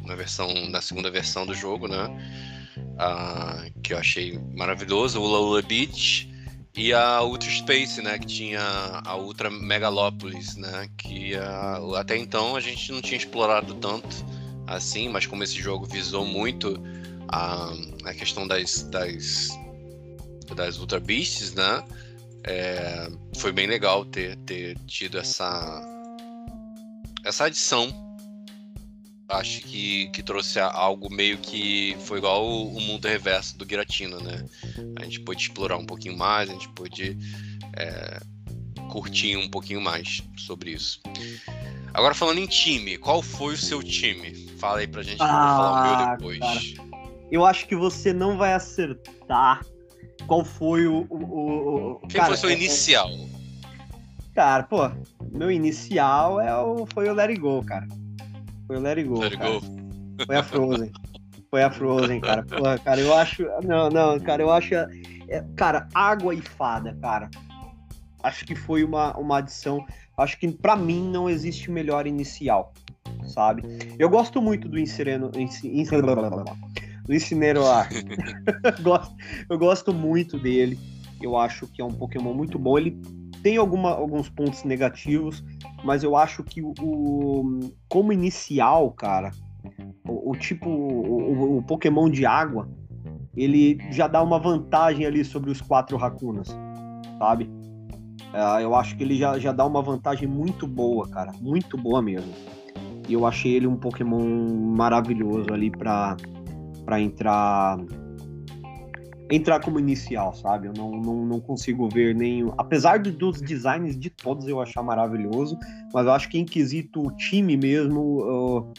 [0.07, 2.07] na versão, na segunda versão do jogo, né?
[2.98, 6.32] Ah, que eu achei maravilhoso, o Lula Beach
[6.77, 8.19] e a Ultra Space, né?
[8.19, 8.61] Que tinha
[9.05, 10.89] a Ultra Megalópolis, né?
[10.97, 14.24] Que uh, até então a gente não tinha explorado tanto
[14.66, 16.78] assim, mas como esse jogo visou muito
[17.28, 17.73] a,
[18.05, 19.48] a questão das, das
[20.55, 21.82] das Ultra Beasts, né?
[22.44, 25.82] É, foi bem legal ter, ter tido essa
[27.24, 28.06] essa adição.
[29.28, 34.19] Acho que, que trouxe algo meio que foi igual o, o mundo reverso do Giratina,
[34.19, 34.47] né?
[34.97, 37.19] A gente pôde explorar um pouquinho mais, a gente pôde
[37.77, 38.20] é,
[38.90, 41.01] curtir um pouquinho mais sobre isso.
[41.93, 44.35] Agora falando em time, qual foi o seu time?
[44.59, 46.39] Fala aí pra gente, ah, eu vou falar o meu ah, depois.
[46.39, 46.61] Cara,
[47.31, 49.65] eu acho que você não vai acertar
[50.27, 51.07] qual foi o.
[51.11, 53.11] o, o Quem cara, foi o seu é, inicial?
[54.35, 54.90] Cara, pô,
[55.32, 57.86] meu inicial é o, foi o Let It Go, cara.
[58.66, 59.20] Foi o Let It Go.
[59.20, 59.60] Let It Go.
[60.26, 60.93] Foi a Frozen.
[61.51, 62.43] foi a Frozen, cara.
[62.43, 63.47] Porra, cara, eu acho.
[63.64, 64.74] Não, não, cara, eu acho.
[64.74, 67.30] É, cara, água e fada, cara.
[68.22, 69.84] Acho que foi uma, uma adição.
[70.16, 72.72] Acho que para mim não existe melhor inicial,
[73.22, 73.62] sabe?
[73.98, 75.28] Eu gosto muito do Insereno.
[75.28, 77.88] do Incineroar.
[79.48, 80.78] eu gosto muito dele.
[81.20, 82.76] Eu acho que é um Pokémon muito bom.
[82.76, 83.01] Ele
[83.43, 85.45] tem alguma, alguns pontos negativos,
[85.85, 89.31] mas eu acho que o, o como inicial, cara,
[90.09, 92.69] o, o tipo o, o, Pokémon de água,
[93.37, 96.49] ele já dá uma vantagem ali sobre os quatro Rakunas,
[97.19, 97.51] sabe?
[98.33, 102.03] Uh, eu acho que ele já, já dá uma vantagem muito boa, cara, muito boa
[102.03, 102.33] mesmo.
[103.09, 104.27] E eu achei ele um Pokémon
[104.77, 106.17] maravilhoso ali para
[107.01, 107.79] entrar
[109.31, 110.69] entrar como inicial, sabe?
[110.69, 112.51] Eu não, não, não consigo ver nem.
[112.57, 115.59] Apesar de, dos designs de todos eu achar maravilhoso,
[115.93, 118.73] mas eu acho que em quesito time mesmo,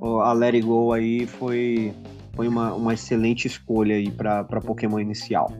[0.00, 1.92] uh, a Let It Go aí foi,
[2.34, 5.52] foi uma, uma excelente escolha aí para Pokémon inicial.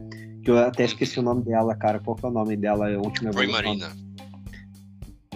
[0.43, 1.99] Que eu até esqueci o nome dela, cara.
[1.99, 2.89] Qual que é o nome dela?
[2.89, 3.91] A última Foi Marina.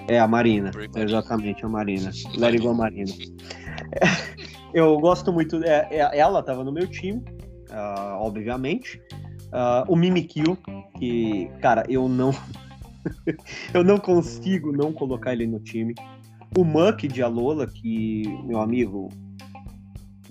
[0.07, 0.71] É, a Marina.
[0.95, 2.11] Exatamente, a Marina.
[2.38, 3.11] Let It Go Marina.
[4.73, 5.63] Eu gosto muito.
[5.63, 7.23] É, é, ela estava no meu time,
[7.73, 9.01] uh, obviamente.
[9.47, 10.57] Uh, o Mimikyu,
[10.97, 12.31] que, cara, eu não.
[13.73, 15.93] eu não consigo não colocar ele no time.
[16.57, 19.09] O Muck de Alola, que, meu amigo,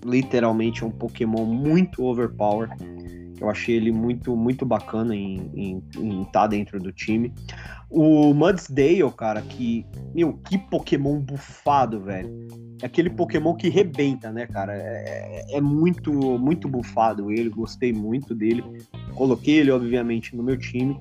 [0.05, 2.71] literalmente é um Pokémon muito overpower.
[3.41, 5.83] Eu achei ele muito, muito bacana em
[6.23, 7.35] estar tá dentro do time.
[7.93, 9.85] O Mudsdale, cara, que.
[10.15, 12.49] Meu, que Pokémon bufado, velho.
[12.83, 14.73] É aquele Pokémon que rebenta, né, cara?
[14.75, 18.65] É, é, muito, muito bufado ele, gostei muito dele.
[19.15, 20.99] Coloquei ele, obviamente, no meu time.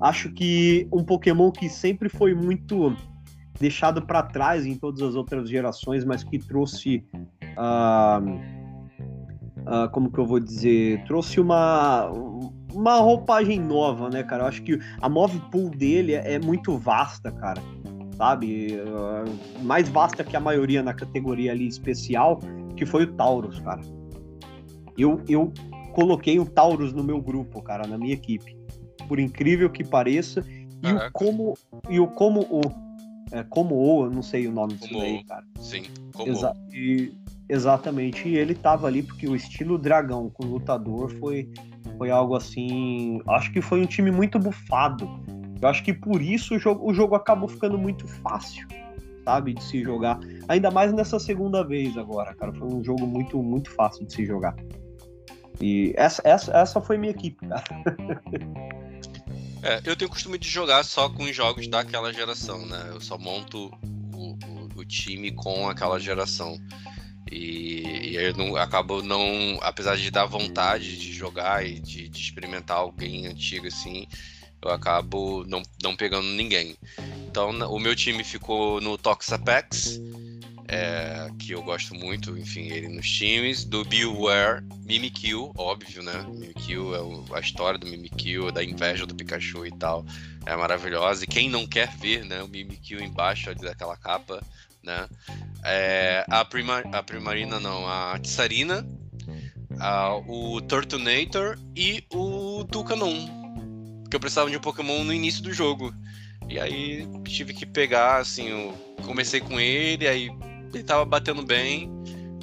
[0.00, 2.96] Acho que um Pokémon que sempre foi muito
[3.60, 7.04] deixado para trás em todas as outras gerações, mas que trouxe.
[7.58, 8.40] Uh,
[9.60, 12.10] uh, como que eu vou dizer, trouxe uma,
[12.72, 14.44] uma roupagem nova, né, cara?
[14.44, 17.62] Eu acho que a move pool dele é, muito vasta, cara.
[18.16, 18.74] Sabe?
[18.74, 22.38] Uh, mais vasta que a maioria na categoria ali especial,
[22.76, 23.80] que foi o Taurus, cara.
[24.98, 25.52] Eu, eu
[25.94, 28.56] coloquei o Taurus no meu grupo, cara, na minha equipe.
[29.08, 30.44] Por incrível que pareça.
[30.82, 31.54] E o como,
[31.88, 32.60] e o como o.
[33.32, 35.44] É, como o, eu não sei o nome disso aí, cara.
[35.58, 37.12] Sim, como Exa e,
[37.50, 41.50] Exatamente, e ele tava ali porque o estilo dragão com lutador foi,
[41.98, 43.20] foi algo assim.
[43.28, 45.08] Acho que foi um time muito bufado.
[45.60, 48.66] Eu acho que por isso o jogo, o jogo acabou ficando muito fácil,
[49.24, 50.18] sabe, de se jogar.
[50.48, 52.52] Ainda mais nessa segunda vez agora, cara.
[52.52, 54.56] Foi um jogo muito, muito fácil de se jogar.
[55.60, 57.64] E essa, essa, essa foi minha equipe, cara.
[59.62, 62.92] É, eu tenho o costume de jogar só com os jogos daquela geração, né?
[62.92, 63.70] Eu só monto
[64.14, 66.58] o, o, o time com aquela geração.
[67.30, 72.20] E, e eu não, acabo não, apesar de dar vontade de jogar e de, de,
[72.20, 74.06] experimentar alguém antigo assim,
[74.62, 76.76] eu acabo não, não pegando ninguém.
[77.28, 80.00] Então o meu time ficou no Toxapex,
[80.72, 86.24] é, que eu gosto muito, enfim, ele nos times, do Beware, Mimikyu, óbvio, né?
[86.28, 90.06] Mimikyu é o, a história do Mimikyu, da inveja do Pikachu e tal,
[90.46, 91.24] é maravilhosa.
[91.24, 94.40] E quem não quer ver, né, o Mimikyu embaixo ali daquela capa,
[94.82, 95.08] né?
[95.64, 98.86] É, a, prima, a Primarina não, a Tsarina,
[99.78, 103.40] a, o Turtonator e o Tucanon.
[104.08, 105.94] Que eu precisava de um Pokémon no início do jogo.
[106.48, 108.74] E aí tive que pegar, assim, eu
[109.06, 110.30] comecei com ele, aí
[110.74, 111.90] ele tava batendo bem.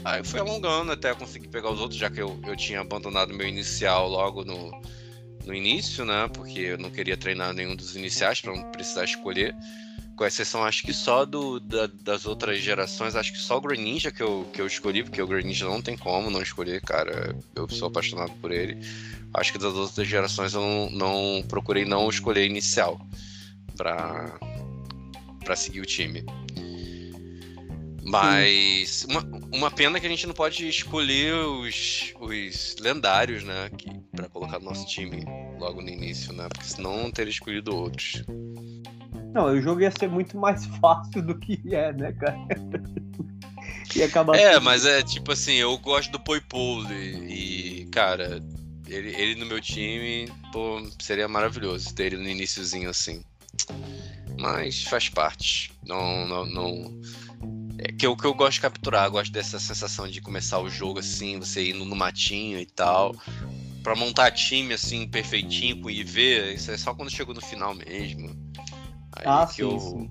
[0.05, 3.45] Aí fui alongando até conseguir pegar os outros, já que eu, eu tinha abandonado meu
[3.45, 4.71] inicial logo no,
[5.45, 6.29] no início, né?
[6.33, 9.53] Porque eu não queria treinar nenhum dos iniciais para não precisar escolher
[10.17, 14.11] com exceção acho que só do, da, das outras gerações, acho que só o Greninja
[14.11, 17.37] que eu, que eu escolhi, porque o Greninja não tem como não escolher, cara.
[17.55, 18.83] Eu sou apaixonado por ele.
[19.33, 22.99] Acho que das outras gerações eu não, não procurei não escolher inicial
[23.77, 24.37] para
[25.45, 26.25] para seguir o time.
[28.03, 29.21] Mas uma,
[29.53, 33.69] uma pena que a gente não pode escolher os, os lendários, né?
[34.13, 35.23] para colocar no nosso time
[35.59, 36.47] logo no início, né?
[36.49, 38.23] Porque senão não teria escolhido outros.
[39.37, 42.39] Não, o jogo ia ser muito mais fácil do que é, né, cara?
[43.95, 48.41] ia acabar é, mas é tipo assim, eu gosto do Poipole e, cara,
[48.87, 53.23] ele, ele no meu time, pô, seria maravilhoso ter ele no iníciozinho assim.
[54.39, 55.71] Mas faz parte.
[55.85, 57.01] Não, não, não.
[57.77, 60.69] É que eu, que eu gosto de capturar, eu gosto dessa sensação de começar o
[60.69, 63.15] jogo assim, você indo no matinho e tal.
[63.83, 68.35] Pra montar time assim, perfeitinho com IV, isso é só quando chegou no final mesmo.
[69.17, 69.79] Aí ah, sim, eu...
[69.79, 70.09] sim.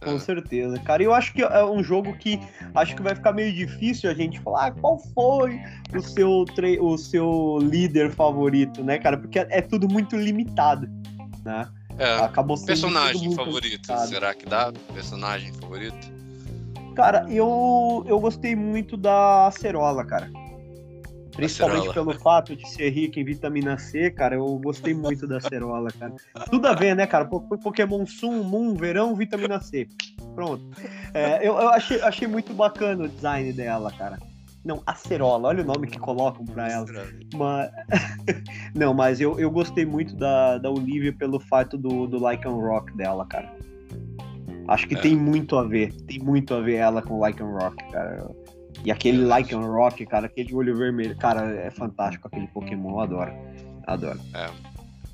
[0.00, 0.20] Com ah.
[0.20, 1.02] certeza, cara.
[1.02, 2.38] E eu acho que é um jogo que
[2.74, 5.60] acho que vai ficar meio difícil a gente falar ah, qual foi
[5.96, 6.78] o seu, tre...
[6.78, 9.16] o seu líder favorito, né, cara?
[9.16, 10.88] Porque é tudo muito limitado,
[11.44, 11.68] né?
[11.96, 13.64] É, Acabou sendo personagem favorito.
[13.64, 14.08] Limitado.
[14.08, 16.12] Será que dá personagem favorito?
[16.94, 20.30] Cara, eu, eu gostei muito da Acerola, cara.
[21.34, 25.90] Principalmente pelo fato de ser rica em vitamina C, cara, eu gostei muito da acerola,
[25.90, 26.14] cara.
[26.50, 27.24] Tudo a ver, né, cara?
[27.24, 29.88] Pokémon Sun, Moon, Verão, vitamina C.
[30.34, 30.64] Pronto.
[31.12, 34.18] É, eu, eu achei, achei muito bacana o design dela, cara.
[34.64, 36.86] Não, acerola, olha o nome que colocam pra ela.
[37.34, 37.70] Mas...
[38.74, 42.96] Não, mas eu, eu gostei muito da, da Olivia pelo fato do, do Lycan Rock
[42.96, 43.52] dela, cara.
[44.66, 45.00] Acho que é.
[45.00, 45.92] tem muito a ver.
[46.06, 48.26] Tem muito a ver ela com Lycan Rock, cara.
[48.84, 53.32] E aquele Lycan Rock, cara, aquele olho vermelho, cara, é fantástico aquele Pokémon, eu adoro.
[53.86, 54.20] Adoro.
[54.34, 54.50] É.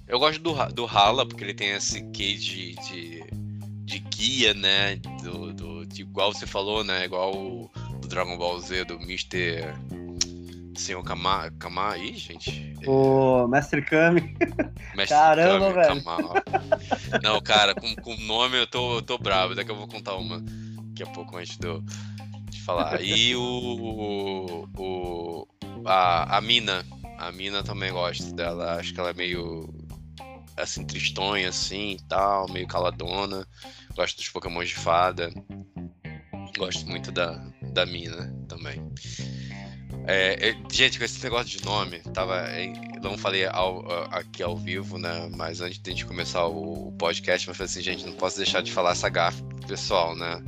[0.08, 3.24] Eu gosto do, do Hala, porque ele tem esse quê de, de,
[3.84, 4.96] de guia, né?
[5.22, 7.04] Do, do, de, igual você falou, né?
[7.04, 7.70] Igual o,
[8.00, 9.72] do Dragon Ball Z, do Mr.
[10.76, 12.74] Senhor Kama, Kama aí, gente.
[12.84, 14.34] O Mestre Kami.
[14.96, 16.04] Mestre Caramba, Kami, velho.
[16.04, 16.42] Kama.
[17.22, 19.54] Não, cara, com o nome eu tô, eu tô bravo.
[19.54, 21.84] Daqui eu vou contar uma daqui a pouco antes do,
[22.70, 23.02] falar.
[23.02, 24.68] E o.
[24.76, 25.48] o
[25.84, 26.84] a, a Mina.
[27.18, 28.76] A Mina também gosto dela.
[28.76, 29.68] Acho que ela é meio.
[30.56, 33.46] Assim, tristonha, assim e tal, meio caladona.
[33.96, 35.30] Gosto dos Pokémon de fada.
[36.56, 37.32] Gosto muito da,
[37.72, 38.82] da Mina também.
[40.06, 42.46] É, é, gente, com esse negócio de nome, tava.
[43.02, 45.30] Não falei ao, aqui ao vivo, né?
[45.34, 48.62] Mas antes de a gente começar o podcast, eu falei assim, gente, não posso deixar
[48.62, 50.42] de falar essa gafa pessoal, né?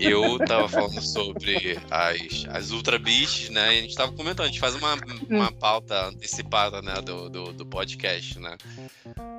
[0.00, 3.74] Eu tava falando sobre as, as Ultra Beasts, né?
[3.74, 4.96] E a gente tava comentando, a gente faz uma,
[5.28, 8.56] uma pauta antecipada, né, do, do, do podcast, né?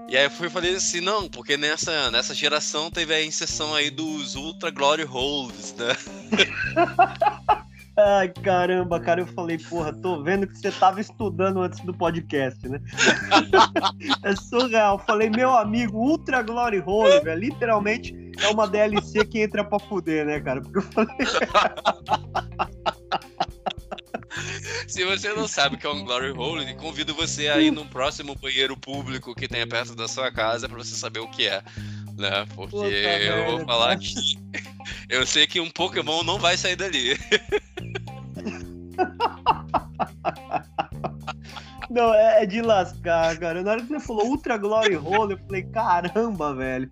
[0.08, 3.90] E aí eu fui falei assim, não, porque nessa, nessa geração teve a inserção aí
[3.90, 5.96] dos Ultra Glory Holes, né?
[7.98, 12.68] Ai, caramba, cara, eu falei, porra, tô vendo que você tava estudando antes do podcast,
[12.68, 12.80] né?
[14.24, 14.98] é surreal.
[15.00, 20.26] Falei, meu amigo, Ultra Glory Hole, velho, literalmente é uma DLC que entra pra fuder,
[20.26, 20.62] né, cara?
[20.62, 21.16] Porque eu falei.
[24.88, 27.86] Se você não sabe o que é um Glory Hole, convido você a ir no
[27.86, 31.62] próximo banheiro público que tenha perto da sua casa para você saber o que é.
[32.22, 32.46] Né?
[32.56, 34.14] Porque Puta eu vou falar que
[35.10, 37.18] eu sei que um Pokémon não vai sair dali.
[41.90, 43.62] Não, é, é, de lascar, cara.
[43.62, 46.90] Na hora que você falou Ultra Glory Hole, eu falei, caramba, velho.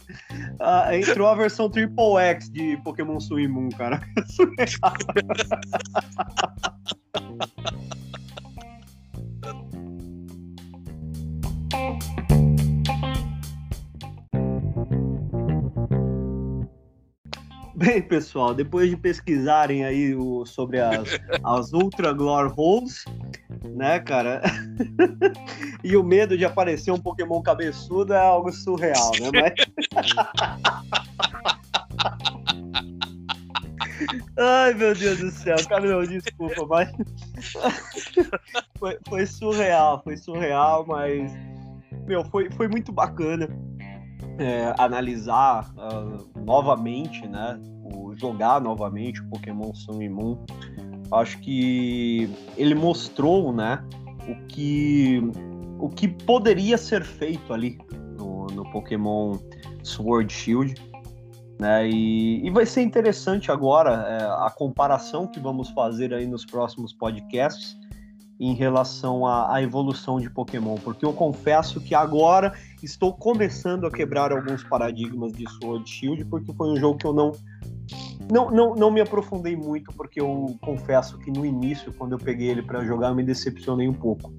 [0.60, 4.02] Ah, entrou a versão Triple X de Pokémon Sun Moon, cara.
[17.80, 23.06] Bem, pessoal, depois de pesquisarem aí o, sobre as, as Ultra Glory Holes,
[23.74, 24.42] né, cara?
[25.82, 29.30] e o medo de aparecer um Pokémon cabeçudo é algo surreal, né?
[29.34, 29.54] Mas...
[34.38, 36.92] Ai, meu Deus do céu, Camilão, desculpa, mas
[38.78, 41.32] foi, foi, surreal, foi surreal, mas
[42.06, 43.48] meu, foi, foi muito bacana
[44.40, 47.60] é, analisar uh, novamente, né?
[47.94, 50.38] O, jogar novamente o Pokémon Sun e Moon.
[51.12, 53.84] Acho que ele mostrou, né?
[54.28, 55.22] O que,
[55.80, 57.78] o que poderia ser feito ali
[58.18, 59.38] no, no Pokémon
[59.84, 60.76] Sword Shield.
[61.60, 61.90] Né?
[61.90, 66.94] E, e vai ser interessante agora é, a comparação que vamos fazer aí nos próximos
[66.94, 67.78] podcasts
[68.40, 72.54] em relação à, à, evolução de Pokémon, porque eu confesso que agora
[72.86, 77.14] estou começando a quebrar alguns paradigmas de Sword Shield, porque foi um jogo que eu
[77.14, 77.32] não
[78.32, 82.50] não, não, não me aprofundei muito, porque eu confesso que no início, quando eu peguei
[82.50, 84.32] ele para jogar, eu me decepcionei um pouco.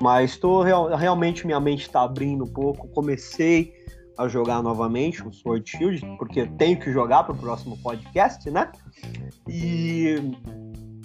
[0.00, 2.88] Mas tô, real, realmente minha mente está abrindo um pouco.
[2.88, 3.72] Comecei
[4.16, 8.70] a jogar novamente o Sword Shield, porque tenho que jogar para o próximo podcast, né?
[9.48, 10.16] E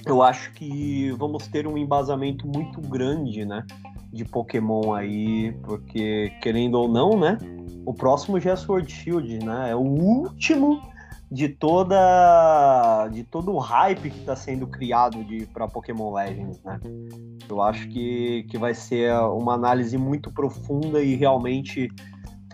[0.06, 3.66] eu acho que vamos ter um embasamento muito grande, né?
[4.12, 7.38] De Pokémon aí, porque querendo ou não, né?
[7.86, 9.72] O próximo já é Sword Shield, né?
[9.72, 10.82] É o último
[11.32, 16.80] de toda de todo o hype que está sendo criado de para Pokémon Legends, né?
[17.50, 21.90] Eu acho que, que vai ser uma análise muito profunda e realmente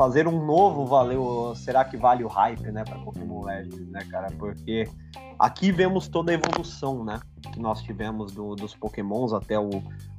[0.01, 4.29] fazer um novo valeu, será que vale o hype, né, para Pokémon Legends, né, cara?
[4.31, 4.89] Porque
[5.37, 7.19] aqui vemos toda a evolução, né,
[7.53, 9.69] que nós tivemos do, dos Pokémons até o,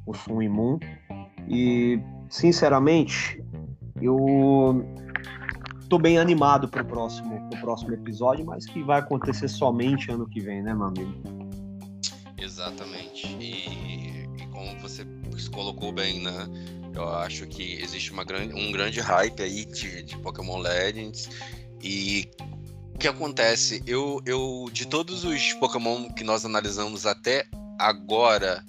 [0.07, 0.79] o Sun e Moon.
[1.49, 2.01] E,
[2.31, 3.45] sinceramente,
[4.01, 4.87] eu
[5.89, 10.39] tô bem animado pro próximo, pro próximo episódio, mas que vai acontecer somente ano que
[10.39, 11.13] vem, né, meu amigo?
[12.39, 13.27] Exatamente.
[13.41, 15.05] E, e como você
[15.53, 16.82] colocou bem, né?
[16.95, 21.29] Eu acho que existe uma um grande hype aí de, de Pokémon Legends.
[21.83, 22.29] E
[22.95, 23.83] o que acontece?
[23.87, 27.47] Eu, eu, de todos os Pokémon que nós analisamos até
[27.79, 28.65] agora,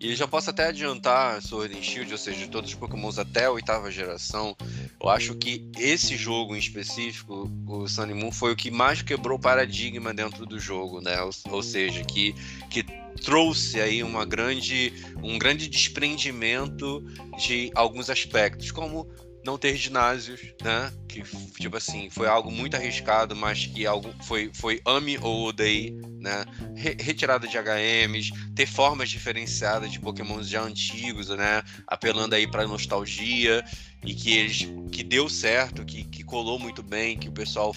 [0.00, 3.44] e já posso até adiantar Sword and Shield, ou seja, de todos os Pokémons até
[3.44, 4.56] a oitava geração,
[4.98, 9.38] eu acho que esse jogo em específico, o Sun Moon, foi o que mais quebrou
[9.38, 11.20] o paradigma dentro do jogo, né?
[11.22, 12.34] Ou, ou seja, que,
[12.70, 12.82] que
[13.20, 14.92] trouxe aí uma grande,
[15.22, 17.04] um grande desprendimento
[17.38, 19.08] de alguns aspectos, como
[19.44, 20.92] não ter ginásios, né?
[21.08, 21.22] Que,
[21.58, 26.44] tipo assim, foi algo muito arriscado, mas que algo foi, foi ame ou odeie, né?
[26.76, 31.62] Re retirada de HMs, ter formas diferenciadas de pokémons já antigos, né?
[31.86, 33.64] Apelando aí para nostalgia
[34.04, 37.74] e que eles que deu certo, que, que colou muito bem, que o pessoal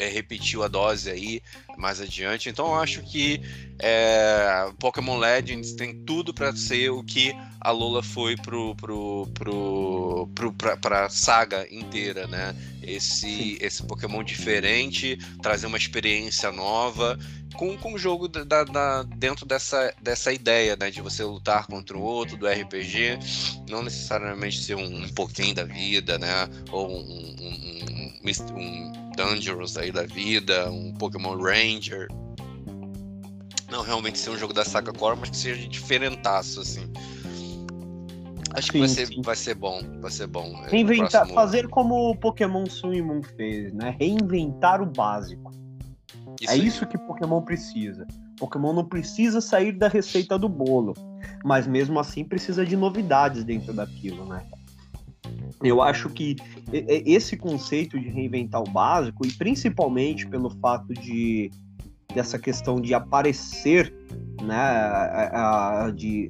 [0.00, 1.42] é, repetiu a dose aí
[1.76, 2.48] mais adiante.
[2.48, 3.40] Então eu acho que
[3.78, 10.28] é, Pokémon Legends tem tudo para ser o que a Lola foi pro, pro, pro,
[10.34, 12.56] pro pra, pra saga inteira, né?
[12.82, 17.18] Esse, esse Pokémon diferente, trazer uma experiência nova
[17.54, 20.90] com, com o jogo da, da, dentro dessa, dessa ideia, né?
[20.90, 23.18] De você lutar contra o outro, do RPG,
[23.68, 26.48] não necessariamente ser um, um pouquinho da vida, né?
[26.70, 32.08] Ou um, um, um, um Dangerous aí da vida, um Pokémon Ranger.
[33.70, 36.90] Não realmente ser um jogo da saga core, mas que seja diferentaço, assim.
[38.54, 40.46] Acho sim, que vai ser, vai ser bom, vai ser bom.
[40.64, 41.34] É, Reinventar, próximo...
[41.34, 43.94] fazer como o Pokémon Sun e Moon fez, né?
[44.00, 45.52] Reinventar o básico.
[46.40, 46.66] Isso é aí.
[46.66, 48.06] isso que Pokémon precisa.
[48.38, 50.94] Pokémon não precisa sair da receita do bolo,
[51.44, 54.42] mas mesmo assim precisa de novidades dentro daquilo, né?
[55.62, 56.36] Eu acho que
[56.72, 61.50] esse conceito de reinventar o básico, e principalmente pelo fato de
[62.14, 63.94] dessa questão de aparecer,
[64.42, 66.28] né, de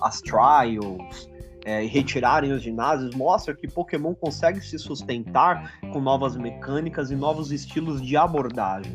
[0.00, 1.28] as trials,
[1.64, 7.52] é, retirarem os ginásios, mostra que Pokémon consegue se sustentar com novas mecânicas e novos
[7.52, 8.94] estilos de abordagem,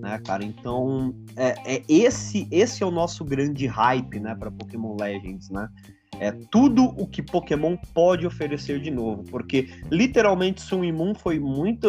[0.00, 0.44] né, cara?
[0.44, 5.68] Então, é, é esse esse é o nosso grande hype, né, para Pokémon Legends, né?
[6.18, 11.38] É tudo o que Pokémon pode oferecer de novo, porque literalmente Sun e Moon foi
[11.38, 11.86] muito.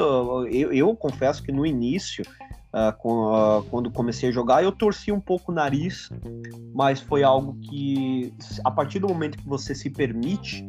[0.49, 2.23] Eu, eu confesso que no início
[2.67, 6.09] Uh, com, uh, quando comecei a jogar, eu torci um pouco o nariz,
[6.75, 8.31] mas foi algo que,
[8.63, 10.63] a partir do momento que você se permite.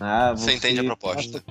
[0.00, 1.44] Né, você, você entende a proposta.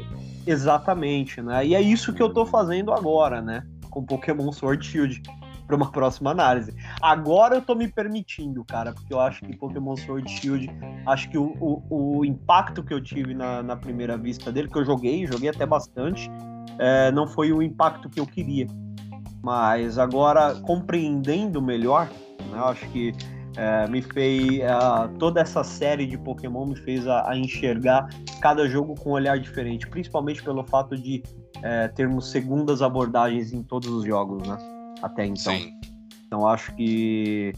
[0.46, 1.66] Exatamente, né?
[1.66, 3.64] E é isso que eu tô fazendo agora, né?
[3.92, 5.22] Com Pokémon Sword Shield
[5.70, 6.76] para uma próxima análise.
[7.00, 10.68] Agora eu tô me permitindo, cara, porque eu acho que Pokémon Sword Shield,
[11.06, 14.80] acho que o, o, o impacto que eu tive na, na, primeira vista dele, que
[14.80, 16.28] eu joguei, joguei até bastante,
[16.80, 18.66] é, não foi o impacto que eu queria.
[19.44, 22.10] Mas agora, compreendendo melhor,
[22.52, 23.14] né, eu acho que
[23.56, 24.62] é, me fez.
[24.62, 28.10] Uh, toda essa série de Pokémon me fez a, a, enxergar
[28.42, 31.22] cada jogo com um olhar diferente, principalmente pelo fato de
[31.62, 34.79] é, termos segundas abordagens em todos os jogos, né?
[35.02, 35.54] Até então.
[35.54, 35.74] Sim.
[36.28, 37.54] Então acho que.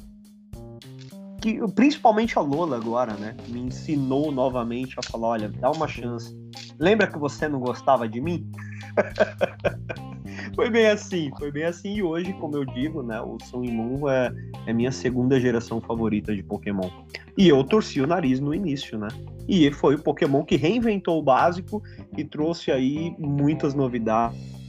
[1.41, 3.35] que principalmente a Lola agora, né?
[3.47, 6.35] Me ensinou novamente a falar: olha, dá uma chance.
[6.79, 8.49] Lembra que você não gostava de mim?
[10.55, 11.95] foi bem assim, foi bem assim.
[11.95, 14.33] E hoje, como eu digo, né, o Sun e Moon é,
[14.65, 16.89] é minha segunda geração favorita de Pokémon.
[17.37, 19.07] E eu torci o nariz no início, né?
[19.47, 21.81] E foi o Pokémon que reinventou o básico
[22.17, 24.60] e trouxe aí muitas novidades.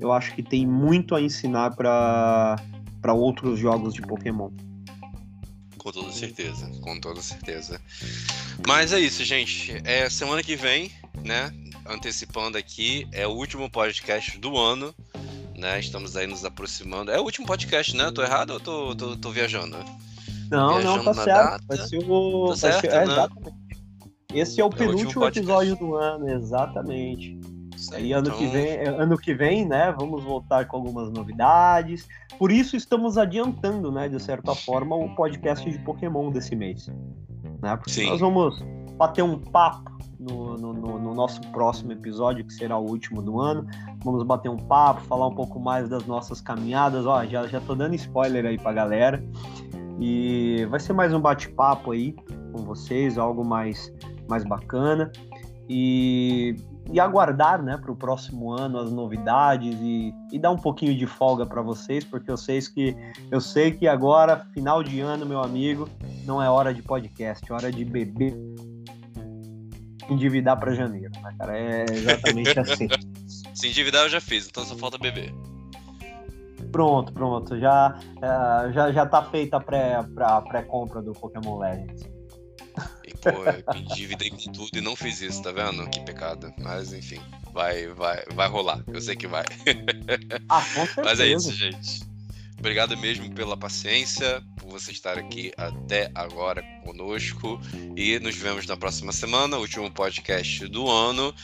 [0.00, 2.56] Eu acho que tem muito a ensinar para
[3.14, 4.50] outros jogos de Pokémon.
[5.78, 7.80] Com toda certeza, com toda certeza.
[8.66, 9.80] Mas é isso, gente.
[9.84, 10.92] É semana que vem,
[11.24, 11.50] né?
[11.90, 14.94] antecipando aqui, é o último podcast do ano,
[15.56, 15.80] né?
[15.80, 17.10] Estamos aí nos aproximando.
[17.10, 18.10] É o último podcast, né?
[18.12, 19.76] Tô errado ou tô, tô, tô viajando?
[20.50, 21.26] Não, viajando não, tá certo.
[21.26, 21.64] Data.
[21.68, 22.48] Vai ser o.
[22.48, 22.92] Tá certo, ser...
[22.92, 23.12] é, né?
[23.12, 23.60] exatamente.
[24.32, 27.40] Esse é o é penúltimo o episódio do ano, exatamente.
[27.98, 28.38] E ano, então...
[28.38, 32.08] que vem, ano que vem, né, vamos voltar com algumas novidades.
[32.38, 36.88] Por isso estamos adiantando, né, de certa forma, o podcast de Pokémon desse mês.
[37.62, 37.76] Né?
[37.76, 38.10] Porque Sim.
[38.10, 38.62] nós vamos
[38.96, 43.66] bater um papo no, no, no, nosso próximo episódio, que será o último do ano.
[44.04, 47.06] Vamos bater um papo, falar um pouco mais das nossas caminhadas.
[47.06, 49.22] Ó, já, já tô dando spoiler aí pra galera.
[49.98, 52.14] E vai ser mais um bate-papo aí
[52.52, 53.92] com vocês, algo mais,
[54.28, 55.10] mais bacana.
[55.68, 56.56] E,
[56.92, 61.06] e aguardar né, para o próximo ano as novidades e, e dar um pouquinho de
[61.06, 62.96] folga para vocês, porque eu sei que
[63.30, 65.88] eu sei que agora, final de ano, meu amigo,
[66.24, 68.36] não é hora de podcast, é hora de beber
[70.10, 71.56] endividar para janeiro, né, cara?
[71.56, 72.88] É exatamente assim.
[73.54, 75.32] Se endividar eu já fiz, então só falta beber.
[76.72, 77.58] Pronto, pronto.
[77.58, 82.09] Já, uh, já, já tá feita a pré-compra pré do Pokémon Legends.
[83.10, 85.88] E, pô, eu endividei com tudo e não fiz isso, tá vendo?
[85.90, 86.52] Que pecado.
[86.58, 87.20] Mas enfim,
[87.52, 88.82] vai, vai, vai rolar.
[88.86, 89.44] Eu sei que vai.
[90.48, 91.02] Ah, com certeza.
[91.02, 92.08] Mas é isso, gente.
[92.58, 97.60] Obrigado mesmo pela paciência, por você estar aqui até agora conosco.
[97.96, 101.34] E nos vemos na próxima semana, último podcast do ano.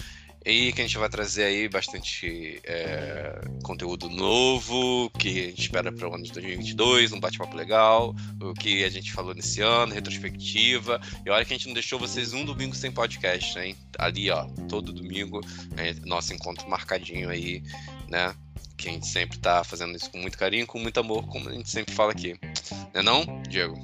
[0.47, 5.91] E que a gente vai trazer aí bastante é, conteúdo novo, que a gente espera
[5.91, 9.93] para o ano de 2022, um bate-papo legal, o que a gente falou nesse ano,
[9.93, 11.01] retrospectiva.
[11.25, 13.75] E olha que a gente não deixou vocês um domingo sem podcast, hein?
[13.99, 15.41] Ali, ó, todo domingo,
[15.77, 17.61] é, nosso encontro marcadinho aí,
[18.09, 18.33] né?
[18.77, 21.53] Que a gente sempre tá fazendo isso com muito carinho, com muito amor, como a
[21.53, 22.39] gente sempre fala aqui.
[22.95, 23.79] Não é não, Diego?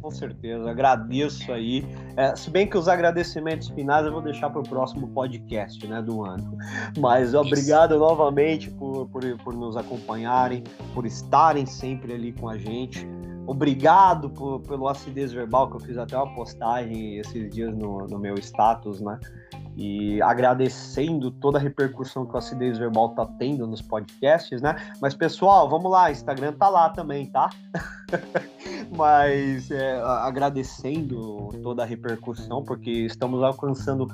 [0.00, 1.84] Com certeza, agradeço aí.
[2.16, 6.02] É, se bem que os agradecimentos finais eu vou deixar para o próximo podcast né,
[6.02, 6.56] do ano.
[6.98, 8.00] Mas obrigado isso.
[8.00, 10.62] novamente por, por, por nos acompanharem,
[10.94, 13.06] por estarem sempre ali com a gente.
[13.46, 18.18] Obrigado por, pelo acidez verbal, que eu fiz até uma postagem esses dias no, no
[18.18, 19.18] meu status, né?
[19.78, 24.74] E agradecendo toda a repercussão que o Acidez Verbal tá tendo nos podcasts, né?
[25.00, 27.48] Mas, pessoal, vamos lá, Instagram tá lá também, tá?
[28.90, 34.08] Mas é, agradecendo toda a repercussão, porque estamos alcançando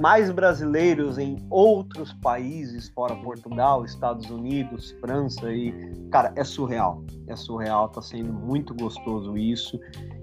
[0.00, 5.72] mais brasileiros em outros países, fora Portugal, Estados Unidos, França, e,
[6.10, 7.04] cara, é surreal.
[7.28, 9.78] É surreal, tá sendo muito gostoso isso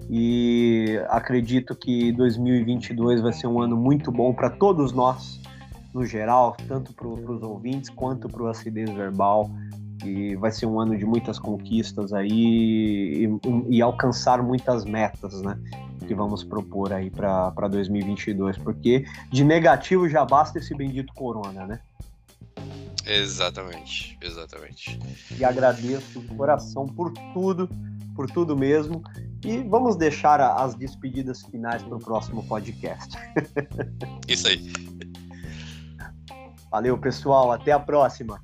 [0.08, 5.40] e acredito que 2022 vai ser um ano muito bom para todos nós,
[5.92, 9.50] no geral, tanto para os ouvintes quanto para o acidez verbal.
[10.04, 15.58] E vai ser um ano de muitas conquistas aí e, e alcançar muitas metas, né?
[16.06, 21.80] Que vamos propor aí para 2022, porque de negativo já basta esse bendito corona, né?
[23.06, 24.98] Exatamente, exatamente.
[25.38, 27.68] E agradeço de coração por tudo,
[28.14, 29.02] por tudo mesmo.
[29.44, 33.16] E vamos deixar as despedidas finais para o próximo podcast.
[34.26, 34.72] Isso aí.
[36.70, 37.52] Valeu, pessoal.
[37.52, 38.42] Até a próxima.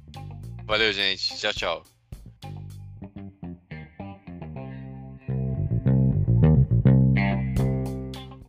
[0.66, 1.36] Valeu, gente.
[1.36, 1.99] Tchau, tchau.